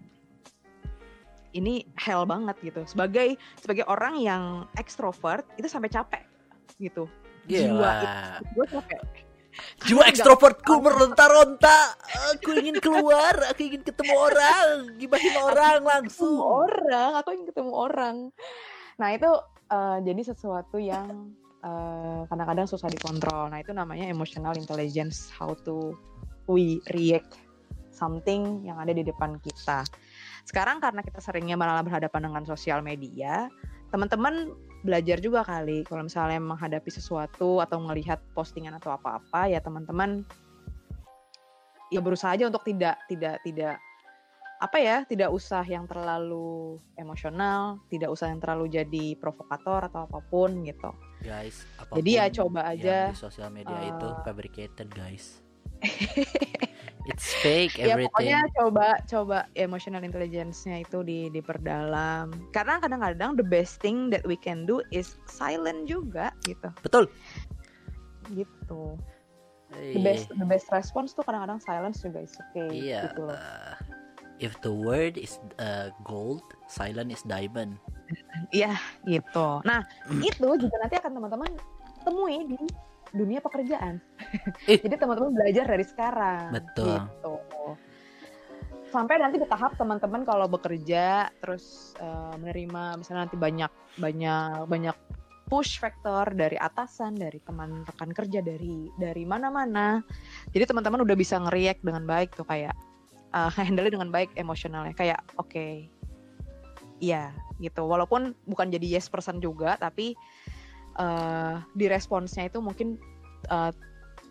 ini 1.57 1.89
hell 1.97 2.29
banget 2.29 2.57
gitu. 2.61 2.85
Sebagai 2.85 3.41
sebagai 3.57 3.89
orang 3.89 4.21
yang 4.21 4.43
ekstrovert 4.77 5.49
itu 5.57 5.67
sampai 5.67 5.89
capek 5.89 6.23
gitu. 6.77 7.09
Jiwa 7.49 7.73
Gila. 7.73 7.97
gue 8.53 8.67
capek. 8.69 9.03
Jiwa 9.89 10.05
ekstrovertku 10.13 10.85
meronta-ronta. 10.85 11.97
Aku 12.37 12.53
ingin 12.53 12.77
keluar, 12.77 13.33
aku 13.49 13.65
ingin 13.65 13.81
ketemu 13.81 14.13
orang, 14.13 15.01
gibahin 15.01 15.33
orang 15.41 15.81
ketemu 15.81 15.89
langsung. 15.89 16.37
orang 16.37 17.11
aku 17.17 17.29
ingin 17.33 17.47
ketemu 17.49 17.73
orang. 17.73 18.17
Nah 19.01 19.09
itu 19.17 19.31
eh, 19.73 19.99
jadi 20.05 20.23
sesuatu 20.29 20.77
yang 20.77 21.33
eh, 21.65 22.21
kadang-kadang 22.29 22.69
susah 22.69 22.93
dikontrol. 22.93 23.49
Nah 23.49 23.65
itu 23.65 23.73
namanya 23.73 24.05
emotional 24.05 24.53
intelligence 24.61 25.33
how 25.33 25.57
to 25.65 25.97
we 26.45 26.85
react 26.93 27.41
something 27.97 28.61
yang 28.61 28.77
ada 28.77 28.93
di 28.93 29.01
depan 29.01 29.41
kita 29.41 29.89
sekarang 30.47 30.79
karena 30.79 31.03
kita 31.03 31.19
seringnya 31.19 31.59
malah 31.59 31.83
berhadapan 31.83 32.31
dengan 32.31 32.43
sosial 32.47 32.81
media 32.81 33.51
teman-teman 33.91 34.55
belajar 34.87 35.19
juga 35.19 35.43
kali 35.43 35.83
kalau 35.83 36.07
misalnya 36.07 36.39
menghadapi 36.39 36.91
sesuatu 36.91 37.59
atau 37.59 37.83
melihat 37.83 38.23
postingan 38.33 38.79
atau 38.79 38.95
apa-apa 38.95 39.51
ya 39.51 39.59
teman-teman 39.59 40.23
ya 41.91 41.99
berusaha 41.99 42.35
aja 42.35 42.47
untuk 42.47 42.63
tidak 42.63 42.99
tidak 43.11 43.43
tidak 43.43 43.83
apa 44.57 44.79
ya 44.81 44.97
tidak 45.05 45.29
usah 45.35 45.61
yang 45.67 45.85
terlalu 45.85 46.81
emosional 46.97 47.83
tidak 47.93 48.09
usah 48.09 48.31
yang 48.31 48.41
terlalu 48.41 48.73
jadi 48.73 49.07
provokator 49.19 49.91
atau 49.91 50.09
apa 50.09 50.23
pun 50.31 50.65
gitu 50.65 50.95
Guys, 51.27 51.67
Jadi 51.97 52.11
ya 52.21 52.31
coba 52.31 52.71
aja, 52.71 53.11
di 53.11 53.19
sosial 53.19 53.51
media 53.51 53.75
itu 53.83 54.07
eh, 54.07 54.15
fabricated, 54.23 54.89
guys. 54.93 55.43
It's 57.07 57.31
fake 57.41 57.79
ya 57.79 57.95
everything. 57.95 58.11
pokoknya 58.11 58.39
coba 58.59 58.87
coba 59.07 59.39
emotional 59.55 60.03
intelligence-nya 60.03 60.83
itu 60.83 61.07
di 61.07 61.31
diperdalam 61.31 62.35
karena 62.51 62.83
kadang-kadang 62.83 63.39
the 63.39 63.47
best 63.47 63.79
thing 63.79 64.11
that 64.11 64.27
we 64.27 64.35
can 64.35 64.67
do 64.67 64.83
is 64.91 65.15
silent 65.31 65.87
juga 65.87 66.35
gitu 66.43 66.67
Betul. 66.83 67.07
gitu 68.35 68.99
the 69.71 69.99
Iya. 69.99 70.03
best 70.03 70.25
the 70.35 70.47
best 70.47 70.67
response 70.71 71.11
tuh 71.15 71.23
kadang-kadang 71.23 71.59
silence 71.63 72.03
juga 72.03 72.23
is 72.23 72.35
okay 72.39 72.71
Iya. 72.71 73.11
gitu 73.11 73.31
loh 73.31 73.39
uh, 73.39 73.75
if 74.39 74.53
the 74.61 74.71
word 74.71 75.17
is 75.17 75.41
uh, 75.57 75.89
gold, 76.05 76.45
silent 76.69 77.09
is 77.09 77.25
diamond. 77.25 77.81
Iya 78.53 78.77
gitu. 79.09 79.65
Nah 79.65 79.81
Hmm. 80.05 80.21
itu 80.21 80.49
juga 80.61 80.77
nanti 80.85 81.01
akan 81.01 81.13
teman-teman 81.17 81.51
temui 82.05 82.45
di 82.45 82.61
dunia 83.17 83.41
pekerjaan. 83.41 83.99
Eh. 84.69 84.79
Jadi 84.85 84.95
teman-teman 85.01 85.33
belajar 85.33 85.65
dari 85.65 85.85
sekarang. 85.85 86.53
Betul. 86.53 87.01
Gitu. 87.01 87.35
Sampai 88.93 89.19
nanti 89.19 89.43
di 89.43 89.49
tahap 89.49 89.75
teman-teman 89.75 90.23
kalau 90.23 90.47
bekerja 90.47 91.33
terus 91.43 91.97
eh, 91.99 92.35
menerima 92.39 93.01
misalnya 93.01 93.27
nanti 93.27 93.37
banyak 93.37 93.73
banyak 93.99 94.69
banyak 94.71 94.97
push 95.47 95.79
factor 95.79 96.27
dari 96.35 96.59
atasan, 96.59 97.15
dari 97.15 97.39
teman 97.39 97.87
rekan 97.87 98.11
kerja, 98.11 98.43
dari 98.43 98.91
dari 98.99 99.25
mana-mana. 99.25 100.03
Jadi 100.51 100.65
teman-teman 100.71 101.03
udah 101.07 101.17
bisa 101.17 101.39
ngeriak 101.39 101.83
dengan 101.83 102.05
baik 102.07 102.35
tuh 102.35 102.47
kayak 102.47 102.75
eh, 103.35 103.51
handle 103.57 103.89
dengan 103.91 104.13
baik 104.13 104.31
emosionalnya 104.39 104.95
kayak 104.95 105.21
oke. 105.39 105.89
Iya, 106.97 107.29
gitu. 107.61 107.85
Walaupun 107.85 108.33
bukan 108.49 108.73
jadi 108.73 108.97
yes 108.97 109.13
person 109.13 109.37
juga, 109.37 109.77
tapi 109.77 110.17
eh 110.97 111.57
di 111.77 111.87
responsnya 111.87 112.49
itu 112.49 112.59
mungkin 112.65 112.97
eh, 113.53 113.73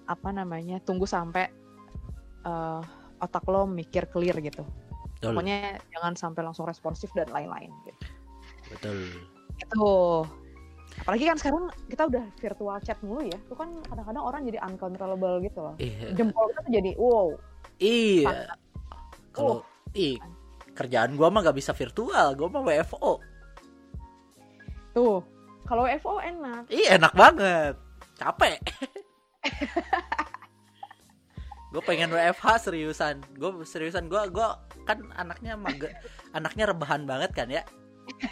apa 0.06 0.30
namanya 0.34 0.82
tunggu 0.82 1.06
sampai 1.06 1.50
eh, 2.46 2.82
otak 3.22 3.46
lo 3.48 3.70
mikir 3.70 4.10
clear 4.10 4.38
gitu. 4.42 4.66
Betul. 5.18 5.32
Pokoknya 5.32 5.80
jangan 5.96 6.14
sampai 6.14 6.42
langsung 6.46 6.68
responsif 6.68 7.10
dan 7.16 7.30
lain-lain. 7.32 7.72
Gitu. 7.88 8.04
Betul. 8.76 8.98
Itu. 9.58 9.92
Apalagi 10.96 11.28
kan 11.28 11.38
sekarang 11.38 11.64
kita 11.92 12.08
udah 12.08 12.24
virtual 12.40 12.78
chat 12.84 13.00
mulu 13.02 13.26
ya. 13.26 13.38
Itu 13.38 13.56
kan 13.58 13.70
kadang-kadang 13.90 14.24
orang 14.24 14.42
jadi 14.48 14.60
uncontrollable 14.64 15.42
gitu 15.44 15.60
loh. 15.60 15.76
Iya. 15.82 16.14
Jempol 16.14 16.52
kita 16.54 16.60
tuh 16.62 16.74
jadi 16.74 16.92
wow. 17.00 17.28
Iya. 17.80 18.54
Kalau 19.36 19.66
ih 19.96 20.16
kerjaan 20.76 21.16
gua 21.16 21.32
mah 21.32 21.44
gak 21.44 21.58
bisa 21.58 21.72
virtual, 21.72 22.36
gua 22.36 22.48
mah 22.52 22.64
WFO. 22.64 23.20
Tuh. 24.96 25.35
Kalau 25.66 25.90
FO 26.00 26.22
enak. 26.22 26.70
Ih 26.70 26.94
enak 26.94 27.14
banget. 27.18 27.76
Capek. 28.16 28.62
gue 31.74 31.82
pengen 31.84 32.14
WFH 32.14 32.70
seriusan. 32.70 33.26
Gue 33.36 33.66
seriusan 33.66 34.08
gue 34.08 34.22
gue 34.30 34.48
kan 34.86 35.02
anaknya 35.18 35.58
mage, 35.58 35.90
anaknya 36.32 36.72
rebahan 36.72 37.04
banget 37.10 37.34
kan 37.34 37.50
ya. 37.50 37.66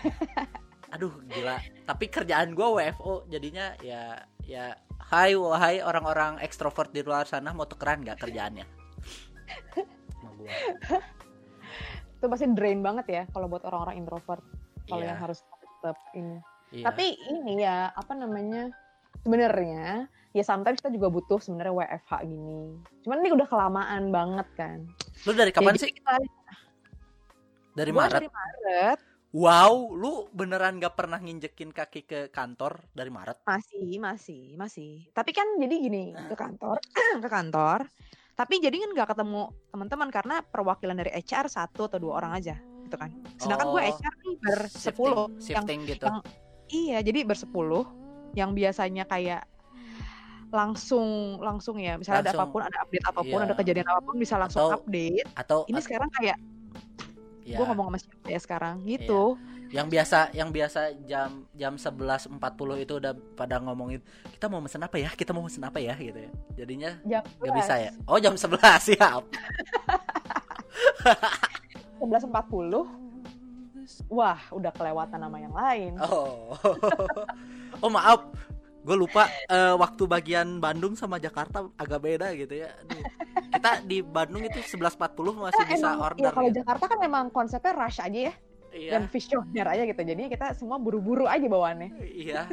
Aduh 0.93 1.11
gila. 1.25 1.57
Tapi 1.89 2.05
kerjaan 2.07 2.53
gue 2.53 2.67
WFO 2.69 3.25
jadinya 3.27 3.73
ya 3.81 4.21
ya 4.45 4.77
Hai 5.03 5.35
wahai 5.35 5.83
orang-orang 5.83 6.39
ekstrovert 6.39 6.95
di 6.95 7.03
luar 7.03 7.27
sana 7.27 7.51
mau 7.51 7.67
tukeran 7.67 8.01
gak 8.01 8.23
kerjaannya? 8.23 8.63
Itu 12.17 12.25
pasti 12.31 12.47
drain 12.55 12.79
banget 12.79 13.05
ya 13.11 13.23
kalau 13.35 13.51
buat 13.51 13.67
orang-orang 13.67 13.99
introvert. 13.99 14.41
Kalau 14.87 15.03
Iya, 15.03 15.13
yang 15.13 15.19
harus 15.19 15.43
tetap 15.43 15.99
ini. 16.15 16.39
Iya. 16.73 16.83
Tapi 16.83 17.05
ini 17.29 17.53
ya 17.57 17.77
apa 17.89 18.11
namanya? 18.11 18.73
Sebenarnya 19.21 20.09
ya 20.29 20.43
sometimes 20.43 20.81
kita 20.81 20.91
juga 20.91 21.07
butuh 21.07 21.37
sebenarnya 21.37 21.71
WFH 21.71 22.11
gini. 22.23 22.75
Cuman 23.01 23.21
ini 23.21 23.29
udah 23.31 23.45
kelamaan 23.45 24.09
banget 24.09 24.47
kan. 24.53 24.79
lu 25.23 25.31
dari 25.31 25.49
kapan 25.49 25.71
Jadi 25.71 25.79
sih? 25.79 25.91
kita- 25.93 26.19
Dari 27.73 27.89
gua 27.89 28.05
Maret. 28.05 28.19
Dari 28.19 28.29
Maret 28.29 28.99
Wow, 29.33 29.73
lu 29.91 30.29
beneran 30.29 30.77
gak 30.77 30.93
pernah 30.93 31.17
nginjekin 31.17 31.71
kaki 31.71 32.03
ke 32.03 32.19
kantor 32.29 32.85
dari 32.91 33.09
Maret? 33.09 33.41
masih 33.43 33.97
masih 33.97 34.53
masih. 34.53 35.09
Tapi 35.09 35.31
kan 35.31 35.45
jadi 35.57 35.73
gini 35.73 36.03
ke 36.13 36.35
kantor 36.35 36.77
ke 37.17 37.27
kantor. 37.27 37.89
Tapi 38.33 38.57
jadi 38.57 38.73
kan 38.75 38.89
nggak 38.91 39.09
ketemu 39.09 39.41
teman-teman 39.69 40.09
karena 40.09 40.35
perwakilan 40.43 40.93
dari 40.95 41.09
HR 41.11 41.45
satu 41.47 41.85
atau 41.87 41.97
dua 41.97 42.13
orang 42.15 42.33
aja 42.33 42.57
gitu 42.83 42.93
kan. 42.93 43.09
Sedangkan 43.37 43.67
gue 43.69 43.81
Oh, 43.83 43.89
HR 43.91 44.13
nih 44.19 44.35
bersepuluh. 44.39 45.25
Shifting, 45.33 45.37
Yang 45.37 45.45
shifting 45.55 45.79
gitu. 45.87 46.05
yang- 46.05 46.25
iya 46.71 46.99
jadi 47.03 47.25
bersepuluh. 47.27 47.85
Yang 48.33 48.51
biasanya 48.57 49.03
kayak 49.05 49.45
langsung 50.53 51.41
langsung 51.41 51.81
ya 51.81 51.97
misalnya 51.97 52.29
ada 52.29 52.37
Langsung, 52.37 52.45
apa 52.45 52.53
pun 52.53 52.61
ada 52.61 52.77
update 52.85 53.05
apa 53.09 53.21
pun 53.25 53.39
iya. 53.41 53.45
ada 53.49 53.53
kejadian 53.57 53.87
apa 53.89 54.01
pun 54.05 54.15
bisa 54.21 54.37
langsung 54.37 54.61
Atau- 54.69 54.77
update 54.85 55.27
Atau 55.33 55.59
ini 55.65 55.81
sekarang 55.81 56.09
kayak 56.13 56.37
ya, 57.41 57.57
gue 57.57 57.65
ngomong 57.65 57.89
sama 57.89 57.97
siapa 57.97 58.27
ya 58.29 58.39
sekarang 58.39 58.75
gitu 58.85 59.33
yang 59.73 59.89
biasa 59.89 60.29
yang 60.37 60.53
biasa 60.53 60.93
jam 61.09 61.49
jam 61.57 61.73
11.40 61.81 62.37
itu 62.85 62.93
udah 63.01 63.17
pada 63.33 63.57
ngomongin 63.57 64.05
kita 64.37 64.45
mau 64.45 64.61
mesen 64.61 64.85
apa 64.85 65.01
ya? 65.01 65.09
Kita 65.09 65.33
mau 65.33 65.41
mesen 65.41 65.65
apa 65.65 65.81
ya 65.81 65.97
gitu 65.97 66.13
ya. 66.13 66.31
Jadinya 66.61 66.93
nggak 67.01 67.53
bisa 67.57 67.81
ya. 67.81 67.91
Oh, 68.05 68.21
jam 68.21 68.37
11 68.37 68.53
siap. 68.93 69.25
11.40 72.05 73.12
wah 74.07 74.39
udah 74.49 74.71
kelewatan 74.71 75.19
nama 75.19 75.37
yang 75.37 75.53
lain 75.53 75.91
Oh. 75.99 76.53
oh, 77.83 77.89
maaf. 77.89 78.27
Gue 78.83 78.99
lupa 78.99 79.25
eh, 79.47 79.71
waktu 79.73 80.03
bagian 80.03 80.59
Bandung 80.59 80.93
sama 80.93 81.15
Jakarta 81.15 81.63
agak 81.79 82.03
beda 82.03 82.35
gitu 82.35 82.63
ya. 82.63 82.71
Aduh. 82.83 82.99
Kita 83.53 83.71
di 83.81 84.03
Bandung 84.03 84.43
itu 84.43 84.59
11.40 84.59 84.99
masih 85.39 85.55
Nah, 85.55 85.69
bisa 85.71 85.87
emang, 85.87 85.97
order. 86.03 86.19
ya 86.19 86.29
kalau 86.31 86.49
gitu. 86.51 86.57
Jakarta 86.59 86.83
kan 86.91 86.99
memang 86.99 87.23
konsepnya 87.31 87.73
rush 87.73 87.99
aja 87.99 88.19
ya 88.29 88.33
Iya. 88.73 88.89
dan 88.97 89.05
visioner 89.05 89.67
aja 89.69 89.85
gitu 89.85 90.01
jadi 90.01 90.21
kita 90.27 90.57
semua 90.57 90.81
buru-buru 90.81 91.29
aja 91.29 91.45
bawaannya 91.45 91.93
Iya. 92.09 92.49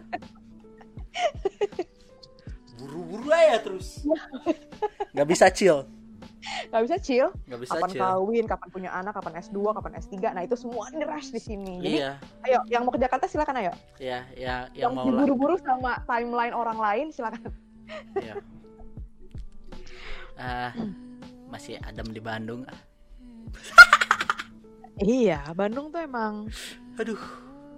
Buru-buru 2.78 3.28
aja 3.28 3.57
terus. 3.61 4.05
Gak 5.16 5.26
bisa 5.28 5.49
chill. 5.51 5.85
Nggak 6.41 6.82
bisa 6.88 6.97
chill 6.97 7.28
Gak 7.45 7.61
bisa 7.61 7.76
kapan 7.76 7.91
chill. 7.91 8.01
kawin 8.01 8.45
kapan 8.49 8.68
punya 8.70 8.91
anak 8.91 9.12
kapan 9.12 9.32
S2 9.38 9.59
kapan 9.76 9.93
S3 10.01 10.14
nah 10.32 10.43
itu 10.43 10.57
semua 10.57 10.88
di 10.88 11.05
rush 11.05 11.30
di 11.30 11.41
sini 11.41 11.74
jadi 11.78 11.93
Iya, 11.93 12.11
ayo 12.45 12.59
yang 12.66 12.82
mau 12.82 12.93
ke 12.93 13.01
Jakarta 13.01 13.28
silakan 13.28 13.61
ayo 13.61 13.72
iya, 13.97 14.24
iya, 14.32 14.72
yang, 14.72 14.91
yang 14.91 14.93
mau 14.97 15.05
lah. 15.05 15.22
diburu-buru 15.22 15.57
sama 15.61 16.01
timeline 16.05 16.53
orang 16.53 16.78
lain 16.78 17.07
silakan 17.11 17.53
Iya. 18.14 18.38
Ah, 20.36 20.70
masih 21.51 21.76
adem 21.82 22.07
di 22.09 22.22
Bandung. 22.22 22.62
Iya, 24.97 25.43
Bandung 25.53 25.91
tuh 25.91 26.01
emang 26.01 26.47
Aduh, 26.95 27.18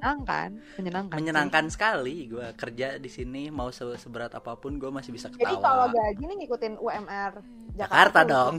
menyenangkan, 0.03 0.49
menyenangkan. 0.77 1.07
sih. 1.09 1.19
menyenangkan 1.23 1.65
sekali 1.69 2.17
gue 2.27 2.47
kerja 2.53 2.99
di 2.99 3.07
sini 3.07 3.43
mau 3.49 3.71
se- 3.71 3.95
seberat 3.97 4.35
apa 4.35 4.55
pun 4.55 4.75
gue 4.75 4.91
masih 4.91 5.11
bisa 5.11 5.31
Jadi 5.31 5.57
kalau 5.57 5.87
ketawa. 5.87 5.95
gaji 5.95 6.23
nih 6.25 6.37
ngikutin 6.37 6.75
UMR 6.77 7.33
Jakarta 7.73 8.21
tuh. 8.21 8.29
dong. 8.29 8.55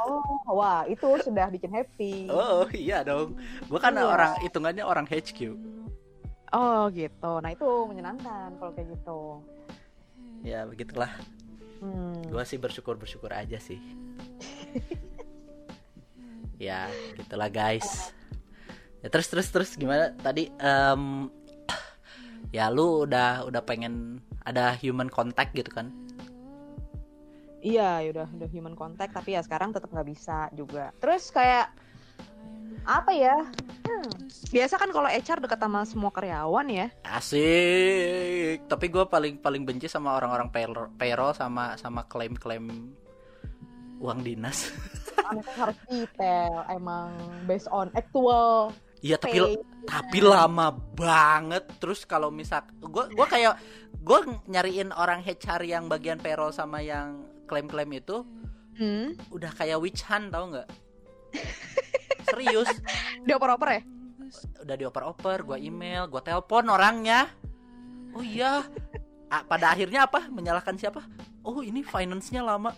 Oh, 0.00 0.22
wah 0.54 0.86
itu 0.86 1.04
sudah 1.20 1.50
bikin 1.50 1.68
happy. 1.68 2.30
Oh 2.30 2.64
iya 2.72 3.02
dong. 3.02 3.34
Gue 3.66 3.76
kan 3.76 3.92
Iya. 3.92 4.06
orang 4.06 4.32
hitungannya 4.40 4.80
orang 4.80 5.04
HQ. 5.04 5.58
Oh 6.50 6.86
gitu. 6.88 7.32
Nah 7.36 7.50
itu 7.50 7.66
menyenangkan 7.84 8.54
kalau 8.56 8.72
kayak 8.72 8.88
gitu. 8.90 9.20
Ya 10.40 10.64
begitulah. 10.64 11.10
Hmm. 11.78 12.16
Gue 12.24 12.44
sih 12.44 12.56
bersyukur 12.56 12.94
bersyukur 12.94 13.28
aja 13.30 13.58
sih. 13.58 13.76
ya 16.58 16.86
gitulah 17.14 17.48
guys. 17.48 18.14
Ya 19.00 19.08
terus 19.08 19.32
terus 19.32 19.48
terus 19.48 19.70
gimana 19.80 20.12
tadi? 20.20 20.52
em, 20.60 21.32
ya 22.56 22.68
lu 22.68 23.08
udah 23.08 23.48
udah 23.48 23.62
pengen 23.64 24.20
ada 24.44 24.76
human 24.76 25.08
contact 25.08 25.56
gitu 25.56 25.72
kan? 25.72 25.88
Iya, 27.60 28.00
ya 28.04 28.08
udah 28.16 28.28
udah 28.40 28.48
human 28.48 28.72
contact 28.72 29.12
tapi 29.12 29.36
ya 29.36 29.44
sekarang 29.44 29.72
tetap 29.72 29.92
nggak 29.92 30.08
bisa 30.08 30.48
juga. 30.56 30.92
Terus 31.00 31.28
kayak 31.28 31.72
apa 32.88 33.12
ya? 33.12 33.36
Hmm, 33.84 34.08
biasa 34.48 34.80
kan 34.80 34.88
kalau 34.92 35.08
HR 35.08 35.44
dekat 35.44 35.60
sama 35.60 35.80
semua 35.84 36.10
karyawan 36.12 36.66
ya. 36.72 36.86
Asik. 37.04 38.64
Tapi 38.64 38.86
gue 38.88 39.04
paling 39.04 39.40
paling 39.40 39.62
benci 39.68 39.88
sama 39.88 40.16
orang-orang 40.16 40.48
payroll, 40.48 40.88
payroll 40.96 41.36
sama 41.36 41.76
sama 41.76 42.04
klaim-klaim 42.08 42.96
uang 44.00 44.24
dinas. 44.24 44.72
Harus 45.60 45.78
detail, 45.86 46.64
emang 46.72 47.12
based 47.44 47.68
on 47.68 47.92
actual 47.92 48.72
Iya 49.00 49.16
tapi 49.16 49.56
tapi 49.88 50.18
lama 50.20 50.72
banget. 50.96 51.64
Terus 51.80 52.04
kalau 52.04 52.28
misal 52.28 52.64
gue 52.80 53.04
gua 53.16 53.26
kayak 53.26 53.56
gue 54.00 54.18
nyariin 54.48 54.92
orang 54.92 55.24
HR 55.24 55.64
yang 55.64 55.84
bagian 55.88 56.20
payroll 56.20 56.52
sama 56.52 56.84
yang 56.84 57.24
klaim-klaim 57.48 57.90
itu 57.96 58.22
Hmm, 58.80 59.12
udah 59.28 59.52
kayak 59.60 59.76
witch 59.76 60.00
hunt 60.08 60.32
tau 60.32 60.48
nggak? 60.48 60.64
Serius, 62.32 62.70
dioper-oper 63.28 63.68
ya? 63.76 63.82
udah 64.62 64.76
dioper-oper, 64.78 65.42
gue 65.42 65.58
email, 65.68 66.08
gue 66.08 66.22
telepon 66.24 66.64
orangnya. 66.70 67.28
Oh 68.16 68.24
iya, 68.24 68.64
Ah, 69.30 69.46
pada 69.46 69.70
akhirnya 69.70 70.10
apa? 70.10 70.26
Menyalahkan 70.26 70.74
siapa? 70.74 71.06
Oh 71.46 71.62
ini 71.62 71.86
finance-nya 71.86 72.42
lama. 72.42 72.74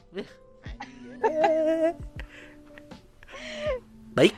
Baik. 4.12 4.36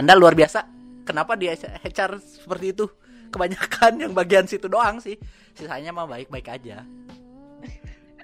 Anda 0.00 0.16
luar 0.16 0.32
biasa. 0.32 0.64
Kenapa 1.04 1.36
dia 1.36 1.52
HR 1.52 2.16
seperti 2.24 2.72
itu? 2.72 2.88
Kebanyakan 3.28 4.00
yang 4.00 4.12
bagian 4.16 4.48
situ 4.48 4.64
doang 4.64 4.96
sih. 4.96 5.20
Sisanya 5.52 5.92
mah 5.92 6.08
baik-baik 6.08 6.48
aja. 6.48 6.88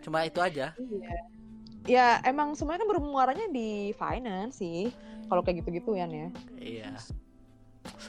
Cuma 0.00 0.24
itu 0.24 0.40
aja. 0.40 0.72
Iya. 0.72 1.16
Ya 1.84 2.06
emang 2.24 2.56
semuanya 2.56 2.80
kan 2.80 2.96
bermuaranya 2.96 3.46
di 3.52 3.92
finance 3.92 4.64
sih. 4.64 4.88
Kalau 5.28 5.44
kayak 5.44 5.60
gitu-gitu 5.60 6.00
ya 6.00 6.08
ya. 6.08 6.32
Iya. 6.56 6.96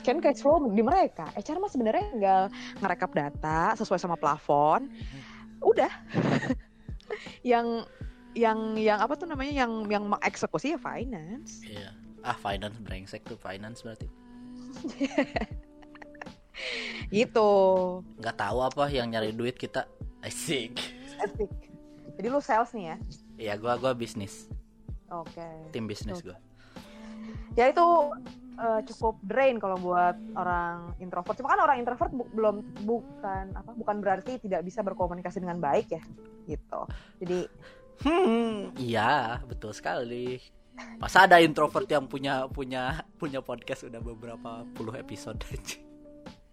Kan 0.07 0.23
cash 0.23 0.39
flow 0.39 0.71
di 0.71 0.79
mereka. 0.79 1.27
HR 1.35 1.59
mah 1.59 1.67
sebenarnya 1.67 2.07
tinggal 2.15 2.41
ngerekap 2.79 3.11
data 3.11 3.75
sesuai 3.75 3.99
sama 3.99 4.15
plafon. 4.15 4.87
Udah. 5.59 5.91
yang 7.51 7.83
yang 8.31 8.79
yang 8.79 9.03
apa 9.03 9.19
tuh 9.19 9.27
namanya 9.27 9.51
yang 9.51 9.91
yang 9.91 10.07
mengeksekusi 10.07 10.71
ya 10.71 10.79
finance. 10.79 11.67
Iya. 11.67 12.06
Ah, 12.27 12.35
finance 12.35 12.75
brengsek 12.83 13.23
tuh 13.23 13.39
finance 13.39 13.87
berarti. 13.87 14.07
Gitu. 17.07 17.49
Nggak 18.19 18.35
tahu 18.35 18.59
apa 18.67 18.83
yang 18.91 19.07
nyari 19.07 19.31
duit 19.31 19.55
kita. 19.55 19.87
Asik. 20.19 20.75
Asik. 21.23 21.47
Jadi 22.19 22.27
lu 22.27 22.41
sales 22.43 22.73
nih 22.75 22.85
ya. 22.91 22.97
Iya, 23.37 23.53
gua 23.61 23.77
gua 23.77 23.93
bisnis, 23.93 24.49
Oke. 25.13 25.45
tim 25.69 25.85
bisnis 25.85 26.19
gua. 26.25 26.33
Ya 27.53 27.69
itu 27.69 27.85
eh, 28.57 28.81
cukup 28.89 29.21
drain 29.21 29.61
kalau 29.61 29.77
buat 29.77 30.17
orang 30.33 30.97
introvert. 30.97 31.37
Cuma 31.37 31.53
kan 31.53 31.61
orang 31.61 31.77
introvert 31.77 32.09
bu- 32.09 32.29
belum 32.33 32.65
bukan 32.83 33.53
apa 33.53 33.71
bukan 33.77 34.01
berarti 34.01 34.41
tidak 34.41 34.65
bisa 34.65 34.81
berkomunikasi 34.81 35.37
dengan 35.37 35.61
baik 35.61 35.93
ya. 35.93 36.01
Gitu. 36.49 36.81
Jadi 37.21 37.39
Hmm, 37.97 38.77
iya, 38.77 39.41
betul 39.49 39.73
sekali. 39.73 40.37
Masa 40.97 41.29
ada 41.29 41.37
introvert 41.41 41.89
yang 41.89 42.09
punya 42.09 42.49
punya 42.49 43.05
punya 43.17 43.41
podcast 43.41 43.85
udah 43.85 44.01
beberapa 44.01 44.65
puluh 44.73 44.93
episode 44.97 45.41
aja. 45.49 45.77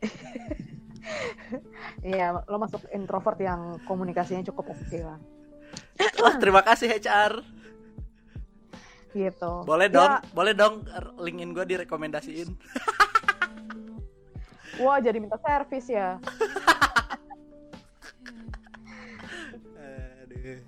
ya 2.16 2.45
lo 2.45 2.57
masuk 2.61 2.85
introvert 2.93 3.41
yang 3.41 3.81
komunikasinya 3.89 4.45
cukup 4.53 4.72
oke 4.72 4.99
lah. 5.01 5.18
Wah, 6.20 6.35
terima 6.37 6.61
kasih 6.64 6.93
HR. 6.93 7.41
Gitu. 9.14 9.53
Boleh 9.62 9.89
Ya, 9.89 9.95
dong, 9.95 10.12
boleh 10.35 10.55
dong 10.59 10.75
linkin 11.22 11.55
gue 11.55 11.64
direkomendasiin. 11.64 12.51
Wah 14.83 14.99
jadi 14.99 15.22
minta 15.22 15.39
servis 15.39 15.87
ya. 15.87 16.18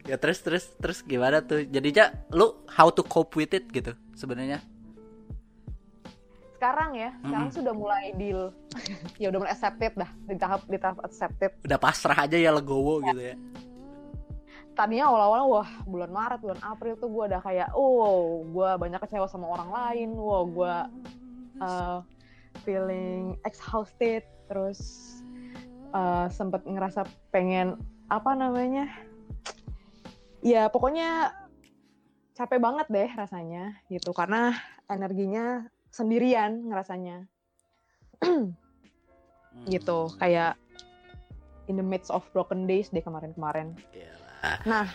Ya 0.08 0.16
terus 0.16 0.40
terus 0.40 0.64
terus 0.80 0.98
gimana 1.04 1.44
tuh? 1.44 1.60
Jadinya 1.68 2.08
lu 2.32 2.56
how 2.64 2.88
to 2.88 3.04
cope 3.04 3.36
with 3.36 3.52
it 3.52 3.68
gitu 3.68 3.92
sebenarnya. 4.16 4.64
Sekarang 6.56 6.96
ya, 6.96 7.12
sekarang 7.20 7.52
sudah 7.52 7.74
mulai 7.76 8.16
deal. 8.16 8.48
ya 9.20 9.28
udah 9.28 9.44
mulai 9.44 9.52
accepted 9.52 9.92
dah 9.92 10.10
di 10.24 10.34
tahap 10.40 10.64
di 10.64 10.78
tahap 10.80 10.98
accepted. 11.04 11.52
Udah 11.68 11.76
pasrah 11.76 12.24
aja 12.24 12.40
ya 12.40 12.48
legowo 12.48 13.04
gitu 13.04 13.20
ya. 13.20 13.36
Tadinya 14.76 15.08
awal-awal 15.08 15.42
wah 15.60 15.68
bulan 15.84 16.12
Maret, 16.12 16.40
bulan 16.40 16.60
April 16.64 16.96
tuh 16.96 17.08
gue 17.08 17.24
udah 17.32 17.40
kayak 17.44 17.68
oh 17.76 18.44
gue 18.48 18.70
banyak 18.80 19.00
kecewa 19.04 19.28
sama 19.28 19.48
orang 19.52 19.68
lain, 19.72 20.08
wah 20.16 20.44
gue 20.44 20.74
uh, 21.60 21.98
feeling 22.64 23.36
exhausted, 23.44 24.24
terus 24.48 24.80
uh, 25.92 26.28
sempet 26.28 26.64
ngerasa 26.64 27.08
pengen 27.32 27.76
apa 28.12 28.36
namanya, 28.36 28.88
ya 30.40 30.68
pokoknya 30.68 31.32
capek 32.32 32.58
banget 32.58 32.86
deh 32.88 33.10
rasanya 33.12 33.64
gitu 33.86 34.12
karena 34.12 34.52
energinya 34.86 35.64
sendirian 35.88 36.68
ngerasanya 36.68 37.24
Hmm. 38.16 38.56
gitu 39.66 40.08
kayak 40.16 40.56
in 41.66 41.76
the 41.76 41.84
midst 41.84 42.08
of 42.08 42.24
broken 42.30 42.64
days 42.64 42.88
deh 42.88 43.00
kemarin-kemarin. 43.00 43.72
Nah 44.64 44.88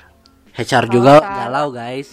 HR 0.54 0.86
juga 0.88 1.18
sekarang- 1.18 1.38
galau 1.38 1.68
guys. 1.70 2.10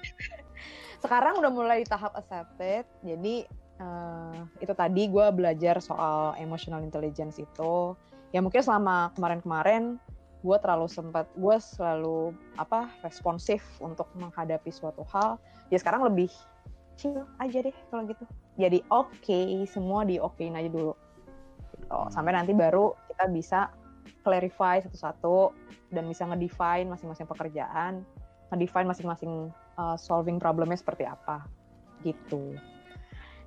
sekarang 1.04 1.36
udah 1.36 1.48
mulai 1.48 1.80
di 1.80 1.86
tahap 1.86 2.12
accepted 2.12 2.84
jadi 3.00 3.34
eh, 3.78 4.34
itu 4.58 4.72
tadi 4.72 5.06
gue 5.06 5.26
belajar 5.30 5.78
soal 5.78 6.32
emotional 6.36 6.80
intelligence 6.80 7.36
itu 7.36 7.94
ya 8.28 8.40
mungkin 8.40 8.58
selama 8.58 9.14
kemarin-kemarin 9.14 9.96
gue 10.38 10.56
terlalu 10.62 10.86
sempat 10.86 11.26
gue 11.34 11.56
selalu 11.58 12.30
apa 12.54 12.86
responsif 13.02 13.64
untuk 13.82 14.06
menghadapi 14.14 14.70
suatu 14.70 15.02
hal. 15.10 15.36
Ya 15.68 15.78
sekarang 15.82 16.06
lebih 16.06 16.30
chill 16.94 17.26
aja 17.42 17.58
deh 17.62 17.74
kalau 17.90 18.06
gitu. 18.06 18.24
Jadi 18.58 18.82
oke 18.90 19.40
semua 19.66 20.06
di 20.06 20.18
okein 20.22 20.54
aja 20.58 20.70
dulu. 20.70 20.94
Gitu. 21.78 22.00
sampai 22.12 22.36
nanti 22.36 22.52
baru 22.52 22.92
kita 23.08 23.30
bisa 23.32 23.70
clarify 24.26 24.82
satu-satu 24.82 25.54
dan 25.94 26.04
bisa 26.10 26.26
ngedefine 26.28 26.90
masing-masing 26.90 27.24
pekerjaan 27.24 28.04
ngedefine 28.52 28.88
masing-masing 28.88 29.52
uh, 29.76 29.96
solving 29.96 30.36
problemnya 30.38 30.78
seperti 30.78 31.06
apa. 31.08 31.44
Gitu 32.06 32.54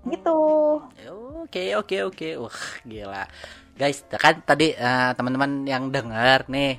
gitu 0.09 0.37
Oke 1.41 1.73
oke 1.75 1.97
oke. 2.07 2.29
Wah 2.37 2.59
gila. 2.85 3.23
Guys, 3.75 4.05
kan 4.07 4.39
tadi 4.45 4.77
eh, 4.77 5.11
teman-teman 5.17 5.65
yang 5.65 5.89
dengar 5.89 6.45
nih 6.47 6.77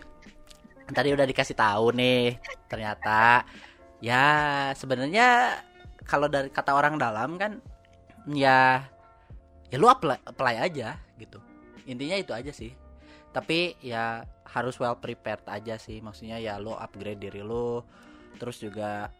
tadi 0.92 1.08
udah 1.08 1.24
dikasih 1.24 1.56
tahu 1.56 1.96
nih 1.96 2.36
ternyata 2.68 3.48
ya 4.04 4.24
sebenarnya 4.76 5.56
kalau 6.04 6.28
dari 6.28 6.52
kata 6.52 6.76
orang 6.76 7.00
dalam 7.00 7.40
kan 7.40 7.64
ya 8.28 8.84
ya 9.72 9.76
lu 9.80 9.88
apply, 9.88 10.24
apply 10.24 10.62
aja 10.62 11.00
gitu. 11.18 11.40
Intinya 11.88 12.16
itu 12.16 12.32
aja 12.32 12.52
sih. 12.54 12.70
Tapi 13.32 13.76
ya 13.82 14.22
harus 14.48 14.76
well 14.78 14.96
prepared 14.96 15.42
aja 15.48 15.74
sih. 15.76 15.98
Maksudnya 15.98 16.38
ya 16.38 16.56
lu 16.56 16.76
upgrade 16.76 17.18
diri 17.18 17.42
lu 17.42 17.82
terus 18.40 18.62
juga 18.62 19.10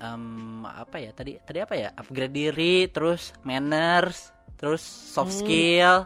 em, 0.00 0.64
apa 0.66 0.96
ya 1.00 1.10
tadi 1.16 1.40
tadi 1.40 1.58
apa 1.64 1.74
ya? 1.76 1.88
Upgrade 1.96 2.34
diri 2.34 2.88
terus 2.92 3.32
manners 3.42 4.32
terus 4.56 4.80
soft 4.84 5.32
Hmm. 5.32 5.40
skill 5.44 5.96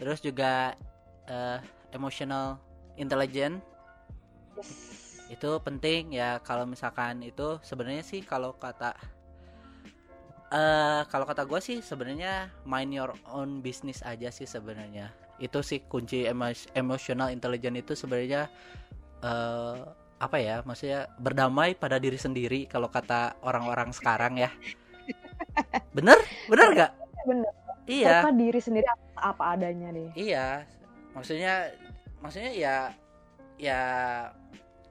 terus 0.00 0.18
juga 0.24 0.72
eh, 1.28 1.58
emotional 1.92 2.56
intelligence. 2.96 3.60
Itu 5.30 5.62
penting 5.62 6.10
ya 6.16 6.42
kalau 6.42 6.66
misalkan 6.66 7.22
itu 7.22 7.62
sebenarnya 7.62 8.02
sih 8.02 8.20
kalau 8.24 8.56
kata 8.58 8.96
eh 10.50 11.02
kalau 11.06 11.22
kata 11.22 11.46
gue 11.46 11.60
sih 11.62 11.78
sebenarnya 11.78 12.50
mind 12.66 12.90
your 12.90 13.14
own 13.30 13.62
business 13.62 14.02
aja 14.02 14.34
sih 14.34 14.48
sebenarnya. 14.48 15.14
Itu 15.38 15.62
sih 15.62 15.86
kunci 15.86 16.26
emo- 16.26 16.68
emotional 16.74 17.30
intelligence 17.30 17.78
itu 17.86 17.92
sebenarnya 17.94 18.50
eh 19.22 19.78
apa 20.20 20.36
ya 20.36 20.60
maksudnya 20.68 21.08
berdamai 21.16 21.72
pada 21.72 21.96
diri 21.96 22.20
sendiri 22.20 22.68
kalau 22.68 22.92
kata 22.92 23.40
orang-orang 23.40 23.88
sekarang 23.96 24.36
ya 24.36 24.52
bener 25.96 26.20
bener 26.46 26.68
gak 26.76 26.92
Bener. 27.24 27.52
iya 27.88 28.20
Terima 28.24 28.32
diri 28.36 28.60
sendiri 28.60 28.86
apa, 29.16 29.56
adanya 29.56 29.88
deh. 29.92 30.12
iya 30.16 30.64
maksudnya 31.16 31.72
maksudnya 32.20 32.52
ya 32.52 32.76
ya 33.56 33.80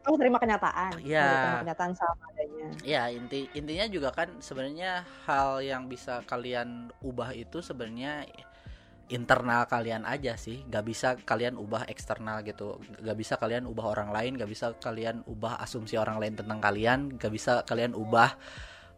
Oh, 0.07 0.15
terima 0.17 0.39
kenyataan. 0.41 0.95
Iya. 1.05 1.21
Terima 1.27 1.59
kenyataan 1.61 1.91
sama 1.93 2.23
adanya. 2.33 2.65
Ya 2.87 3.11
inti 3.13 3.45
intinya 3.53 3.85
juga 3.85 4.09
kan 4.15 4.31
sebenarnya 4.41 5.05
hal 5.27 5.59
yang 5.61 5.85
bisa 5.85 6.23
kalian 6.25 6.89
ubah 7.03 7.35
itu 7.35 7.59
sebenarnya 7.59 8.25
internal 9.09 9.65
kalian 9.65 10.05
aja 10.05 10.37
sih 10.37 10.61
nggak 10.65 10.85
bisa 10.85 11.07
kalian 11.25 11.57
ubah 11.57 11.89
eksternal 11.89 12.45
gitu 12.45 12.77
nggak 13.01 13.17
bisa 13.17 13.33
kalian 13.35 13.65
ubah 13.65 13.85
orang 13.93 14.09
lain 14.13 14.37
nggak 14.37 14.49
bisa 14.49 14.73
kalian 14.77 15.25
ubah 15.25 15.57
asumsi 15.59 15.97
orang 15.97 16.21
lain 16.21 16.37
tentang 16.37 16.61
kalian 16.61 17.17
nggak 17.17 17.33
bisa 17.33 17.65
kalian 17.65 17.97
ubah 17.97 18.37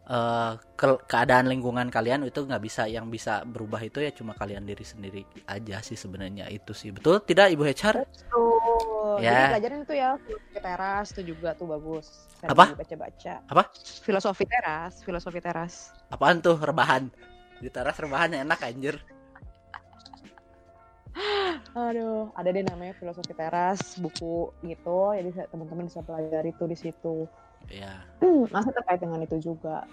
eh, 0.06 0.52
ke- 0.76 1.02
keadaan 1.08 1.48
lingkungan 1.48 1.88
kalian 1.88 2.26
itu 2.26 2.44
nggak 2.44 2.62
bisa 2.62 2.84
yang 2.86 3.08
bisa 3.08 3.40
berubah 3.42 3.80
itu 3.80 4.04
ya 4.04 4.12
cuma 4.12 4.36
kalian 4.36 4.62
diri 4.62 4.84
sendiri 4.84 5.22
aja 5.48 5.80
sih 5.80 5.96
sebenarnya 5.96 6.50
itu 6.52 6.76
sih 6.76 6.92
betul 6.92 7.24
tidak 7.24 7.48
ibu 7.50 7.64
HR 7.64 8.04
Tuh. 8.28 9.18
Ya. 9.20 9.28
Jadi 9.28 9.44
pelajarin 9.52 9.80
itu 9.84 9.94
ya 9.94 10.10
filosofi 10.16 10.58
teras 10.62 11.06
itu 11.12 11.22
juga 11.34 11.52
tuh 11.52 11.68
bagus. 11.68 12.06
Saya 12.40 12.48
Apa? 12.54 12.64
Baca-baca. 12.80 13.34
Apa? 13.44 13.62
Filosofi 14.00 14.44
teras, 14.48 14.92
filosofi 15.04 15.40
teras. 15.42 15.92
apaan 16.08 16.40
tuh 16.40 16.56
rebahan 16.56 17.12
di 17.60 17.68
teras 17.68 17.96
rebahan 18.00 18.32
enak 18.32 18.60
anjir 18.64 18.96
Aduh, 21.72 22.28
ada 22.36 22.52
deh 22.52 22.60
namanya 22.60 22.92
filosofi 22.94 23.32
teras, 23.32 23.96
buku 23.96 24.52
gitu. 24.60 25.16
Jadi 25.16 25.30
saya- 25.32 25.48
teman-teman 25.48 25.88
bisa 25.88 26.04
pelajari 26.04 26.52
tuh 26.54 26.68
di 26.68 26.76
situ. 26.76 27.24
ya 27.70 28.04
Masih 28.52 28.74
terkait 28.74 29.00
dengan 29.00 29.22
itu 29.22 29.38
juga. 29.40 29.86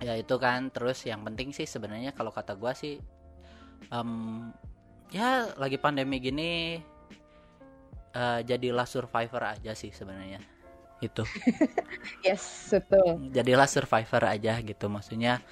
ya 0.00 0.16
itu 0.16 0.32
kan 0.40 0.72
terus 0.72 1.04
yang 1.04 1.20
penting 1.20 1.52
sih 1.52 1.68
sebenarnya 1.68 2.16
kalau 2.16 2.32
kata 2.32 2.56
gua 2.56 2.72
sih 2.72 2.96
em, 3.92 4.48
ya 5.12 5.44
lagi 5.60 5.76
pandemi 5.76 6.16
gini 6.16 6.80
eh, 8.10 8.40
jadilah 8.42 8.88
survivor 8.88 9.44
aja 9.44 9.76
sih 9.76 9.92
sebenarnya 9.92 10.40
itu 11.04 11.20
Yes, 12.26 12.72
betul. 12.72 13.28
jadilah 13.28 13.68
survivor 13.68 14.24
aja 14.24 14.56
gitu 14.64 14.88
maksudnya 14.88 15.44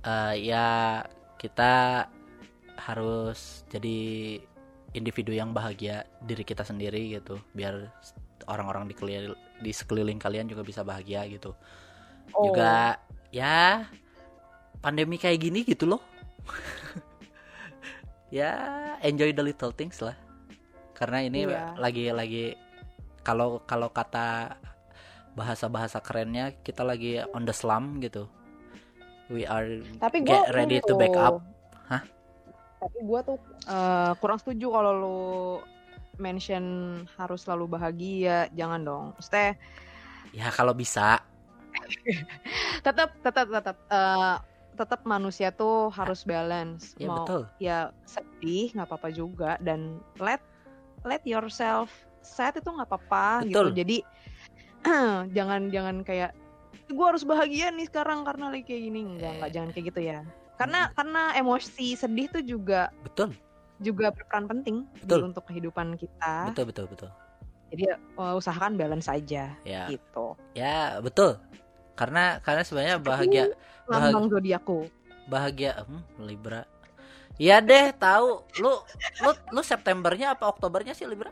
eh, 0.00 0.34
ya 0.40 1.04
kita 1.36 2.08
harus 2.76 3.64
jadi 3.72 4.38
individu 4.96 5.32
yang 5.36 5.52
bahagia 5.52 6.08
diri 6.24 6.44
kita 6.46 6.64
sendiri 6.64 7.20
gitu. 7.20 7.40
Biar 7.52 7.92
orang-orang 8.48 8.88
di 8.88 8.94
di 9.60 9.72
sekeliling 9.72 10.20
kalian 10.20 10.48
juga 10.48 10.62
bisa 10.62 10.84
bahagia 10.84 11.24
gitu. 11.28 11.52
Oh, 12.34 12.50
juga 12.50 13.00
ya 13.32 13.86
pandemi 14.80 15.16
kayak 15.20 15.38
gini 15.40 15.60
gitu 15.66 15.88
loh. 15.88 16.02
Ya 18.26 18.58
enjoy 19.06 19.30
the 19.30 19.38
little 19.38 19.70
things 19.70 20.02
lah. 20.02 20.18
Karena 20.98 21.22
ini 21.22 21.46
Iya. 21.46 21.78
lagi 21.78 22.10
lagi 22.10 22.58
kalau 23.22 23.62
kalau 23.70 23.86
kata 23.94 24.58
bahasa 25.38 25.70
bahasa 25.70 26.02
kerennya 26.02 26.50
kita 26.66 26.82
lagi 26.82 27.22
on 27.36 27.46
the 27.46 27.54
slum 27.54 28.02
gitu. 28.02 28.26
We 29.30 29.46
are 29.46 29.78
Tapi 30.02 30.26
get 30.26 30.50
ready 30.58 30.82
to 30.90 30.98
back 30.98 31.14
up. 31.14 31.38
Tapi 32.76 32.98
gue 33.00 33.20
tuh 33.24 33.38
eh, 33.66 34.12
kurang 34.20 34.38
setuju 34.40 34.66
kalau 34.72 34.92
lu 34.92 35.20
mention 36.16 36.64
harus 37.20 37.44
selalu 37.44 37.76
bahagia, 37.76 38.48
jangan 38.56 38.80
dong. 38.84 39.04
Maksudnya 39.16 39.56
ya 40.34 40.48
kalau 40.52 40.74
bisa 40.76 41.20
tetap 42.86 43.14
tetap 43.20 43.46
tetap 43.48 43.76
eh, 43.88 44.36
tetap 44.76 45.00
manusia 45.08 45.48
tuh 45.52 45.88
harus 45.92 46.24
balance. 46.24 46.92
ya 47.00 47.08
Mau 47.08 47.24
betul 47.24 47.42
ya 47.56 47.78
sedih 48.04 48.72
nggak 48.76 48.88
apa-apa 48.92 49.08
juga 49.12 49.56
dan 49.64 50.00
let 50.20 50.40
let 51.04 51.24
yourself 51.24 51.88
sad 52.20 52.56
itu 52.58 52.68
nggak 52.68 52.88
apa-apa 52.88 53.44
gitu. 53.48 53.72
Jadi 53.72 54.04
jangan 55.36 55.72
jangan 55.72 55.96
kayak 56.04 56.36
gue 56.86 57.06
harus 57.06 57.26
bahagia 57.26 57.72
nih 57.74 57.88
sekarang 57.90 58.22
karena 58.22 58.52
lagi 58.52 58.62
kayak 58.62 58.82
gini 58.86 59.00
enggak 59.02 59.32
enggak 59.40 59.50
Eh. 59.50 59.54
jangan 59.54 59.70
kayak 59.74 59.86
gitu 59.90 60.00
ya. 60.04 60.20
Karena 60.56 60.88
karena 60.92 61.36
emosi 61.36 61.92
sedih 61.94 62.32
tuh 62.32 62.42
juga 62.42 62.88
betul 63.04 63.32
juga 63.76 64.08
berperan 64.08 64.48
penting 64.48 64.88
Betul. 65.04 65.28
untuk 65.28 65.44
kehidupan 65.44 66.00
kita. 66.00 66.48
betul 66.48 66.64
betul 66.72 66.86
betul 66.88 67.10
Jadi 67.68 67.84
uh, 68.16 68.38
usahakan 68.38 68.78
balance 68.78 69.10
aja 69.10 69.52
ya 69.66 69.82
gitu. 69.90 70.32
ya 70.56 70.96
betul 71.02 71.36
karena 71.92 72.40
karena 72.40 72.62
sebenarnya 72.64 72.96
bahagia 72.96 73.44
Lambang 73.84 74.32
zodiakku. 74.32 74.88
bahagia 75.28 75.84
hmm, 75.84 76.24
Libra 76.24 76.64
Iya 77.36 77.60
deh 77.60 77.92
tahu 77.92 78.48
lu 78.64 78.72
lu 79.20 79.30
lu 79.52 79.60
Septembernya 79.60 80.32
apa 80.32 80.48
Oktobernya 80.48 80.96
sih 80.96 81.04
Libra? 81.04 81.28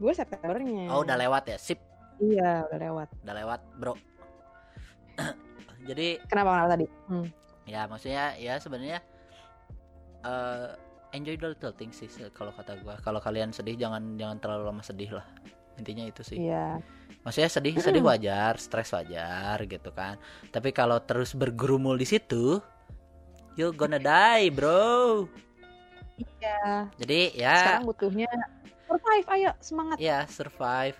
Gue 0.00 0.16
Septembernya. 0.16 0.88
Oh 0.88 1.04
udah 1.04 1.20
lewat 1.20 1.52
ya 1.52 1.58
sip 1.60 1.76
Iya, 2.16 2.64
udah 2.64 2.78
lewat. 2.80 3.08
udah 3.28 3.34
lewat 3.36 3.60
bro. 3.76 3.92
Jadi 5.88 6.16
Kenapa 6.32 6.48
kenapa 6.56 6.68
tadi? 6.72 6.86
Hmm. 7.12 7.28
Ya 7.66 7.90
maksudnya 7.90 8.38
ya 8.38 8.56
sebenarnya 8.62 9.02
eh 10.22 10.70
enjoy 11.14 11.36
the 11.38 11.48
little 11.54 11.74
things 11.74 11.98
sih 11.98 12.08
kalau 12.34 12.52
kata 12.52 12.76
gua. 12.82 12.98
Kalau 13.00 13.18
kalian 13.22 13.50
sedih 13.54 13.76
jangan 13.78 14.16
jangan 14.20 14.36
terlalu 14.42 14.62
lama 14.70 14.82
sedih 14.84 15.16
lah. 15.16 15.26
Intinya 15.76 16.04
itu 16.08 16.24
sih. 16.24 16.40
Iya. 16.40 16.80
Maksudnya 17.22 17.50
sedih 17.52 17.74
sedih 17.78 18.02
wajar, 18.04 18.56
stres 18.56 18.92
wajar 18.96 19.58
gitu 19.66 19.90
kan. 19.92 20.16
Tapi 20.48 20.72
kalau 20.72 21.00
terus 21.04 21.36
bergerumul 21.36 21.98
di 21.98 22.06
situ, 22.08 22.60
you 23.58 23.72
gonna 23.76 24.00
die, 24.00 24.48
bro. 24.52 25.26
Iya. 26.16 26.88
Jadi 26.96 27.20
ya 27.36 27.56
Sekarang 27.60 27.86
butuhnya 27.88 28.28
survive, 28.88 29.26
ayo 29.36 29.50
semangat. 29.60 29.96
ya 30.00 30.18
survive. 30.28 30.96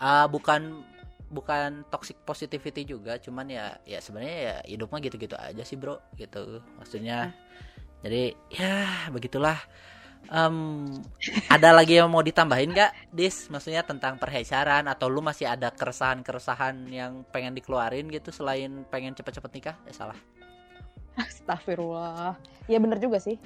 Ah 0.00 0.24
bukan 0.28 0.84
bukan 1.30 1.86
toxic 1.88 2.18
positivity 2.26 2.82
juga, 2.84 3.16
cuman 3.22 3.46
ya 3.46 3.78
ya 3.86 4.02
sebenarnya 4.02 4.36
ya 4.36 4.56
hidup 4.66 4.90
mah 4.90 5.00
gitu-gitu 5.00 5.38
aja 5.38 5.62
sih, 5.62 5.78
Bro. 5.78 6.02
Gitu. 6.18 6.60
Maksudnya 6.76 7.32
jadi 8.02 8.34
ya 8.50 9.08
begitulah. 9.14 9.56
Em, 10.28 10.84
ada 11.48 11.72
lagi 11.72 11.96
yang 11.96 12.12
mau 12.12 12.20
ditambahin 12.20 12.76
nggak, 12.76 12.92
Dis? 13.08 13.48
Maksudnya 13.48 13.80
tentang 13.82 14.20
perhecaran 14.20 14.84
atau 14.84 15.08
lu 15.08 15.24
masih 15.24 15.48
ada 15.48 15.72
keresahan-keresahan 15.72 16.76
yang 16.92 17.24
pengen 17.32 17.56
dikeluarin 17.56 18.04
gitu 18.12 18.28
selain 18.28 18.84
pengen 18.92 19.16
cepet-cepet 19.16 19.50
nikah? 19.56 19.76
Eh 19.88 19.96
salah. 19.96 20.18
Astagfirullah. 21.16 22.36
Ya 22.68 22.78
bener 22.78 23.00
juga 23.00 23.18
sih. 23.18 23.40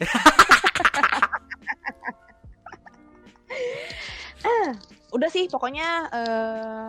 Ah, 4.45 4.75
Udah 5.15 5.31
sih 5.31 5.47
pokoknya 5.47 5.89
eh, 6.11 6.89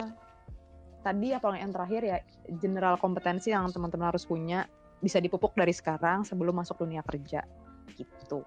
tadi 1.06 1.38
apa 1.38 1.54
yang 1.54 1.70
terakhir 1.70 2.02
ya 2.02 2.18
general 2.58 2.98
kompetensi 2.98 3.54
yang 3.54 3.70
teman-teman 3.70 4.10
harus 4.10 4.26
punya 4.26 4.66
bisa 5.06 5.22
dipupuk 5.22 5.54
dari 5.54 5.70
sekarang 5.70 6.26
sebelum 6.26 6.58
masuk 6.58 6.82
dunia 6.82 7.06
kerja 7.06 7.46
gitu. 7.94 8.42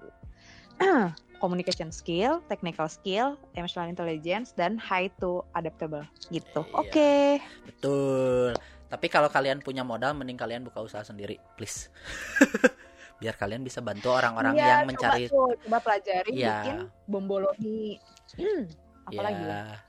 Communication 1.38 1.94
skill, 1.94 2.42
technical 2.50 2.90
skill, 2.90 3.38
emotional 3.54 3.86
intelligence 3.86 4.50
dan 4.58 4.74
high 4.74 5.06
to 5.22 5.46
adaptable 5.54 6.02
gitu. 6.34 6.66
Iya. 6.66 6.74
Oke. 6.82 7.14
Betul. 7.62 8.58
Tapi 8.90 9.06
kalau 9.06 9.30
kalian 9.30 9.62
punya 9.62 9.86
modal, 9.86 10.18
mending 10.18 10.34
kalian 10.34 10.66
buka 10.66 10.82
usaha 10.82 11.06
sendiri, 11.06 11.38
please. 11.54 11.94
Biar 13.22 13.38
kalian 13.38 13.62
bisa 13.62 13.78
bantu 13.78 14.10
orang-orang 14.10 14.58
Iya, 14.58 14.66
yang 14.66 14.80
coba 14.82 14.88
mencari 14.90 15.22
tuh, 15.30 15.50
coba 15.62 15.78
pelajari 15.78 16.30
Iya. 16.34 16.58
bikin 16.58 16.76
bomboloni. 17.06 18.02
Hmm, 18.34 18.62
apalagi 19.14 19.44
ya. 19.46 19.54
ya? 19.54 19.87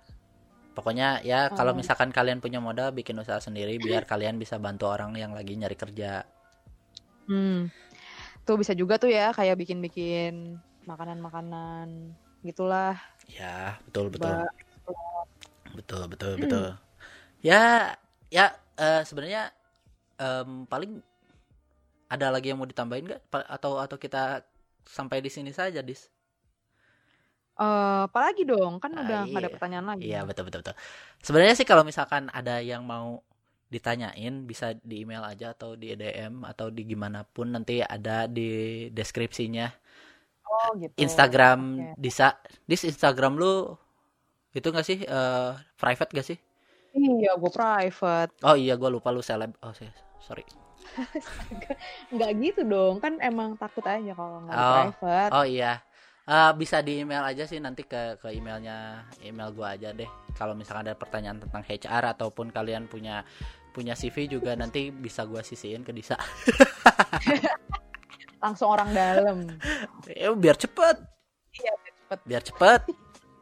Pokoknya 0.80 1.20
ya 1.28 1.52
kalau 1.52 1.76
Oh. 1.76 1.78
misalkan 1.78 2.08
kalian 2.16 2.40
punya 2.40 2.64
modal, 2.64 2.96
bikin 2.96 3.20
usaha 3.20 3.44
sendiri 3.44 3.76
biar 3.76 4.08
kalian 4.12 4.40
bisa 4.40 4.56
bantu 4.56 4.88
orang 4.88 5.12
yang 5.20 5.36
lagi 5.36 5.60
nyari 5.60 5.76
kerja. 5.76 6.24
Hmm. 7.28 7.68
Tuh 8.48 8.56
bisa 8.56 8.72
juga 8.72 8.96
tuh 8.96 9.12
ya 9.12 9.36
kayak 9.36 9.60
bikin-bikin 9.60 10.56
makanan-makanan 10.88 12.16
gitulah. 12.48 12.96
Ya, 13.28 13.76
betul 13.84 14.08
betul. 14.16 14.32
Ba- 14.32 14.56
Betul 15.70 16.10
betul 16.10 16.34
betul. 16.42 16.68
Ya, 17.46 17.94
ya 18.34 18.58
eh, 18.74 19.06
sebenarnya 19.06 19.54
em, 20.18 20.66
paling 20.66 20.98
ada 22.10 22.34
lagi 22.34 22.50
yang 22.50 22.58
mau 22.58 22.66
ditambahin 22.66 23.06
nggak? 23.06 23.22
Atau 23.46 23.78
atau 23.78 23.98
kita 24.02 24.42
sampai 24.82 25.22
di 25.22 25.30
sini 25.30 25.54
saja, 25.54 25.86
Dis? 25.86 26.10
Eh, 27.60 28.02
apalagi 28.08 28.48
dong, 28.48 28.80
kan 28.80 28.92
Ah, 28.96 29.04
udah 29.04 29.20
nggak 29.28 29.40
ada 29.44 29.50
iya. 29.50 29.54
pertanyaan 29.56 29.88
lagi. 29.92 30.04
Iya 30.08 30.20
betul 30.24 30.44
betul 30.48 30.60
betul. 30.64 30.76
Sebenarnya 31.20 31.56
sih 31.60 31.68
kalau 31.68 31.84
misalkan 31.84 32.32
ada 32.32 32.64
yang 32.64 32.88
mau 32.88 33.20
ditanyain 33.70 34.48
bisa 34.50 34.74
di 34.82 35.04
email 35.04 35.22
aja 35.22 35.52
atau 35.54 35.76
di 35.76 35.94
DM 35.94 36.42
atau 36.48 36.72
di 36.72 36.82
gimana 36.88 37.22
pun 37.22 37.52
nanti 37.54 37.84
ada 37.86 38.26
di 38.26 38.50
deskripsinya 38.90 39.68
Oh 40.50 40.74
gitu. 40.82 40.96
Instagram 40.98 41.60
Oke. 41.94 42.02
Disa. 42.02 42.34
Dis 42.66 42.82
Instagram 42.82 43.38
lu 43.38 43.76
itu 44.50 44.68
gak 44.72 44.88
sih 44.88 45.00
eh, 45.06 45.52
private 45.78 46.10
gak 46.16 46.26
sih? 46.26 46.38
Iya, 46.96 47.38
gue 47.38 47.52
private. 47.54 48.32
Oh 48.42 48.58
iya 48.58 48.74
gua 48.74 48.90
lupa 48.90 49.14
lu 49.14 49.22
seleb. 49.22 49.54
Oh 49.62 49.70
sih, 49.78 49.86
sorry. 50.18 50.42
Nggak 52.14 52.32
gitu 52.42 52.62
dong, 52.66 52.98
kan 52.98 53.22
emang 53.22 53.54
takut 53.56 53.86
aja 53.86 54.12
kalau 54.18 54.42
nggak 54.42 54.56
di 54.58 54.66
Oh. 54.66 54.76
private. 54.98 55.32
Oh 55.38 55.46
iya. 55.46 55.86
Eh, 56.30 56.52
bisa 56.54 56.86
di 56.86 57.02
email 57.02 57.26
aja 57.26 57.50
sih 57.50 57.58
nanti 57.58 57.82
ke 57.90 58.22
ke 58.22 58.30
emailnya 58.30 59.02
email 59.26 59.50
gua 59.50 59.74
aja 59.74 59.90
deh. 59.90 60.06
Kalau 60.38 60.54
misalkan 60.54 60.86
ada 60.86 60.94
pertanyaan 60.94 61.42
tentang 61.42 61.66
HR 61.66 62.14
ataupun 62.14 62.54
kalian 62.54 62.86
punya 62.86 63.26
punya 63.74 63.98
CV 63.98 64.30
juga 64.30 64.54
nanti 64.54 64.94
bisa 64.94 65.26
gua 65.26 65.42
sisihin 65.42 65.82
ke 65.82 65.90
Disa. 65.90 66.14
Langsung 68.46 68.70
orang 68.70 68.94
dalam. 68.94 69.58
Eh, 70.06 70.30
biar 70.38 70.54
cepet. 70.54 71.02
Iya, 71.58 71.74
biar 71.82 71.94
cepet. 71.98 72.20
Biar 72.30 72.44
cepet. 72.46 72.82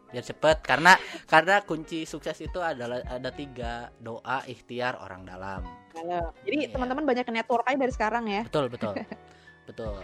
Biar 0.08 0.24
cepet 0.24 0.58
karena 0.64 0.96
karena 1.28 1.56
kunci 1.68 2.08
sukses 2.08 2.40
itu 2.40 2.64
adalah 2.64 3.04
ada 3.04 3.36
tiga 3.36 3.92
doa, 4.00 4.48
ikhtiar, 4.48 4.96
orang 5.04 5.28
dalam. 5.28 5.60
Dalam. 5.92 6.32
Jadi 6.48 6.56
Iya. 6.64 6.72
teman-teman 6.72 7.04
banyak 7.04 7.28
network 7.36 7.68
aja 7.68 7.76
dari 7.84 7.92
sekarang 7.92 8.32
ya. 8.32 8.48
Betul 8.48 8.72
betul 8.72 8.96
betul. 9.68 10.00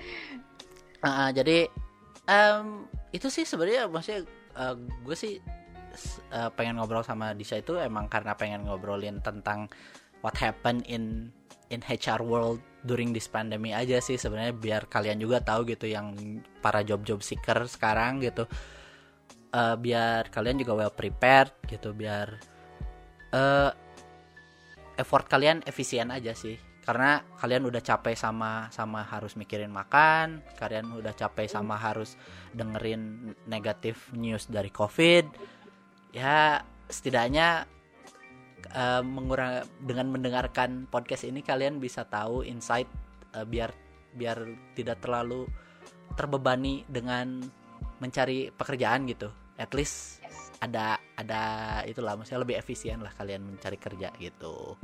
Ah, 1.00 1.32
jadi 1.32 1.72
em, 2.28 2.88
itu 3.12 3.28
sih 3.28 3.44
sebenarnya 3.44 3.88
maksudnya 3.92 4.24
gue 5.02 5.16
sih 5.18 5.42
eh, 6.34 6.50
pengen 6.54 6.78
ngobrol 6.78 7.06
sama 7.06 7.34
Disa 7.34 7.58
itu 7.58 7.78
emang 7.78 8.06
karena 8.10 8.38
pengen 8.38 8.70
ngobrolin 8.70 9.22
tentang 9.22 9.70
what 10.22 10.38
happened 10.38 10.86
in 10.86 11.34
in 11.74 11.82
HR 11.82 12.22
world 12.22 12.62
during 12.86 13.16
this 13.16 13.26
pandemic 13.26 13.74
aja 13.74 13.98
sih 13.98 14.20
sebenarnya 14.20 14.54
biar 14.54 14.82
kalian 14.86 15.18
juga 15.18 15.42
tahu 15.42 15.66
gitu 15.66 15.90
yang 15.90 16.14
para 16.62 16.86
job 16.86 17.02
job 17.02 17.26
seeker 17.26 17.66
sekarang 17.66 18.22
gitu. 18.22 18.46
Eh, 19.54 19.76
biar 19.78 20.34
kalian 20.34 20.58
juga 20.62 20.74
well 20.74 20.94
prepared 20.94 21.54
gitu 21.70 21.94
biar 21.94 22.28
eh 23.34 23.72
effort 24.98 25.26
kalian 25.30 25.62
efisien 25.66 26.10
aja 26.10 26.34
sih 26.38 26.58
karena 26.84 27.24
kalian 27.40 27.64
udah 27.64 27.80
capek 27.80 28.16
sama 28.16 28.68
sama 28.70 29.08
harus 29.08 29.40
mikirin 29.40 29.72
makan 29.72 30.44
kalian 30.60 30.92
udah 30.92 31.16
capek 31.16 31.48
sama 31.48 31.80
harus 31.80 32.20
dengerin 32.52 33.34
negatif 33.48 34.12
news 34.12 34.52
dari 34.52 34.68
covid 34.68 35.24
ya 36.12 36.60
setidaknya 36.92 37.66
eh, 38.68 39.02
mengurang 39.02 39.64
dengan 39.80 40.12
mendengarkan 40.12 40.86
podcast 40.92 41.24
ini 41.24 41.40
kalian 41.40 41.80
bisa 41.80 42.04
tahu 42.04 42.44
insight 42.44 42.88
eh, 43.32 43.48
biar 43.48 43.72
biar 44.14 44.46
tidak 44.78 45.02
terlalu 45.02 45.50
terbebani 46.14 46.86
dengan 46.86 47.42
mencari 47.98 48.54
pekerjaan 48.54 49.10
gitu. 49.10 49.34
At 49.58 49.74
least 49.74 50.22
ada 50.62 51.02
ada 51.18 51.42
itulah 51.84 52.16
maksudnya 52.16 52.46
lebih 52.46 52.56
efisien 52.62 53.04
lah 53.04 53.12
kalian 53.18 53.44
mencari 53.44 53.76
kerja 53.76 54.16
gitu 54.16 54.80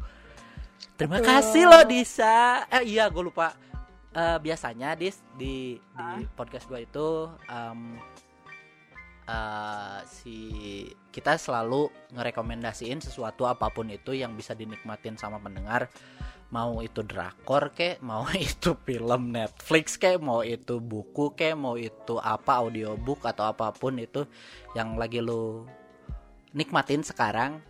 terima 0.99 1.19
Betul. 1.19 1.29
kasih 1.31 1.63
loh 1.67 1.83
Disa. 1.87 2.65
Eh 2.67 2.83
iya 2.95 3.07
gue 3.07 3.23
lupa. 3.23 3.55
Eh, 4.09 4.37
biasanya 4.41 4.97
dis 4.97 5.21
di 5.37 5.77
di 5.77 6.25
podcast 6.33 6.65
gue 6.65 6.81
itu 6.81 7.29
em, 7.45 7.95
eh, 9.29 9.99
si 10.09 10.37
kita 11.13 11.37
selalu 11.37 11.87
ngerekomendasiin 12.17 13.05
sesuatu 13.05 13.45
apa 13.45 13.69
pun 13.69 13.87
itu 13.93 14.17
yang 14.17 14.33
bisa 14.33 14.57
dinikmatin 14.57 15.15
sama 15.15 15.37
pendengar. 15.37 15.87
Mau 16.49 16.81
itu 16.81 17.05
drakor 17.05 17.69
kek 17.77 18.01
mau 18.01 18.25
itu 18.49 18.73
film 18.81 19.29
Netflix 19.29 20.01
kek 20.01 20.17
mau 20.17 20.41
itu 20.41 20.81
buku 20.81 21.37
kek 21.37 21.53
mau 21.53 21.77
itu 21.77 22.17
apa 22.17 22.65
audiobook 22.65 23.21
atau 23.29 23.53
apa 23.53 23.69
pun 23.69 24.01
itu 24.01 24.25
yang 24.73 24.97
lagi 24.97 25.21
lu 25.21 25.69
nikmatin 26.57 27.05
sekarang 27.05 27.61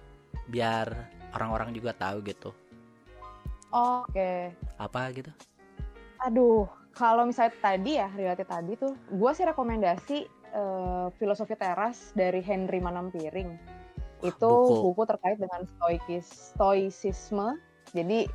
biar 0.48 1.12
orang-orang 1.36 1.76
juga 1.76 1.92
tahu 1.92 2.24
gitu 2.24 2.56
Oke. 3.70 4.54
apa 4.78 5.00
gitu 5.14 5.30
Aduh, 6.20 6.68
kalau 6.92 7.24
misalnya 7.24 7.56
tadi 7.64 7.96
ya, 7.96 8.12
relate 8.12 8.44
tadi 8.44 8.76
tuh, 8.76 8.92
gue 9.08 9.32
sih 9.32 9.48
rekomendasi 9.48 10.18
eh, 10.52 11.08
filosofi 11.16 11.56
teras 11.56 12.12
dari 12.12 12.44
Henry 12.44 12.84
Manampiring. 12.84 13.56
Itu 14.20 14.52
buku. 14.68 14.92
buku, 14.92 15.02
terkait 15.08 15.40
dengan 15.40 15.64
stoikis, 15.64 16.28
stoicisme. 16.52 17.56
Jadi 17.96 18.28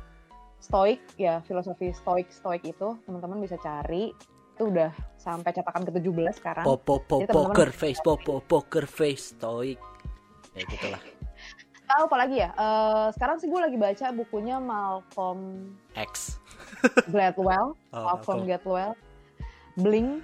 stoik 0.57 0.97
ya 1.13 1.45
filosofi 1.45 1.93
stoik 1.93 2.33
stoik 2.33 2.65
itu 2.65 2.97
teman-teman 3.05 3.37
bisa 3.37 3.53
cari. 3.61 4.09
Itu 4.57 4.73
udah 4.73 4.89
sampai 5.21 5.53
cetakan 5.53 5.85
ke-17 5.85 6.41
sekarang. 6.41 6.65
popo 6.65 7.05
po 7.05 7.21
Jadi 7.21 7.29
teman-teman- 7.29 7.53
poker 7.53 7.69
face 7.69 8.01
popo 8.01 8.33
poker 8.41 8.85
face 8.89 9.37
stoik 9.37 9.77
ya 10.55 10.63
gitulah 10.65 11.01
Tahu 11.85 12.01
apa 12.05 12.17
lagi 12.17 12.35
ya? 12.37 12.49
Eh, 12.51 13.07
sekarang 13.13 13.37
sih 13.37 13.45
gue 13.45 13.57
lagi 13.57 13.75
baca 13.75 14.05
bukunya 14.11 14.57
Malcolm 14.57 15.69
X 15.93 16.41
Gladwell. 17.07 17.73
Oh, 17.93 18.03
Malcolm. 18.03 18.43
Gladwell. 18.43 18.91
Blink. 19.75 20.19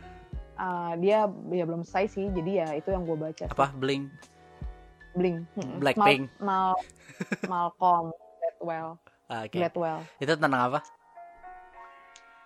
Ah, 0.54 0.94
dia 0.96 1.26
ya 1.50 1.64
belum 1.64 1.82
selesai 1.82 2.06
sih, 2.12 2.26
jadi 2.30 2.52
ya 2.56 2.68
itu 2.76 2.90
yang 2.90 3.02
gue 3.04 3.16
baca. 3.16 3.46
apa 3.48 3.74
bling. 3.74 4.10
Mm-mm. 5.12 5.78
Blackpink. 5.78 6.30
Mal, 6.38 6.74
Mal- 6.74 6.82
Malcolm 7.52 8.06
Gladwell. 8.38 8.90
Ah, 9.26 9.44
oke 9.44 9.54
Gladwell. 9.54 10.00
itu 10.18 10.32
tentang 10.32 10.54
apa 10.68 10.80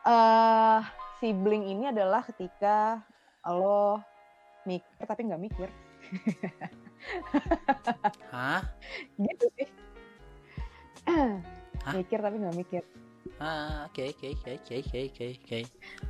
Eh, 0.06 0.80
si 1.18 1.34
Blink 1.34 1.66
ini 1.66 1.90
adalah 1.90 2.22
ketika 2.22 3.02
lo 3.44 3.98
mikir 4.64 5.02
tapi 5.02 5.22
nggak 5.24 5.42
mikir, 5.42 5.70
hah 8.34 8.62
gitu 9.18 9.46
sih. 9.58 9.68
Hah? 11.06 11.94
mikir 11.94 12.18
tapi 12.18 12.42
nggak 12.42 12.58
mikir, 12.58 12.82
ah 13.38 13.86
oke 13.86 14.02
oke 14.10 14.26
oke 14.34 14.50
oke 14.58 14.74
oke 14.74 14.98
oke 15.06 15.26
oke 15.38 15.58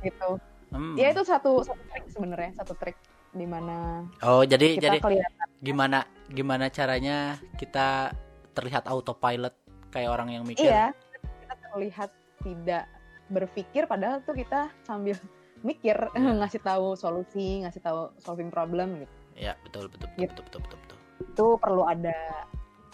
gitu. 0.00 0.30
Hmm. 0.72 0.96
Ya 0.96 1.12
itu 1.12 1.22
satu 1.22 1.60
satu 1.60 1.82
trik 1.92 2.04
sebenarnya, 2.08 2.50
satu 2.56 2.72
trik 2.80 2.96
di 3.36 3.44
mana 3.44 4.08
oh 4.24 4.40
jadi 4.48 4.80
kita 4.80 4.84
jadi 4.88 4.98
kelihatan 5.04 5.46
gimana 5.60 5.98
gimana 6.32 6.72
caranya 6.72 7.36
kita 7.60 8.16
terlihat 8.56 8.88
autopilot 8.88 9.52
kayak 9.92 10.08
orang 10.08 10.32
yang 10.32 10.44
mikir 10.48 10.64
iya 10.72 10.96
kita 11.44 11.54
terlihat 11.68 12.10
tidak 12.40 12.84
berpikir 13.28 13.84
padahal 13.84 14.24
tuh 14.24 14.32
kita 14.32 14.72
sambil 14.88 15.20
mikir 15.60 15.96
Iya. 16.16 16.32
ngasih 16.40 16.60
tahu 16.64 16.96
solusi, 16.96 17.60
ngasih 17.66 17.82
tahu 17.84 18.08
solving 18.24 18.48
problem 18.48 19.04
gitu. 19.04 19.12
ya 19.36 19.52
betul 19.68 19.92
betul 19.92 20.08
betul 20.08 20.20
Gitu. 20.24 20.32
betul 20.32 20.44
betul 20.46 20.60
betul, 20.64 20.78
betul. 20.80 20.85
Itu 21.22 21.56
perlu 21.60 21.86
ada 21.86 22.46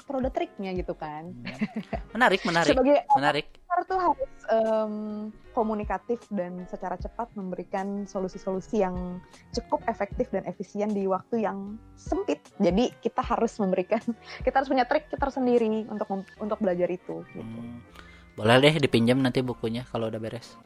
perlu 0.03 0.19
ada 0.29 0.33
triknya 0.35 0.75
gitu 0.75 0.93
kan. 0.99 1.31
Hmm. 1.33 1.59
menarik 2.13 2.43
menarik 2.49 2.75
Sebagai 2.75 2.99
menarik 3.17 3.47
tuh 3.89 3.99
harus 3.99 4.33
em, 4.53 4.95
komunikatif 5.57 6.21
dan 6.29 6.69
secara 6.69 6.95
cepat 7.01 7.33
memberikan 7.35 8.05
solusi-solusi 8.05 8.85
yang 8.85 9.19
cukup 9.57 9.81
efektif 9.89 10.29
dan 10.29 10.45
efisien 10.45 10.93
di 10.93 11.09
waktu 11.09 11.49
yang 11.49 11.81
sempit. 11.97 12.45
Jadi 12.61 12.93
kita 13.01 13.25
harus 13.25 13.57
memberikan, 13.59 14.03
kita 14.47 14.55
harus 14.63 14.69
punya 14.69 14.85
trik 14.85 15.09
kita 15.09 15.33
sendiri 15.33 15.89
untuk 15.89 16.09
untuk 16.39 16.59
belajar 16.61 16.89
itu. 16.93 17.25
Gitu. 17.33 17.43
Hmm. 17.43 17.81
boleh 18.33 18.65
deh 18.65 18.75
dipinjam 18.81 19.21
nanti 19.21 19.45
bukunya 19.45 19.85
kalau 19.93 20.09
udah 20.09 20.17
beres 20.17 20.57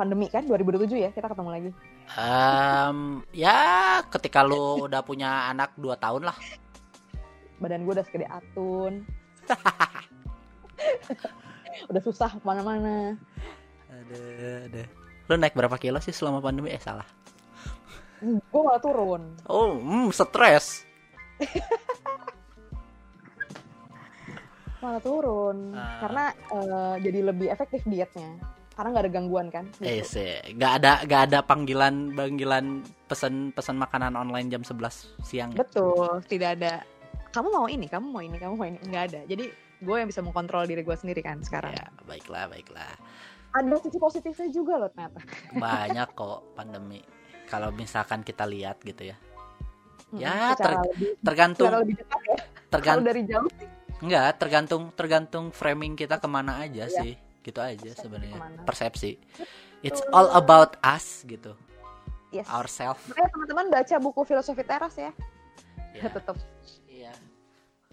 Pandemi 0.00 0.32
kan 0.32 0.48
2007 0.48 0.96
ya 0.96 1.10
kita 1.12 1.28
ketemu 1.28 1.50
lagi. 1.52 1.70
Em, 2.12 3.24
ya 3.32 3.58
ketika 4.12 4.44
lu 4.44 4.84
udah 4.86 5.00
punya 5.02 5.50
anak 5.50 5.72
2 5.80 5.96
tahun 5.98 6.22
lah 6.28 6.36
Badan 7.58 7.88
gue 7.88 7.96
udah 7.96 8.04
segede 8.04 8.28
atun. 8.28 9.08
udah 11.90 12.02
susah 12.04 12.36
ke 12.36 12.44
mana-mana. 12.44 13.16
ada 13.88 14.20
ada 14.68 14.82
lu 15.24 15.40
naik 15.40 15.56
berapa 15.56 15.80
kilo 15.80 15.96
sih 16.04 16.12
selama 16.12 16.44
pandemi 16.44 16.70
eh 16.70 16.82
salah 16.82 17.06
Gue 18.24 18.62
malah 18.62 18.80
turun. 18.80 19.22
oh 19.48 19.80
hmm, 19.80 20.12
stres 20.12 20.84
Malah 24.84 25.00
turun. 25.00 25.72
Ah. 25.72 25.96
Karena 26.04 26.24
eh, 26.28 26.94
jadi 27.00 27.32
lebih 27.32 27.48
efektif 27.48 27.80
dietnya. 27.88 28.36
Karena 28.74 28.88
nggak 28.90 29.04
ada 29.04 29.12
gangguan 29.12 29.46
kan. 29.48 29.64
eh 29.78 29.98
gitu. 29.98 30.18
sih 30.18 30.30
nggak 30.52 30.72
ada 30.76 30.92
nggak 31.02 31.22
ada 31.24 31.38
panggilan 31.40 31.94
panggilan 32.10 32.64
pesan 33.06 33.34
pesan 33.50 33.76
makanan 33.76 34.12
online 34.12 34.48
jam 34.48 34.60
11 34.60 34.82
siang 35.22 35.50
Betul, 35.54 36.20
tidak 36.26 36.58
ada. 36.58 36.82
Kamu 37.30 37.48
mau 37.50 37.66
ini, 37.66 37.86
kamu 37.86 38.06
mau 38.08 38.18
ini, 38.18 38.34
kamu 38.34 38.54
mau 38.54 38.64
ini, 38.64 38.78
nggak 38.80 39.04
ada. 39.08 39.20
Jadi 39.24 39.44
gue 39.78 39.96
yang 39.96 40.06
bisa 40.06 40.20
mengkontrol 40.20 40.64
diri 40.64 40.80
gue 40.80 40.94
sendiri 40.94 41.20
kan 41.20 41.38
sekarang. 41.40 41.70
ya 41.70 41.86
baiklah 42.04 42.46
baiklah 42.46 42.94
Ada 43.52 43.76
sisi 43.80 43.98
positifnya 43.98 44.48
juga 44.48 44.74
loh 44.76 44.88
ternyata. 44.88 45.20
banyak 45.60 46.08
kok 46.10 46.38
pandemi 46.52 46.98
kalau 47.44 47.70
misalkan 47.70 48.20
kita 48.20 48.42
lihat 48.44 48.80
gitu 48.80 49.06
ya 49.06 49.16
Ya, 50.10 50.54
secara 50.54 50.78
lebih 50.84 51.10
tergantung 51.20 51.70
lebih 51.74 51.94
dekat 51.96 52.20
ya. 52.24 52.36
Tergantung 52.68 53.04
dari 53.04 53.22
jauh 53.24 53.50
sih 53.52 53.68
enggak 53.96 54.30
tergantung 54.36 54.82
tergantung 54.92 55.44
framing 55.50 55.94
kita 55.94 56.18
ke 56.18 56.26
mana 56.26 56.60
aja 56.60 56.84
Iya. 56.84 56.94
sih 56.96 57.12
gitu 57.44 57.60
aja 57.60 57.90
sebenarnya. 57.92 58.40
persepsi. 58.64 59.20
It's 59.84 60.00
all 60.16 60.32
about 60.32 60.80
us 60.80 61.22
gitu. 61.28 61.52
Yes. 62.34 62.50
ourselves 62.50 62.98
Makanya 63.06 63.30
teman-teman 63.30 63.66
baca 63.70 63.94
buku 64.02 64.20
filosofi 64.26 64.66
teras 64.66 64.98
ya. 64.98 65.14
ya, 65.96 66.10
Tetap. 66.10 66.34
iya. 66.90 67.14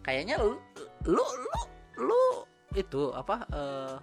Kayaknya 0.02 0.42
lu 0.42 0.58
lu 1.06 1.22
lu 1.22 1.54
lu 2.02 2.22
itu 2.74 3.14
apa 3.14 3.46
eh, 3.54 3.96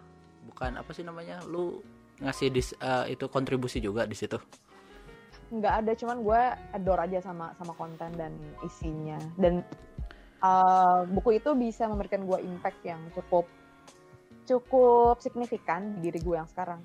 bukan 0.47 0.79
apa 0.79 0.91
sih 0.95 1.03
namanya 1.03 1.43
lu 1.43 1.83
ngasih 2.23 2.55
dis, 2.55 2.71
eh, 2.79 3.19
itu 3.19 3.27
kontribusi 3.27 3.83
juga 3.83 4.07
di 4.07 4.15
situ? 4.15 4.39
Nggak 5.51 5.75
ada 5.83 5.93
cuman 5.99 6.19
gue 6.23 6.43
adore 6.71 7.01
aja 7.11 7.19
sama 7.19 7.51
sama 7.59 7.75
konten 7.75 8.15
dan 8.15 8.31
isinya. 8.63 9.19
Dan 9.35 9.67
uh, 10.43 11.03
buku 11.09 11.41
itu 11.41 11.51
bisa 11.57 11.89
memberikan 11.89 12.23
gue 12.27 12.39
impact 12.43 12.81
yang 12.85 13.01
cukup 13.17 13.49
cukup 14.49 15.21
signifikan 15.21 15.93
di 15.95 16.09
diri 16.09 16.19
gue 16.19 16.35
yang 16.35 16.49
sekarang. 16.49 16.81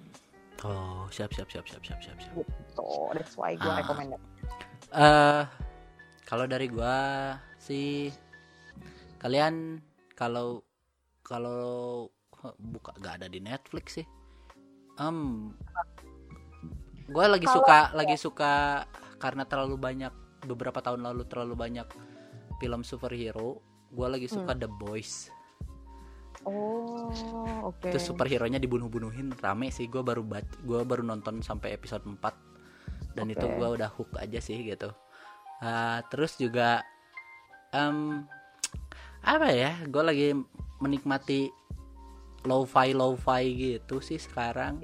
Oh 0.64 1.08
siap 1.08 1.32
siap 1.32 1.48
siap 1.48 1.64
siap 1.64 1.84
siap 1.84 2.00
siap 2.00 2.18
siap. 2.20 2.36
So 2.76 2.84
that's 3.12 3.36
why 3.36 3.56
gue 3.56 3.64
Ah. 3.66 3.80
recommend 3.80 4.16
it. 4.16 4.22
eh 4.94 5.44
kalau 6.24 6.46
dari 6.46 6.70
gua 6.70 7.34
sih 7.58 8.14
kalian 9.18 9.82
kalau 10.14 10.62
kalau 11.26 12.08
buka 12.60 12.94
nggak 13.00 13.14
ada 13.18 13.28
di 13.28 13.40
Netflix 13.40 13.98
sih. 13.98 14.08
Em 14.96 15.50
gua 17.10 17.26
lagi 17.28 17.44
Kalau- 17.44 17.56
suka 17.60 17.80
lagi 17.92 18.16
suka 18.16 18.54
karena 19.18 19.44
terlalu 19.44 19.76
banyak 19.76 20.14
beberapa 20.46 20.80
tahun 20.80 21.04
lalu 21.04 21.24
terlalu 21.26 21.56
banyak 21.56 21.88
film 22.60 22.84
superhero 22.84 23.60
gua 23.90 24.12
lagi 24.12 24.28
suka 24.28 24.54
The 24.54 24.70
Boys 24.70 25.28
oh 26.48 27.12
oke 27.72 27.88
itu 27.90 28.00
superhero 28.00 28.48
nya 28.48 28.60
dibunuh-bunuhin 28.60 29.36
rame 29.40 29.72
sih 29.72 29.88
gua 29.88 30.04
baru 30.04 30.24
bat 30.24 30.48
gua 30.64 30.84
baru 30.84 31.04
nonton 31.04 31.40
sampai 31.44 31.76
episode 31.76 32.04
4 32.04 32.20
dan 33.14 33.30
itu 33.30 33.46
Oke. 33.46 33.56
gua 33.56 33.68
udah 33.78 33.90
hook 33.94 34.18
aja 34.18 34.42
sih 34.42 34.60
gitu 34.64 34.92
Ah, 35.64 36.04
terus 36.12 36.36
juga 36.36 36.84
em 37.72 38.28
apa 39.24 39.48
ya 39.56 39.80
gue 39.88 40.04
lagi 40.04 40.28
menikmati 40.84 41.48
lo-fi 42.44 42.92
lo-fi 42.92 43.44
gitu 43.56 44.04
sih 44.04 44.20
sekarang 44.20 44.84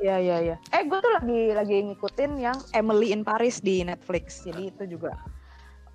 Iya 0.00 0.16
iya 0.16 0.36
iya. 0.40 0.56
Eh 0.72 0.88
gue 0.88 0.96
tuh 0.96 1.12
lagi 1.12 1.52
lagi 1.52 1.76
ngikutin 1.84 2.40
yang 2.40 2.56
Emily 2.72 3.12
in 3.12 3.20
Paris 3.20 3.60
di 3.60 3.84
Netflix. 3.84 4.48
Jadi 4.48 4.72
itu 4.72 4.96
juga 4.96 5.12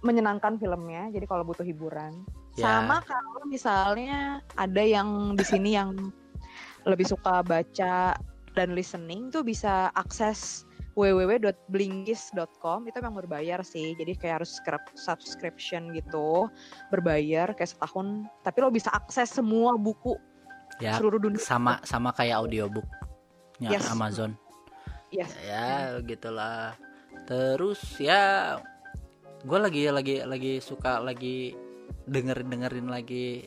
menyenangkan 0.06 0.62
filmnya. 0.62 1.10
Jadi 1.10 1.26
kalau 1.26 1.42
butuh 1.42 1.66
hiburan. 1.66 2.22
Ya. 2.56 2.64
Sama 2.80 3.04
kalau 3.04 3.44
misalnya 3.48 4.40
ada 4.56 4.80
yang 4.80 5.36
di 5.36 5.44
sini 5.44 5.76
yang 5.76 6.12
lebih 6.88 7.04
suka 7.04 7.44
baca 7.44 8.16
dan 8.56 8.72
listening 8.72 9.28
tuh 9.28 9.44
bisa 9.44 9.92
akses 9.92 10.64
www.blinkist.com 10.96 12.88
itu 12.88 12.96
memang 13.04 13.20
berbayar 13.20 13.60
sih. 13.68 14.00
Jadi 14.00 14.16
kayak 14.16 14.40
harus 14.40 14.56
script- 14.56 14.96
subscription 14.96 15.92
gitu 15.92 16.48
berbayar 16.88 17.52
kayak 17.52 17.76
setahun. 17.76 18.24
Tapi 18.48 18.58
lo 18.64 18.72
bisa 18.72 18.88
akses 18.96 19.36
semua 19.36 19.76
buku 19.76 20.16
ya 20.80 20.96
seluruh 21.00 21.20
dunia. 21.20 21.40
sama 21.40 21.80
sama 21.88 22.12
kayak 22.16 22.48
audiobooknya 22.48 23.70
Yes. 23.76 23.88
Amazon. 23.92 24.36
Yes. 25.12 25.32
Ya 25.44 26.00
gitulah 26.04 26.76
terus 27.28 27.80
ya 28.00 28.56
gue 29.44 29.60
lagi 29.60 29.88
lagi 29.92 30.16
lagi 30.24 30.54
suka 30.60 31.00
lagi 31.04 31.56
dengerin 32.06 32.48
dengerin 32.50 32.88
lagi 32.90 33.46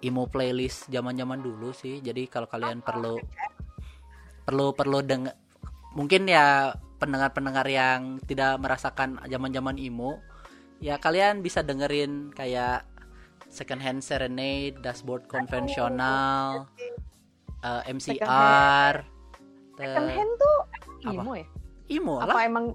emo 0.00 0.28
playlist 0.28 0.88
zaman 0.88 1.16
zaman 1.16 1.40
dulu 1.44 1.72
sih. 1.76 2.00
Jadi 2.00 2.28
kalau 2.28 2.48
kalian 2.48 2.80
perlu 2.80 3.20
perlu 4.44 4.72
perlu 4.74 4.98
denger 5.04 5.36
mungkin 5.94 6.26
ya 6.26 6.74
pendengar 7.00 7.32
pendengar 7.32 7.66
yang 7.66 8.20
tidak 8.28 8.60
merasakan 8.60 9.18
zaman 9.26 9.50
zaman 9.50 9.76
emo 9.80 10.20
ya 10.80 10.96
kalian 10.96 11.44
bisa 11.44 11.60
dengerin 11.60 12.32
kayak 12.32 12.84
second 13.50 13.82
hand 13.82 14.00
serenade 14.00 14.78
dashboard 14.80 15.26
konvensional 15.26 16.68
eh, 17.64 17.82
MCR 17.90 18.94
second 19.76 20.08
hand 20.12 20.32
tuh 20.38 20.58
apa? 21.04 21.20
emo 21.20 21.32
ya? 21.34 21.46
Emo 21.90 22.14
apa 22.22 22.32
lah. 22.32 22.44
emang 22.46 22.66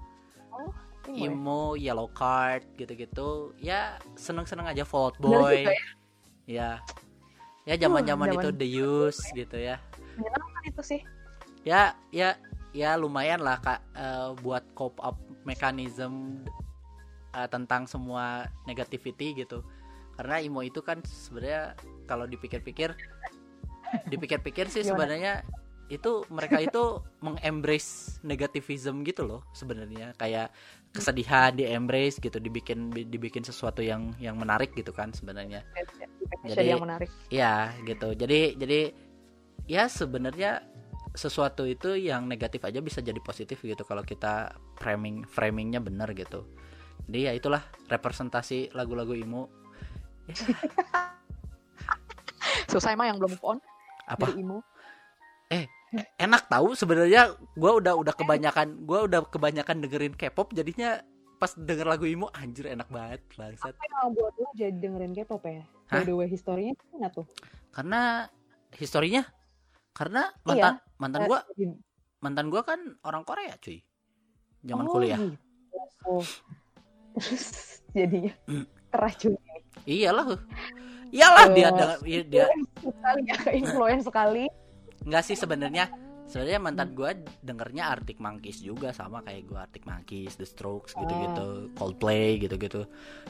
emo 1.08 1.16
ya? 1.16 1.30
emo 1.30 1.62
yellow 1.78 2.08
card 2.10 2.64
gitu-gitu. 2.76 3.54
Ya 3.60 4.00
seneng-seneng 4.18 4.66
aja 4.66 4.82
Fault 4.82 5.16
Boy 5.22 5.66
juga 5.66 5.72
ya. 6.46 6.70
Ya. 7.66 7.74
Zaman-zaman 7.78 8.30
Uh, 8.30 8.34
itu 8.38 8.48
The 8.54 8.68
Use 8.68 9.20
gitu 9.34 9.56
ya. 9.58 9.82
Menyenangkan 10.14 10.62
itu 10.66 10.82
sih. 10.82 11.00
Ya 11.66 11.98
ya 12.14 12.38
ya 12.70 12.94
lumayan 12.94 13.42
lah 13.42 13.58
kak 13.58 13.80
eh, 13.96 14.30
buat 14.44 14.62
cope 14.76 15.00
up 15.02 15.18
mechanism 15.42 16.44
eh, 17.34 17.48
tentang 17.50 17.90
semua 17.90 18.46
negativity 18.70 19.34
gitu. 19.34 19.66
Karena 20.14 20.40
emo 20.40 20.62
itu 20.62 20.80
kan 20.80 21.02
sebenarnya 21.04 21.74
kalau 22.06 22.24
dipikir-pikir 22.30 22.94
dipikir-pikir 24.12 24.70
sih 24.70 24.86
sebenarnya 24.86 25.42
itu 25.86 26.26
mereka 26.34 26.58
itu 26.58 26.98
mengembrace 27.22 28.18
negativism 28.26 29.06
gitu 29.06 29.26
loh 29.26 29.42
sebenarnya. 29.54 30.14
Kayak 30.18 30.50
kesedihan 30.96 31.52
di 31.52 31.68
embrace 31.68 32.18
gitu 32.18 32.40
dibikin 32.40 32.90
dibikin 32.90 33.44
sesuatu 33.44 33.84
yang 33.84 34.16
yang 34.16 34.40
menarik 34.40 34.72
gitu 34.72 34.90
kan 34.90 35.12
sebenarnya. 35.12 35.62
Jadi 36.42 36.72
yang 36.72 36.82
menarik. 36.82 37.12
ya 37.28 37.70
gitu. 37.84 38.16
Jadi 38.16 38.56
jadi 38.56 38.80
ya 39.68 39.86
sebenarnya 39.86 40.64
sesuatu 41.16 41.64
itu 41.64 41.96
yang 41.96 42.28
negatif 42.28 42.60
aja 42.64 42.80
bisa 42.84 43.00
jadi 43.00 43.16
positif 43.24 43.56
gitu 43.64 43.88
kalau 43.88 44.04
kita 44.04 44.52
framing 44.80 45.28
framingnya 45.28 45.80
benar 45.80 46.12
gitu. 46.16 46.48
Jadi 47.06 47.28
ya 47.28 47.32
itulah 47.36 47.62
representasi 47.86 48.74
lagu-lagu 48.74 49.14
emo 49.14 49.46
Ya, 50.26 50.34
susah 52.74 52.90
emang 52.90 53.14
yang 53.14 53.18
belum 53.22 53.38
on. 53.46 53.62
Apa? 54.10 54.26
Dari 54.26 54.42
emo 54.42 54.58
enak 56.16 56.42
tahu 56.46 56.72
sebenarnya 56.72 57.22
gua 57.52 57.76
udah 57.76 57.94
udah 57.94 58.12
kebanyakan 58.12 58.82
gua 58.82 59.04
udah 59.04 59.20
kebanyakan 59.24 59.80
dengerin 59.80 60.12
K-pop 60.12 60.50
jadinya 60.50 61.00
pas 61.36 61.52
denger 61.52 61.84
lagu 61.86 62.04
emo 62.04 62.32
anjir 62.32 62.66
enak 62.66 62.88
banget 62.88 63.20
bangsat. 63.32 63.70
Apa 63.70 63.84
yang 63.84 64.12
buat 64.12 64.32
lo 64.34 64.48
jadi 64.52 64.72
dengerin 64.72 65.12
K-pop 65.12 65.42
ya? 65.42 65.62
Hah? 65.86 66.00
by 66.00 66.04
the 66.04 66.14
way 66.14 66.26
historinya 66.26 66.72
gimana 66.74 67.08
tuh? 67.08 67.26
Karena 67.70 68.26
historinya? 68.72 69.22
Karena 69.92 70.28
mantan 70.42 70.80
mantan 70.96 71.20
Eh, 71.22 71.26
gua 71.26 71.40
mantan 72.18 72.46
gua 72.48 72.62
kan 72.62 72.80
orang 73.02 73.22
Korea 73.22 73.52
cuy. 73.56 73.80
Zaman 74.60 74.84
Oh, 74.84 74.92
kuliah. 74.92 75.16
gitu. 75.16 75.36
Oh. 76.04 76.24
terus 77.14 77.46
jadinya 77.96 78.32
Hmm. 78.44 78.64
keracun 78.88 79.34
iyalah. 79.84 80.36
Iyalah 81.06 81.44
dia 81.48 81.62
Eh, 81.62 81.70
ada- 81.70 82.00
iya, 82.02 82.22
dia 82.22 82.44
sekali 82.82 83.20
ya 83.24 83.38
influence 83.52 84.04
sekali 84.04 84.44
Enggak 85.04 85.22
sih 85.26 85.36
sebenarnya 85.36 85.90
sebenarnya 86.26 86.58
mantan 86.58 86.90
gua 86.96 87.14
dengernya 87.44 87.86
Arctic 87.92 88.18
Monkeys 88.18 88.58
juga 88.62 88.90
sama 88.90 89.22
kayak 89.22 89.42
gua 89.46 89.58
Arctic 89.68 89.84
Monkeys, 89.86 90.34
The 90.40 90.46
Strokes 90.46 90.96
gitu-gitu, 90.96 91.70
Coldplay 91.76 92.40
gitu-gitu. 92.40 92.86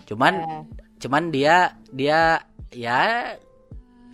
Cuman 0.08 0.34
Eh, 0.40 0.62
cuman 0.96 1.28
dia 1.28 1.76
dia 1.92 2.40
ya 2.72 3.00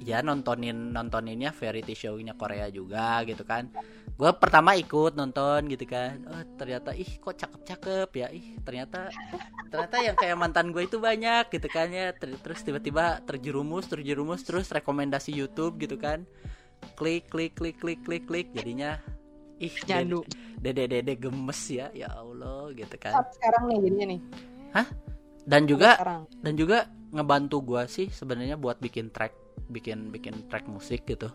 ya 0.02 0.18
nontonin 0.18 0.90
nontoninnya 0.90 1.54
variety 1.54 1.94
show-nya 1.94 2.34
Korea 2.34 2.66
juga 2.74 3.22
gitu 3.22 3.46
kan. 3.46 3.70
Gua 4.18 4.34
pertama 4.34 4.74
ikut 4.74 5.14
nonton 5.14 5.70
gitu 5.70 5.86
kan. 5.86 6.18
Oh, 6.26 6.42
ternyata 6.58 6.90
ih 6.94 7.22
kok 7.22 7.38
cakep-cakep 7.38 8.10
ya. 8.18 8.26
Ih, 8.34 8.58
ternyata 8.66 9.08
ternyata 9.70 9.96
yang 10.02 10.16
kayak 10.18 10.36
mantan 10.36 10.68
gue 10.74 10.84
itu 10.84 10.98
banyak 11.00 11.48
gitu 11.54 11.68
kan 11.70 11.88
ya. 11.90 12.12
Ter- 12.12 12.38
Terus 12.42 12.60
tiba-tiba 12.66 13.22
terjerumus, 13.24 13.86
terjerumus 13.88 14.42
terus 14.44 14.68
rekomendasi 14.68 15.32
YouTube 15.32 15.78
gitu 15.80 15.96
kan. 15.96 16.26
Klik 16.98 17.30
klik 17.32 17.54
klik 17.56 17.76
klik 17.80 18.00
klik 18.04 18.24
klik 18.28 18.48
jadinya 18.54 18.98
ih 19.62 19.74
nyandu 19.86 20.26
dede 20.58 20.90
dede 20.90 21.14
gemes 21.14 21.60
ya 21.70 21.90
ya 21.94 22.10
Allah 22.14 22.70
gitu 22.74 22.94
kan. 22.98 23.14
Saat 23.14 23.28
sekarang 23.38 23.62
nih 23.70 23.78
jadinya 23.86 24.06
nih. 24.14 24.20
Dan 25.42 25.66
juga 25.66 25.98
sekarang. 25.98 26.22
dan 26.38 26.54
juga 26.54 26.78
ngebantu 27.10 27.56
gua 27.62 27.82
sih 27.90 28.06
sebenarnya 28.08 28.54
buat 28.54 28.78
bikin 28.78 29.10
track 29.10 29.34
bikin 29.74 30.14
bikin 30.14 30.46
track 30.46 30.70
musik 30.70 31.02
gitu. 31.02 31.26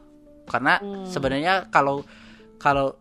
Karena 0.47 0.79
Hmm. 0.79 1.03
sebenarnya 1.03 1.67
kalau 1.67 2.07
kalau 2.55 2.95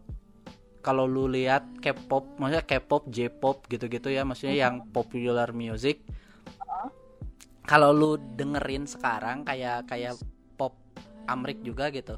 kalau 0.82 1.06
lu 1.06 1.30
lihat 1.30 1.62
K-pop 1.82 2.38
maksudnya 2.38 2.62
K-pop 2.66 3.06
J-pop 3.10 3.66
gitu-gitu 3.70 4.10
ya 4.10 4.26
maksudnya 4.26 4.54
Mhm. 4.54 4.62
yang 4.62 4.74
popular 4.90 5.50
music. 5.54 6.02
Kalau 7.66 7.90
lu 7.90 8.14
dengerin 8.38 8.86
sekarang 8.86 9.42
kayak 9.42 9.90
kayak 9.90 10.14
pop 10.54 10.74
Amrik 11.26 11.62
juga 11.66 11.90
gitu 11.90 12.14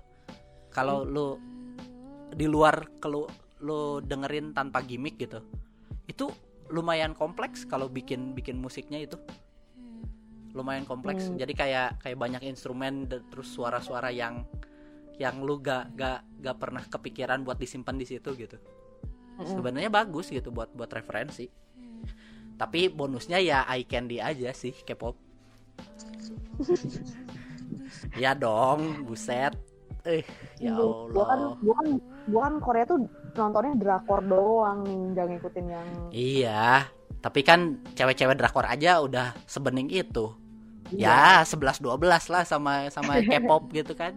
kalau 0.71 1.05
Hmm. 1.05 1.13
lu 1.13 1.27
di 2.35 2.47
luar 2.47 2.87
kalau 3.01 3.27
lu 3.59 3.99
dengerin 4.05 4.55
tanpa 4.55 4.85
gimmick 4.85 5.19
gitu 5.19 5.43
itu 6.07 6.31
lumayan 6.69 7.17
kompleks 7.17 7.65
kalau 7.65 7.89
bikin 7.89 8.37
bikin 8.37 8.61
musiknya 8.61 9.01
itu. 9.01 9.17
Lumayan 10.57 10.85
kompleks. 10.89 11.29
Hmm. 11.29 11.37
jadi 11.41 11.53
kayak 11.53 11.89
kayak 12.05 12.19
banyak 12.19 12.43
instrumen 12.45 13.09
terus 13.09 13.49
suara-suara 13.53 14.09
yang 14.13 14.45
yang 15.19 15.43
lu 15.43 15.59
gak 15.59 15.93
gak 15.99 16.23
gak 16.41 16.57
pernah 16.63 16.85
kepikiran 16.87 17.43
buat 17.43 17.59
disimpan 17.59 17.99
di 17.99 18.07
situ 18.07 18.33
gitu. 18.39 18.57
Mm-mm. 19.39 19.47
sebenarnya 19.55 19.91
bagus 19.91 20.31
gitu 20.35 20.51
buat 20.51 20.71
buat 20.75 20.91
referensi. 20.91 21.47
Tapi 22.59 22.91
bonusnya 22.91 23.39
ya 23.39 23.63
eye 23.71 23.87
candy 23.87 24.19
aja 24.19 24.51
sih 24.51 24.75
K-pop. 24.75 25.15
Ya 28.19 28.35
dong 28.37 29.07
buset 29.09 29.55
eh 30.09 30.25
ya 30.57 30.73
Gua 30.73 31.25
kan, 31.25 31.39
Allah 31.39 31.53
gua 31.61 31.75
kan, 31.77 31.89
gua 32.27 32.41
kan 32.43 32.55
Korea 32.59 32.85
tuh 32.85 32.99
nontonnya 33.35 33.75
drakor 33.77 34.21
doang 34.23 34.83
nih, 34.83 35.13
jangan 35.13 35.31
ngikutin 35.31 35.67
yang 35.69 35.89
iya 36.11 36.89
tapi 37.19 37.43
kan 37.43 37.61
cewek-cewek 37.93 38.35
drakor 38.35 38.65
aja 38.65 38.99
udah 38.99 39.37
sebening 39.45 39.87
itu 39.87 40.33
ya 40.89 41.43
11 41.43 41.85
12 41.85 42.01
lah 42.33 42.43
sama 42.43 42.89
sama 42.89 43.21
K-pop 43.29 43.69
gitu 43.71 43.93
kan 43.93 44.17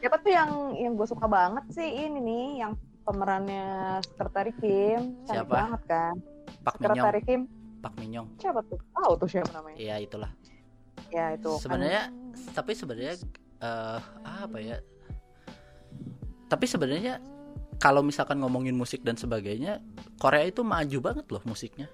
Siapa 0.00 0.16
tuh 0.16 0.32
yang 0.32 0.50
yang 0.74 0.96
gue 0.96 1.04
suka 1.04 1.28
banget 1.28 1.60
sih 1.70 1.84
ini 1.84 2.16
nih, 2.18 2.46
yang 2.58 2.72
pemerannya 3.04 3.68
Sekretari 4.00 4.48
Kim, 4.56 5.12
cantik 5.22 5.44
Siapa? 5.44 5.52
banget 5.52 5.82
kan? 5.84 6.14
Pak 6.58 6.74
Minyong 6.74 6.88
Sekretari 6.96 7.20
Kim, 7.20 7.40
Pak 7.78 7.92
Minyong 7.94 8.28
siapa 8.34 8.60
tuh? 8.64 8.80
Tahu 8.90 9.12
tuh 9.18 9.28
siapa 9.28 9.52
namanya? 9.52 9.76
iya 9.76 9.96
itulah 9.96 10.32
Ya 11.10 11.34
itu. 11.34 11.52
kan. 11.52 11.60
sebenarnya 11.60 12.02
tapi 12.50 12.72
sebenarnya 12.72 13.12
eh 13.60 14.00
apa 14.24 14.56
ya 14.56 14.80
tapi 16.50 16.66
sebenarnya 16.66 17.22
kalau 17.78 18.02
misalkan 18.02 18.42
ngomongin 18.42 18.74
musik 18.74 19.00
dan 19.06 19.14
sebagainya 19.14 19.78
Korea 20.18 20.44
itu 20.44 20.66
maju 20.66 20.98
banget 21.00 21.26
loh 21.30 21.42
musiknya. 21.46 21.88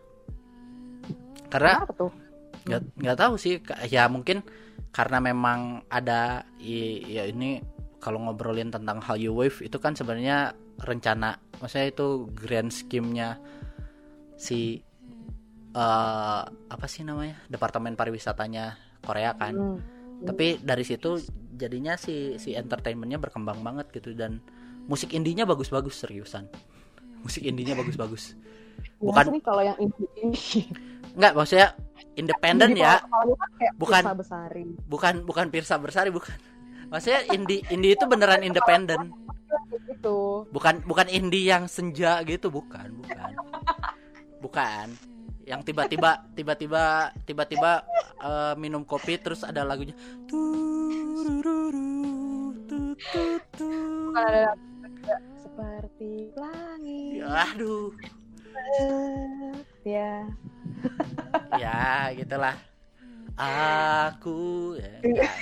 Karena 1.52 1.84
nggak 2.66 2.82
nggak 2.98 3.18
tahu 3.20 3.34
sih. 3.38 3.60
Ya 3.92 4.08
mungkin 4.08 4.42
karena 4.90 5.20
memang 5.20 5.86
ada 5.92 6.42
ya 6.58 7.28
ini 7.28 7.60
kalau 8.00 8.24
ngobrolin 8.24 8.72
tentang 8.72 8.98
Hallyu 8.98 9.36
Wave 9.36 9.62
itu 9.62 9.76
kan 9.78 9.92
sebenarnya 9.94 10.56
rencana 10.82 11.36
maksudnya 11.60 11.88
itu 11.88 12.28
grand 12.36 12.68
scheme-nya 12.68 13.40
si 14.36 14.80
eh 15.76 16.42
apa 16.48 16.86
sih 16.88 17.04
namanya 17.04 17.36
departemen 17.46 17.94
pariwisatanya 17.94 18.80
Korea 19.04 19.36
kan. 19.36 19.54
Hmm. 19.54 19.95
Tapi 20.24 20.56
dari 20.62 20.84
situ 20.86 21.20
jadinya 21.56 21.96
si 21.96 22.36
si 22.40 22.52
entertainmentnya 22.56 23.20
berkembang 23.20 23.60
banget 23.60 23.88
gitu 23.92 24.16
dan 24.16 24.40
musik 24.86 25.12
indinya 25.12 25.44
bagus-bagus 25.44 26.00
seriusan. 26.00 26.46
Musik 27.20 27.42
indinya 27.42 27.74
bagus-bagus. 27.76 28.38
Bukan 29.02 29.34
Bukan- 29.34 29.44
kalau 29.44 29.62
yang 29.64 29.76
ini. 29.80 29.92
nggak 31.16 31.32
maksudnya 31.32 31.72
independen 32.16 32.76
ya. 32.76 33.00
kan 33.00 33.24
Bukan. 33.76 34.02
Bukan 34.88 35.14
bukan 35.24 35.46
Pirsa 35.52 35.76
Bersari 35.76 36.08
bukan. 36.12 36.32
Maksudnya 36.86 37.26
indie 37.34 37.66
indie 37.68 37.98
itu 37.98 38.04
beneran 38.06 38.46
independen. 38.46 39.10
Gitu. 39.88 40.44
bukan 40.52 40.84
bukan 40.84 41.08
indie 41.08 41.48
yang 41.48 41.66
senja 41.66 42.20
gitu 42.28 42.52
bukan 42.52 42.92
bukan. 43.00 43.32
Bukan 44.38 44.86
yang 45.46 45.62
tiba-tiba 45.62 46.26
tiba-tiba 46.34 47.14
tiba-tiba 47.22 47.86
eh, 48.18 48.54
minum 48.58 48.82
kopi 48.82 49.14
terus 49.22 49.46
ada 49.46 49.62
lagunya 49.62 49.94
seperti 55.38 56.34
pelangi. 56.34 57.22
aduh 57.22 57.94
Ya. 59.86 60.26
ya 61.54 62.10
gitulah 62.18 62.58
aku 63.38 64.74
ya, 64.82 64.90
enggak, 65.06 65.32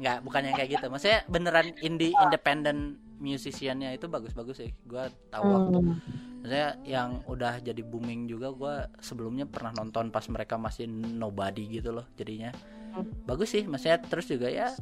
enggak 0.00 0.18
bukan 0.24 0.42
yang 0.48 0.54
kayak 0.56 0.70
gitu 0.78 0.86
maksudnya 0.88 1.20
beneran 1.28 1.68
indie 1.84 2.16
independent 2.16 2.96
musiciannya 3.16 3.96
itu 3.96 4.06
bagus-bagus 4.06 4.60
sih 4.60 4.70
gua 4.84 5.08
tahu 5.32 5.44
waktu 5.44 5.78
Hmm. 5.80 5.96
maksudnya 6.42 6.68
yang 6.86 7.10
udah 7.26 7.58
jadi 7.58 7.82
booming 7.82 8.28
juga 8.28 8.52
gua 8.52 8.74
sebelumnya 9.00 9.48
pernah 9.48 9.72
nonton 9.74 10.12
pas 10.12 10.22
mereka 10.28 10.54
masih 10.54 10.86
nobody 10.88 11.80
gitu 11.80 11.90
loh 11.96 12.06
jadinya 12.14 12.52
Hmm. 12.96 13.04
bagus 13.28 13.52
sih 13.52 13.64
maksudnya 13.68 14.00
terus 14.00 14.24
juga 14.24 14.48
ya 14.48 14.72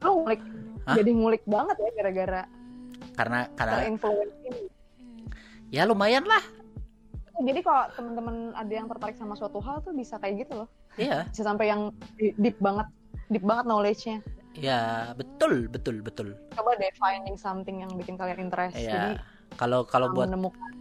Lu 0.00 0.20
ngulik. 0.20 0.40
Hah? 0.84 0.96
Jadi 1.00 1.10
ngulik 1.16 1.44
banget 1.48 1.76
ya 1.80 1.90
gara-gara 1.96 2.42
karena 3.14 3.48
karena 3.56 3.76
ya 5.70 5.82
lumayan 5.84 6.24
lah 6.24 6.42
Jadi 7.34 7.60
kalau 7.66 7.90
teman-teman 7.98 8.54
ada 8.54 8.70
yang 8.70 8.86
tertarik 8.86 9.18
sama 9.18 9.34
suatu 9.34 9.58
hal 9.58 9.82
tuh 9.82 9.90
bisa 9.90 10.22
kayak 10.22 10.46
gitu 10.46 10.62
loh. 10.62 10.68
iya 10.94 11.26
Bisa 11.34 11.42
sampai 11.42 11.66
yang 11.66 11.90
deep 12.38 12.54
banget, 12.62 12.86
deep 13.26 13.42
banget 13.42 13.66
knowledge-nya. 13.66 14.22
Ya 14.54 14.80
betul 15.12 15.66
betul 15.66 15.98
betul 15.98 16.28
Coba 16.50 16.74
deh 16.74 16.92
finding 16.94 17.34
something 17.34 17.82
yang 17.82 17.90
bikin 17.92 18.14
kalian 18.14 18.38
interest. 18.42 18.74
Jadi 18.74 18.86
ya 18.86 19.18
kalau 19.54 19.82
kalau 19.82 20.10
buat 20.10 20.30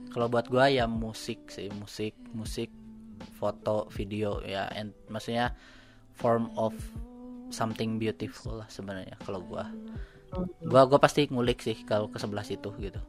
kalau 0.10 0.28
buat 0.28 0.46
gua 0.46 0.70
ya 0.70 0.86
musik 0.86 1.48
sih 1.48 1.74
musik 1.74 2.14
musik 2.32 2.70
foto 3.34 3.90
video 3.90 4.40
ya 4.42 4.70
and 4.72 4.94
maksudnya 5.08 5.54
form 6.12 6.54
of 6.54 6.74
something 7.50 7.98
beautiful 7.98 8.58
lah 8.58 8.68
sebenarnya 8.68 9.18
kalau 9.22 9.42
gua 9.42 9.70
gua 10.62 10.86
gua 10.86 10.98
pasti 10.98 11.26
ngulik 11.28 11.58
sih 11.60 11.82
kalau 11.82 12.08
ke 12.08 12.18
sebelah 12.18 12.44
situ 12.44 12.70
gitu 12.78 13.02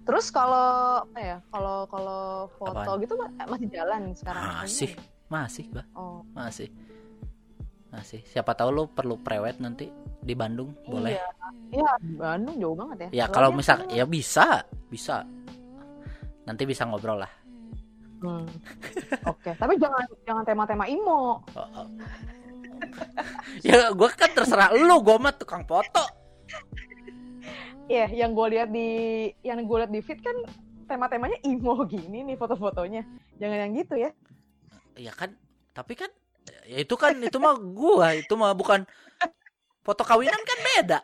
Terus 0.00 0.26
kalau 0.28 1.04
apa 1.06 1.18
ya? 1.20 1.38
Kalau 1.46 1.86
kalau 1.86 2.22
foto 2.56 2.72
Apaan? 2.74 2.98
gitu 2.98 3.14
ma- 3.14 3.30
masih 3.46 3.68
jalan 3.70 4.02
sekarang. 4.10 4.42
masih 4.58 4.90
masih 5.28 5.64
gua 5.70 5.84
Oh. 5.94 6.26
masih 6.32 6.66
masih 7.90 8.22
siapa 8.24 8.54
tahu 8.54 8.70
lu 8.70 8.84
perlu 8.86 9.18
prewed 9.18 9.58
nanti 9.58 9.90
di 10.20 10.34
Bandung 10.34 10.70
boleh 10.84 11.14
Iya. 11.14 11.26
Iya, 11.70 11.90
Bandung 12.16 12.56
jauh 12.58 12.74
banget 12.74 12.96
ya. 12.98 13.08
ya 13.12 13.26
kalau 13.26 13.50
misal 13.50 13.82
kan- 13.82 13.90
ya 13.90 14.04
bisa 14.04 14.62
bisa 14.86 15.26
nanti 16.44 16.62
bisa 16.64 16.84
ngobrol 16.84 17.18
lah 17.18 17.30
Hmm. 18.20 18.44
Oke, 19.24 19.56
tapi 19.56 19.80
jangan 19.80 20.04
jangan 20.28 20.44
tema-tema 20.44 20.84
imo. 20.84 21.40
Oh, 21.40 21.60
oh. 21.72 21.88
ya 23.64 23.88
gua 23.96 24.12
kan 24.12 24.28
terserah 24.30 24.76
lu 24.76 25.00
gua 25.00 25.16
mah 25.16 25.32
tukang 25.32 25.64
foto 25.64 26.04
Iya, 27.88 28.06
yang 28.12 28.36
gue 28.36 28.46
lihat 28.52 28.68
di 28.68 28.88
yang 29.40 29.58
gue 29.58 29.76
lihat 29.80 29.88
di 29.88 29.98
feed 29.98 30.20
kan 30.20 30.36
tema-temanya 30.84 31.42
imo 31.42 31.74
gini 31.88 32.22
nih 32.22 32.36
foto-fotonya. 32.36 33.02
Jangan 33.40 33.58
yang 33.58 33.72
gitu 33.74 33.94
ya. 33.96 34.10
ya 34.94 35.10
kan 35.10 35.32
tapi 35.72 35.96
kan 35.96 36.12
ya 36.68 36.76
itu 36.82 36.94
kan 36.94 37.16
itu 37.18 37.38
mah 37.42 37.56
gua 37.58 38.14
itu 38.14 38.34
mah 38.38 38.54
bukan 38.54 38.86
foto 39.82 40.02
kawinan 40.04 40.40
kan 40.44 40.58
beda. 40.60 41.00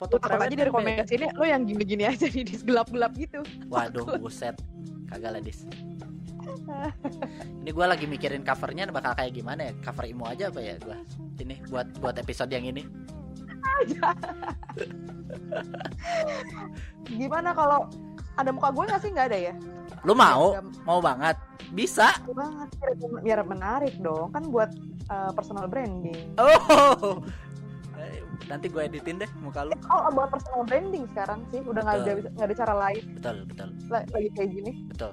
Foto 0.00 0.16
Takut 0.16 0.40
aja 0.40 0.56
dari 0.56 0.72
kan 0.72 0.80
komen 0.80 1.04
sini 1.04 1.28
lo 1.36 1.44
yang 1.44 1.68
gini-gini 1.68 2.08
aja 2.08 2.24
nih 2.24 2.40
di 2.40 2.56
gelap-gelap 2.64 3.12
gitu. 3.20 3.44
waduh 3.68 4.16
buset. 4.16 4.56
Kagak 5.12 5.36
lah 5.36 5.42
dis. 5.44 5.68
Ini 7.60 7.70
gua 7.76 7.92
lagi 7.92 8.08
mikirin 8.08 8.40
covernya 8.40 8.88
bakal 8.88 9.12
kayak 9.12 9.36
gimana 9.36 9.68
ya? 9.68 9.72
Cover 9.84 10.08
imo 10.08 10.24
aja 10.24 10.48
apa 10.48 10.60
ya 10.64 10.80
gua? 10.80 10.96
Ini 11.36 11.68
buat 11.68 11.86
buat 12.00 12.16
episode 12.16 12.48
yang 12.48 12.64
ini. 12.64 12.88
Gimana 17.04 17.52
kalau 17.52 17.86
ada 18.38 18.50
muka 18.52 18.72
gue 18.72 18.84
nggak 18.88 19.00
sih? 19.02 19.10
Nggak 19.12 19.28
ada 19.32 19.38
ya? 19.52 19.54
Lu 20.04 20.12
mau? 20.16 20.56
Mau 20.88 20.98
banget? 20.98 21.36
Bisa. 21.70 22.16
Banget 22.32 22.68
biar, 23.22 23.40
menarik 23.44 23.94
dong. 24.00 24.32
Kan 24.32 24.48
buat 24.48 24.70
uh, 25.12 25.30
personal 25.36 25.68
branding. 25.68 26.34
oh. 26.40 27.20
Eh, 28.00 28.24
nanti 28.48 28.72
gue 28.72 28.80
editin 28.80 29.20
deh 29.20 29.30
muka 29.44 29.68
lu. 29.68 29.76
Oh 29.92 30.08
buat 30.16 30.32
personal 30.32 30.64
branding 30.64 31.04
sekarang 31.12 31.44
sih. 31.52 31.60
Udah 31.60 31.84
nggak 31.84 31.96
ada 32.00 32.12
Betul. 32.16 32.30
nggak 32.32 32.46
ada 32.48 32.56
cara 32.56 32.74
lain. 32.88 33.02
Betul 33.20 33.36
betul. 33.44 33.68
La- 33.92 34.08
lagi 34.08 34.28
kayak 34.32 34.50
gini. 34.56 34.72
betul. 34.88 35.12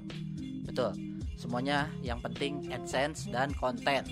Betul. 0.64 0.92
Semuanya 1.38 1.92
yang 2.02 2.18
penting 2.24 2.72
adsense 2.72 3.28
dan 3.30 3.52
konten. 3.60 4.08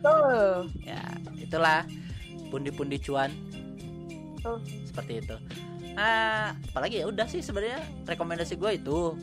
Tuh. 0.00 0.70
ya 0.88 1.02
itulah 1.36 1.82
pundi-pundi 2.48 2.96
cuan. 3.02 3.34
Betul. 4.38 4.60
seperti 4.84 5.24
itu 5.24 5.36
ah 5.94 6.54
apalagi 6.70 7.02
ya 7.02 7.06
udah 7.06 7.26
sih 7.26 7.40
sebenarnya 7.42 7.82
rekomendasi 8.06 8.58
gue 8.58 8.70
itu. 8.78 9.14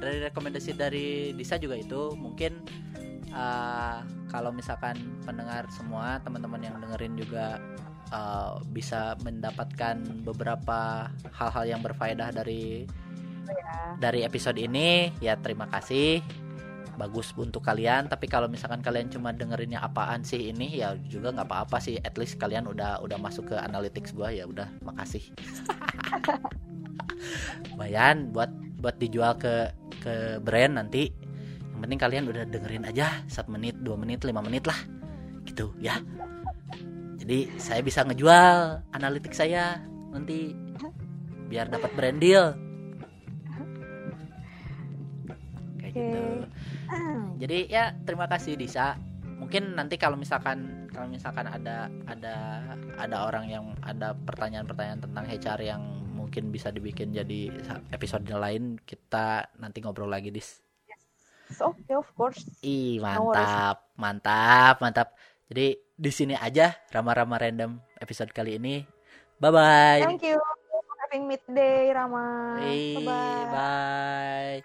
Dari 0.00 0.18
rekomendasi 0.32 0.70
dari 0.78 1.36
Disa 1.36 1.60
juga 1.60 1.76
itu 1.76 2.16
mungkin 2.16 2.64
ah, 3.34 4.00
kalau 4.32 4.54
misalkan 4.54 4.96
pendengar 5.26 5.68
semua 5.68 6.22
teman-teman 6.24 6.62
yang 6.64 6.76
dengerin 6.80 7.14
juga 7.20 7.60
ah, 8.14 8.56
bisa 8.70 9.14
mendapatkan 9.20 10.00
beberapa 10.24 11.10
hal-hal 11.34 11.64
yang 11.66 11.80
berfaedah 11.82 12.32
dari 12.32 12.86
Ya. 13.50 13.98
dari 13.98 14.22
episode 14.22 14.62
ini. 14.62 15.10
Ya 15.18 15.34
terima 15.34 15.66
kasih 15.66 16.22
bagus 17.00 17.32
untuk 17.40 17.64
kalian 17.64 18.12
tapi 18.12 18.28
kalau 18.28 18.44
misalkan 18.44 18.84
kalian 18.84 19.08
cuma 19.08 19.32
dengerinnya 19.32 19.80
apaan 19.80 20.20
sih 20.20 20.52
ini 20.52 20.84
ya 20.84 20.92
juga 21.08 21.32
nggak 21.32 21.48
apa-apa 21.48 21.80
sih. 21.80 21.96
At 22.04 22.20
least 22.20 22.36
kalian 22.36 22.68
udah 22.68 23.00
udah 23.00 23.16
masuk 23.16 23.48
ke 23.48 23.56
analytics 23.56 24.12
gua 24.12 24.28
ya 24.28 24.44
udah 24.44 24.68
makasih. 24.84 25.24
Lumayan 27.72 28.28
buat 28.36 28.52
buat 28.84 29.00
dijual 29.00 29.40
ke 29.40 29.72
ke 30.04 30.14
brand 30.44 30.76
nanti. 30.76 31.08
Yang 31.72 31.80
penting 31.88 32.00
kalian 32.00 32.24
udah 32.28 32.44
dengerin 32.44 32.84
aja 32.84 33.24
1 33.24 33.48
menit 33.48 33.80
2 33.80 33.96
menit 33.96 34.20
5 34.20 34.36
menit 34.44 34.68
lah. 34.68 34.76
Gitu 35.48 35.72
ya. 35.80 35.96
Jadi 37.16 37.48
saya 37.56 37.80
bisa 37.80 38.04
ngejual 38.04 38.84
analitik 38.92 39.32
saya 39.32 39.80
nanti 40.12 40.52
biar 41.48 41.72
dapat 41.72 41.90
brand 41.96 42.20
deal. 42.20 42.52
Kayak 45.80 45.90
Oke. 45.90 46.00
gitu 46.04 46.22
jadi 47.42 47.58
ya 47.70 47.84
terima 48.04 48.26
kasih 48.26 48.58
Disa. 48.58 48.98
Mungkin 49.40 49.72
nanti 49.74 49.96
kalau 49.96 50.20
misalkan 50.20 50.88
kalau 50.92 51.08
misalkan 51.08 51.48
ada 51.48 51.88
ada 52.04 52.60
ada 52.98 53.16
orang 53.24 53.48
yang 53.48 53.64
ada 53.80 54.12
pertanyaan-pertanyaan 54.12 55.00
tentang 55.00 55.24
HR 55.24 55.60
yang 55.64 55.82
mungkin 56.12 56.52
bisa 56.52 56.68
dibikin 56.68 57.16
jadi 57.16 57.50
episode 57.90 58.28
lain 58.28 58.76
kita 58.84 59.48
nanti 59.56 59.80
ngobrol 59.80 60.10
lagi 60.12 60.28
dis. 60.28 60.60
So, 61.50 61.74
okay, 61.74 61.98
of 61.98 62.06
course. 62.14 62.46
ih 62.62 63.02
No 63.02 63.34
worries. 63.34 63.42
mantap 63.42 63.76
mantap 63.98 64.74
mantap. 64.78 65.08
Jadi 65.50 65.74
di 65.98 66.10
sini 66.14 66.38
aja 66.38 66.78
rama-rama 66.94 67.34
random 67.42 67.82
episode 67.98 68.30
kali 68.30 68.54
ini. 68.62 68.86
Bye 69.42 69.50
bye 69.50 70.02
Thank 70.06 70.22
you. 70.22 70.38
Having 71.10 71.26
me 71.26 71.36
today, 71.42 71.90
Rama. 71.90 72.54
Bye 72.62 73.02
bye 73.50 74.62